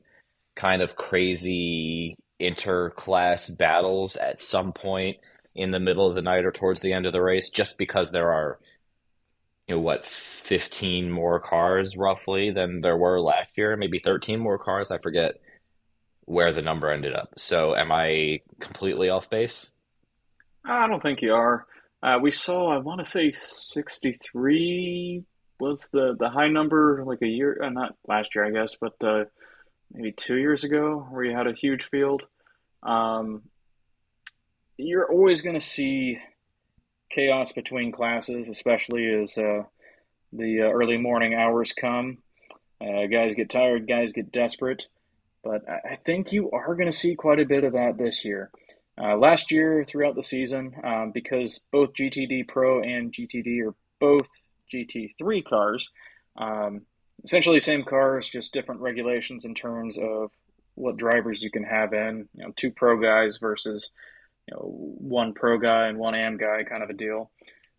kind 0.54 0.82
of 0.82 0.96
crazy 0.96 2.16
inter-class 2.38 3.50
battles 3.50 4.16
at 4.16 4.40
some 4.40 4.72
point 4.72 5.16
in 5.54 5.70
the 5.70 5.80
middle 5.80 6.08
of 6.08 6.14
the 6.14 6.22
night 6.22 6.44
or 6.44 6.52
towards 6.52 6.80
the 6.80 6.92
end 6.92 7.06
of 7.06 7.12
the 7.12 7.22
race, 7.22 7.50
just 7.50 7.78
because 7.78 8.12
there 8.12 8.32
are, 8.32 8.58
you 9.66 9.74
know, 9.74 9.80
what, 9.80 10.06
15 10.06 11.10
more 11.10 11.40
cars 11.40 11.96
roughly 11.96 12.50
than 12.50 12.80
there 12.80 12.96
were 12.96 13.20
last 13.20 13.58
year, 13.58 13.76
maybe 13.76 13.98
13 13.98 14.38
more 14.38 14.58
cars. 14.58 14.90
I 14.90 14.98
forget 14.98 15.34
where 16.26 16.52
the 16.52 16.62
number 16.62 16.90
ended 16.90 17.14
up. 17.14 17.32
So 17.36 17.74
am 17.74 17.90
I 17.90 18.40
completely 18.60 19.10
off 19.10 19.28
base? 19.28 19.70
I 20.68 20.86
don't 20.86 21.02
think 21.02 21.22
you 21.22 21.34
are. 21.34 21.66
Uh, 22.02 22.18
we 22.20 22.30
saw, 22.30 22.72
I 22.72 22.78
want 22.78 23.02
to 23.02 23.10
say 23.10 23.32
63 23.32 25.24
was 25.58 25.88
the, 25.92 26.14
the 26.18 26.28
high 26.28 26.48
number 26.48 27.02
like 27.04 27.22
a 27.22 27.26
year, 27.26 27.60
uh, 27.62 27.70
not 27.70 27.96
last 28.06 28.34
year, 28.34 28.44
I 28.44 28.50
guess, 28.50 28.76
but 28.80 28.94
uh, 29.02 29.24
maybe 29.92 30.12
two 30.12 30.36
years 30.36 30.64
ago 30.64 31.06
where 31.10 31.24
you 31.24 31.34
had 31.34 31.46
a 31.46 31.54
huge 31.54 31.88
field. 31.88 32.22
Um, 32.82 33.42
you're 34.76 35.10
always 35.10 35.40
going 35.40 35.56
to 35.58 35.60
see 35.60 36.18
chaos 37.10 37.52
between 37.52 37.90
classes, 37.90 38.48
especially 38.48 39.12
as 39.12 39.38
uh, 39.38 39.62
the 40.32 40.62
uh, 40.62 40.66
early 40.70 40.98
morning 40.98 41.34
hours 41.34 41.72
come. 41.72 42.18
Uh, 42.80 43.06
guys 43.10 43.34
get 43.34 43.50
tired, 43.50 43.88
guys 43.88 44.12
get 44.12 44.30
desperate. 44.30 44.86
But 45.42 45.62
I 45.68 45.96
think 45.96 46.32
you 46.32 46.50
are 46.50 46.74
going 46.74 46.90
to 46.90 46.96
see 46.96 47.14
quite 47.14 47.40
a 47.40 47.46
bit 47.46 47.64
of 47.64 47.72
that 47.72 47.96
this 47.96 48.24
year. 48.24 48.50
Uh, 49.00 49.16
last 49.16 49.52
year, 49.52 49.84
throughout 49.84 50.16
the 50.16 50.22
season, 50.22 50.74
um, 50.82 51.12
because 51.12 51.66
both 51.70 51.92
GTD 51.92 52.48
Pro 52.48 52.82
and 52.82 53.12
GTD 53.12 53.64
are 53.66 53.74
both 54.00 54.26
GT3 54.72 55.44
cars, 55.44 55.88
um, 56.36 56.82
essentially 57.24 57.60
same 57.60 57.84
cars, 57.84 58.28
just 58.28 58.52
different 58.52 58.80
regulations 58.80 59.44
in 59.44 59.54
terms 59.54 59.98
of 59.98 60.30
what 60.74 60.96
drivers 60.96 61.42
you 61.42 61.50
can 61.50 61.64
have 61.64 61.92
in. 61.92 62.28
You 62.34 62.44
know, 62.44 62.52
two 62.56 62.70
pro 62.70 63.00
guys 63.00 63.36
versus 63.36 63.90
you 64.46 64.54
know 64.54 64.62
one 64.62 65.32
pro 65.32 65.58
guy 65.58 65.88
and 65.88 65.98
one 65.98 66.14
am 66.14 66.36
guy, 66.36 66.64
kind 66.64 66.82
of 66.82 66.90
a 66.90 66.94
deal. 66.94 67.30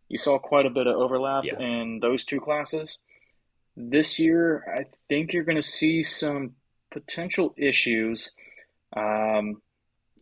You 0.07 0.17
saw 0.17 0.39
quite 0.39 0.65
a 0.65 0.71
bit 0.71 0.87
of 0.87 0.95
overlap 0.95 1.43
yeah. 1.43 1.59
in 1.59 1.99
those 2.01 2.23
two 2.23 2.39
classes. 2.39 2.97
This 3.77 4.19
year, 4.19 4.65
I 4.67 4.85
think 5.07 5.31
you're 5.31 5.43
going 5.43 5.55
to 5.55 5.63
see 5.63 6.03
some 6.03 6.55
potential 6.91 7.53
issues. 7.57 8.31
Um, 8.95 9.61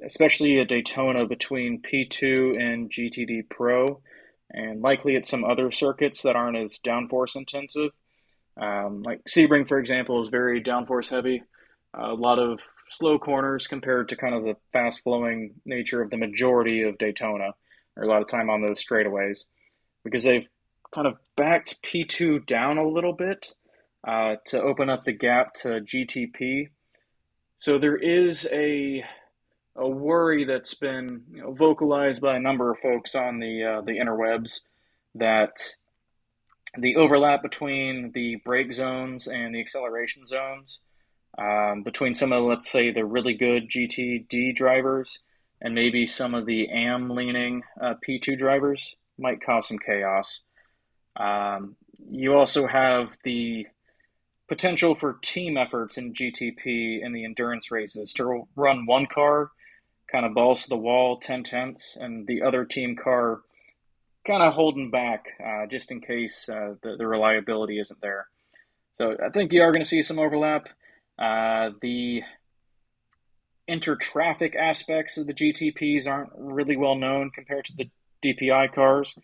especially 0.06 0.60
at 0.60 0.70
Daytona 0.70 1.26
between 1.26 1.82
P2 1.82 2.60
and 2.60 2.92
GTD 2.92 3.50
Pro, 3.50 4.02
and 4.52 4.82
likely 4.82 5.16
at 5.16 5.28
some 5.28 5.44
other 5.44 5.72
circuits 5.72 6.22
that 6.24 6.36
aren't 6.36 6.58
as 6.58 6.80
downforce 6.86 7.36
intensive. 7.36 7.92
Um, 8.60 9.04
like 9.04 9.22
Sebring, 9.26 9.68
for 9.68 9.80
example, 9.80 10.22
is 10.22 10.30
very 10.30 10.64
downforce 10.64 11.10
heavy. 11.10 11.44
Uh, 11.98 12.12
a 12.12 12.16
lot 12.16 12.40
of 12.40 12.60
slow 12.90 13.20
corners 13.20 13.68
compared 13.68 14.10
to 14.10 14.16
kind 14.16 14.34
of 14.34 14.44
the 14.44 14.56
fast 14.72 15.04
flowing 15.04 15.56
nature 15.66 16.02
of 16.02 16.10
the 16.10 16.18
majority 16.18 16.84
of 16.84 16.98
Daytona, 16.98 17.54
or 17.96 18.04
a 18.04 18.08
lot 18.08 18.22
of 18.22 18.28
time 18.28 18.50
on 18.50 18.62
those 18.62 18.84
straightaways, 18.84 19.46
because 20.04 20.24
they've 20.24 20.48
kind 20.94 21.08
of 21.08 21.18
backed 21.36 21.82
P2 21.84 22.46
down 22.46 22.78
a 22.78 22.88
little 22.88 23.14
bit 23.14 23.54
uh, 24.08 24.36
to 24.46 24.62
open 24.62 24.90
up 24.90 25.04
the 25.04 25.12
gap 25.12 25.54
to 25.54 25.82
GTP. 25.82 26.70
So 27.60 27.78
there 27.78 27.98
is 27.98 28.48
a 28.52 29.04
a 29.78 29.88
worry 29.88 30.44
that's 30.44 30.74
been 30.74 31.24
you 31.32 31.42
know, 31.42 31.54
vocalized 31.54 32.22
by 32.22 32.36
a 32.36 32.40
number 32.40 32.72
of 32.72 32.80
folks 32.80 33.16
on 33.16 33.40
the 33.40 33.64
uh, 33.64 33.82
the 33.82 33.94
interwebs 33.94 34.62
that 35.16 35.76
the 36.78 36.96
overlap 36.96 37.42
between 37.42 38.12
the 38.12 38.38
brake 38.44 38.74
zones 38.74 39.28
and 39.28 39.54
the 39.54 39.60
acceleration 39.60 40.26
zones 40.26 40.80
um, 41.38 41.84
between 41.84 42.14
some 42.14 42.32
of 42.32 42.44
let's 42.44 42.70
say 42.70 42.92
the 42.92 43.06
really 43.06 43.34
good 43.34 43.70
GTD 43.70 44.56
drivers 44.56 45.20
and 45.62 45.74
maybe 45.74 46.06
some 46.06 46.34
of 46.34 46.46
the 46.46 46.70
AM 46.72 47.10
leaning 47.10 47.64
uh, 47.82 47.96
P2 48.08 48.38
drivers 48.38 48.96
might 49.18 49.42
cause 49.42 49.68
some 49.68 49.80
chaos. 49.80 50.42
Um, 51.16 51.76
you 52.10 52.36
also 52.36 52.68
have 52.68 53.18
the 53.24 53.66
potential 54.48 54.94
for 54.94 55.18
team 55.22 55.58
efforts 55.58 55.98
in 55.98 56.14
GTP 56.14 57.04
in 57.04 57.12
the 57.12 57.26
endurance 57.26 57.72
races 57.72 58.14
to 58.14 58.48
run 58.56 58.86
one 58.86 59.08
car 59.08 59.52
kind 60.12 60.26
of 60.26 60.34
balls 60.34 60.64
to 60.64 60.70
the 60.70 60.78
wall, 60.78 61.18
10 61.18 61.44
tenths, 61.44 61.98
and 62.00 62.28
the 62.28 62.42
other 62.42 62.66
team 62.66 62.96
car 62.96 63.42
kind 64.26 64.44
of 64.44 64.54
holding 64.54 64.92
back 64.92 65.26
uh, 65.44 65.66
just 65.68 65.92
in 65.92 66.02
case 66.02 66.50
uh, 66.50 66.76
the, 66.82 66.98
the 66.98 67.08
reliability 67.08 67.80
isn't 67.80 68.02
there. 68.02 68.28
So 68.94 69.16
I 69.24 69.30
think 69.30 69.54
you 69.54 69.62
are 69.62 69.72
going 69.72 69.84
to 69.84 69.88
see 69.88 70.02
some 70.02 70.20
overlap. 70.20 70.70
Uh, 71.18 71.72
the 71.82 72.24
inter-traffic 73.68 74.56
aspects 74.56 75.18
of 75.18 75.28
the 75.28 75.34
GTPs 75.34 76.08
aren't 76.08 76.32
really 76.36 76.78
well 76.78 76.96
known 76.96 77.30
compared 77.30 77.66
to 77.66 77.74
the 77.76 77.90
DPI 78.24 78.74
cars. 78.74 79.16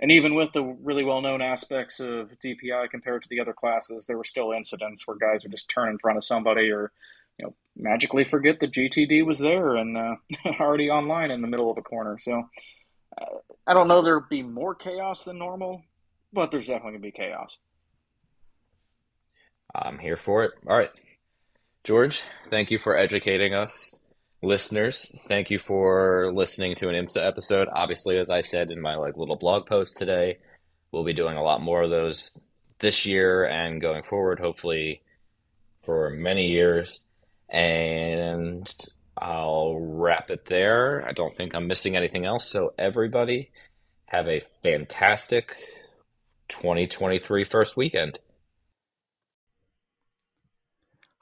And 0.00 0.12
even 0.12 0.34
with 0.34 0.52
the 0.52 0.62
really 0.62 1.04
well 1.04 1.20
known 1.20 1.42
aspects 1.42 1.98
of 1.98 2.30
DPI 2.44 2.90
compared 2.90 3.22
to 3.22 3.28
the 3.28 3.40
other 3.40 3.52
classes, 3.52 4.06
there 4.06 4.16
were 4.16 4.24
still 4.24 4.52
incidents 4.52 5.06
where 5.06 5.16
guys 5.16 5.42
would 5.42 5.50
just 5.50 5.68
turn 5.68 5.88
in 5.88 5.98
front 5.98 6.16
of 6.16 6.24
somebody 6.24 6.70
or 6.70 6.92
you 7.38 7.46
know, 7.46 7.54
magically 7.76 8.24
forget 8.24 8.60
the 8.60 8.68
GTD 8.68 9.24
was 9.24 9.38
there 9.38 9.76
and 9.76 9.96
uh, 9.96 10.16
already 10.60 10.90
online 10.90 11.30
in 11.30 11.40
the 11.40 11.48
middle 11.48 11.70
of 11.70 11.78
a 11.78 11.82
corner. 11.82 12.18
So 12.20 12.48
uh, 13.20 13.24
I 13.66 13.74
don't 13.74 13.88
know 13.88 14.02
there'd 14.02 14.28
be 14.28 14.42
more 14.42 14.74
chaos 14.74 15.24
than 15.24 15.38
normal, 15.38 15.82
but 16.32 16.50
there's 16.50 16.66
definitely 16.66 16.98
to 16.98 17.02
be 17.02 17.12
chaos. 17.12 17.58
I'm 19.74 19.98
here 19.98 20.16
for 20.16 20.44
it. 20.44 20.52
All 20.66 20.76
right. 20.76 20.90
George, 21.84 22.22
thank 22.50 22.70
you 22.70 22.78
for 22.78 22.96
educating 22.96 23.54
us. 23.54 23.92
Listeners, 24.42 25.10
thank 25.26 25.50
you 25.50 25.58
for 25.58 26.30
listening 26.32 26.74
to 26.76 26.88
an 26.88 26.94
IMSA 26.94 27.26
episode. 27.26 27.68
Obviously, 27.72 28.18
as 28.18 28.30
I 28.30 28.42
said 28.42 28.70
in 28.70 28.80
my 28.80 28.94
like 28.94 29.16
little 29.16 29.36
blog 29.36 29.66
post 29.66 29.96
today, 29.96 30.38
we'll 30.92 31.04
be 31.04 31.12
doing 31.12 31.36
a 31.36 31.42
lot 31.42 31.60
more 31.60 31.82
of 31.82 31.90
those 31.90 32.32
this 32.78 33.04
year 33.04 33.44
and 33.44 33.80
going 33.80 34.04
forward, 34.04 34.38
hopefully 34.38 35.02
for 35.84 36.10
many 36.10 36.46
years. 36.48 37.02
And 37.48 38.72
I'll 39.16 39.76
wrap 39.78 40.30
it 40.30 40.46
there. 40.46 41.04
I 41.06 41.12
don't 41.12 41.34
think 41.34 41.54
I'm 41.54 41.66
missing 41.66 41.96
anything 41.96 42.24
else. 42.24 42.48
So, 42.48 42.74
everybody, 42.78 43.50
have 44.06 44.28
a 44.28 44.42
fantastic 44.62 45.56
2023 46.48 47.44
first 47.44 47.76
weekend. 47.76 48.18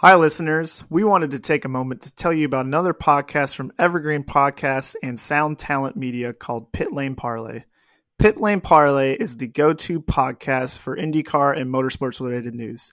Hi, 0.01 0.15
listeners. 0.15 0.85
We 0.91 1.05
wanted 1.05 1.31
to 1.31 1.39
take 1.39 1.65
a 1.65 1.71
moment 1.71 2.03
to 2.03 2.15
tell 2.15 2.33
you 2.33 2.45
about 2.45 2.67
another 2.67 2.93
podcast 2.93 3.55
from 3.55 3.73
Evergreen 3.79 4.25
Podcasts 4.25 4.95
and 5.03 5.19
Sound 5.19 5.59
Talent 5.59 5.97
Media 5.97 6.35
called 6.35 6.71
Pit 6.73 6.93
Lane 6.93 7.15
Parlay. 7.15 7.65
Pit 8.19 8.39
Lane 8.39 8.61
Parlay 8.61 9.15
is 9.15 9.39
the 9.39 9.47
go 9.47 9.73
to 9.73 10.01
podcast 10.03 10.79
for 10.79 10.97
IndyCar 10.97 11.59
and 11.59 11.73
motorsports 11.73 12.21
related 12.21 12.55
news. 12.55 12.93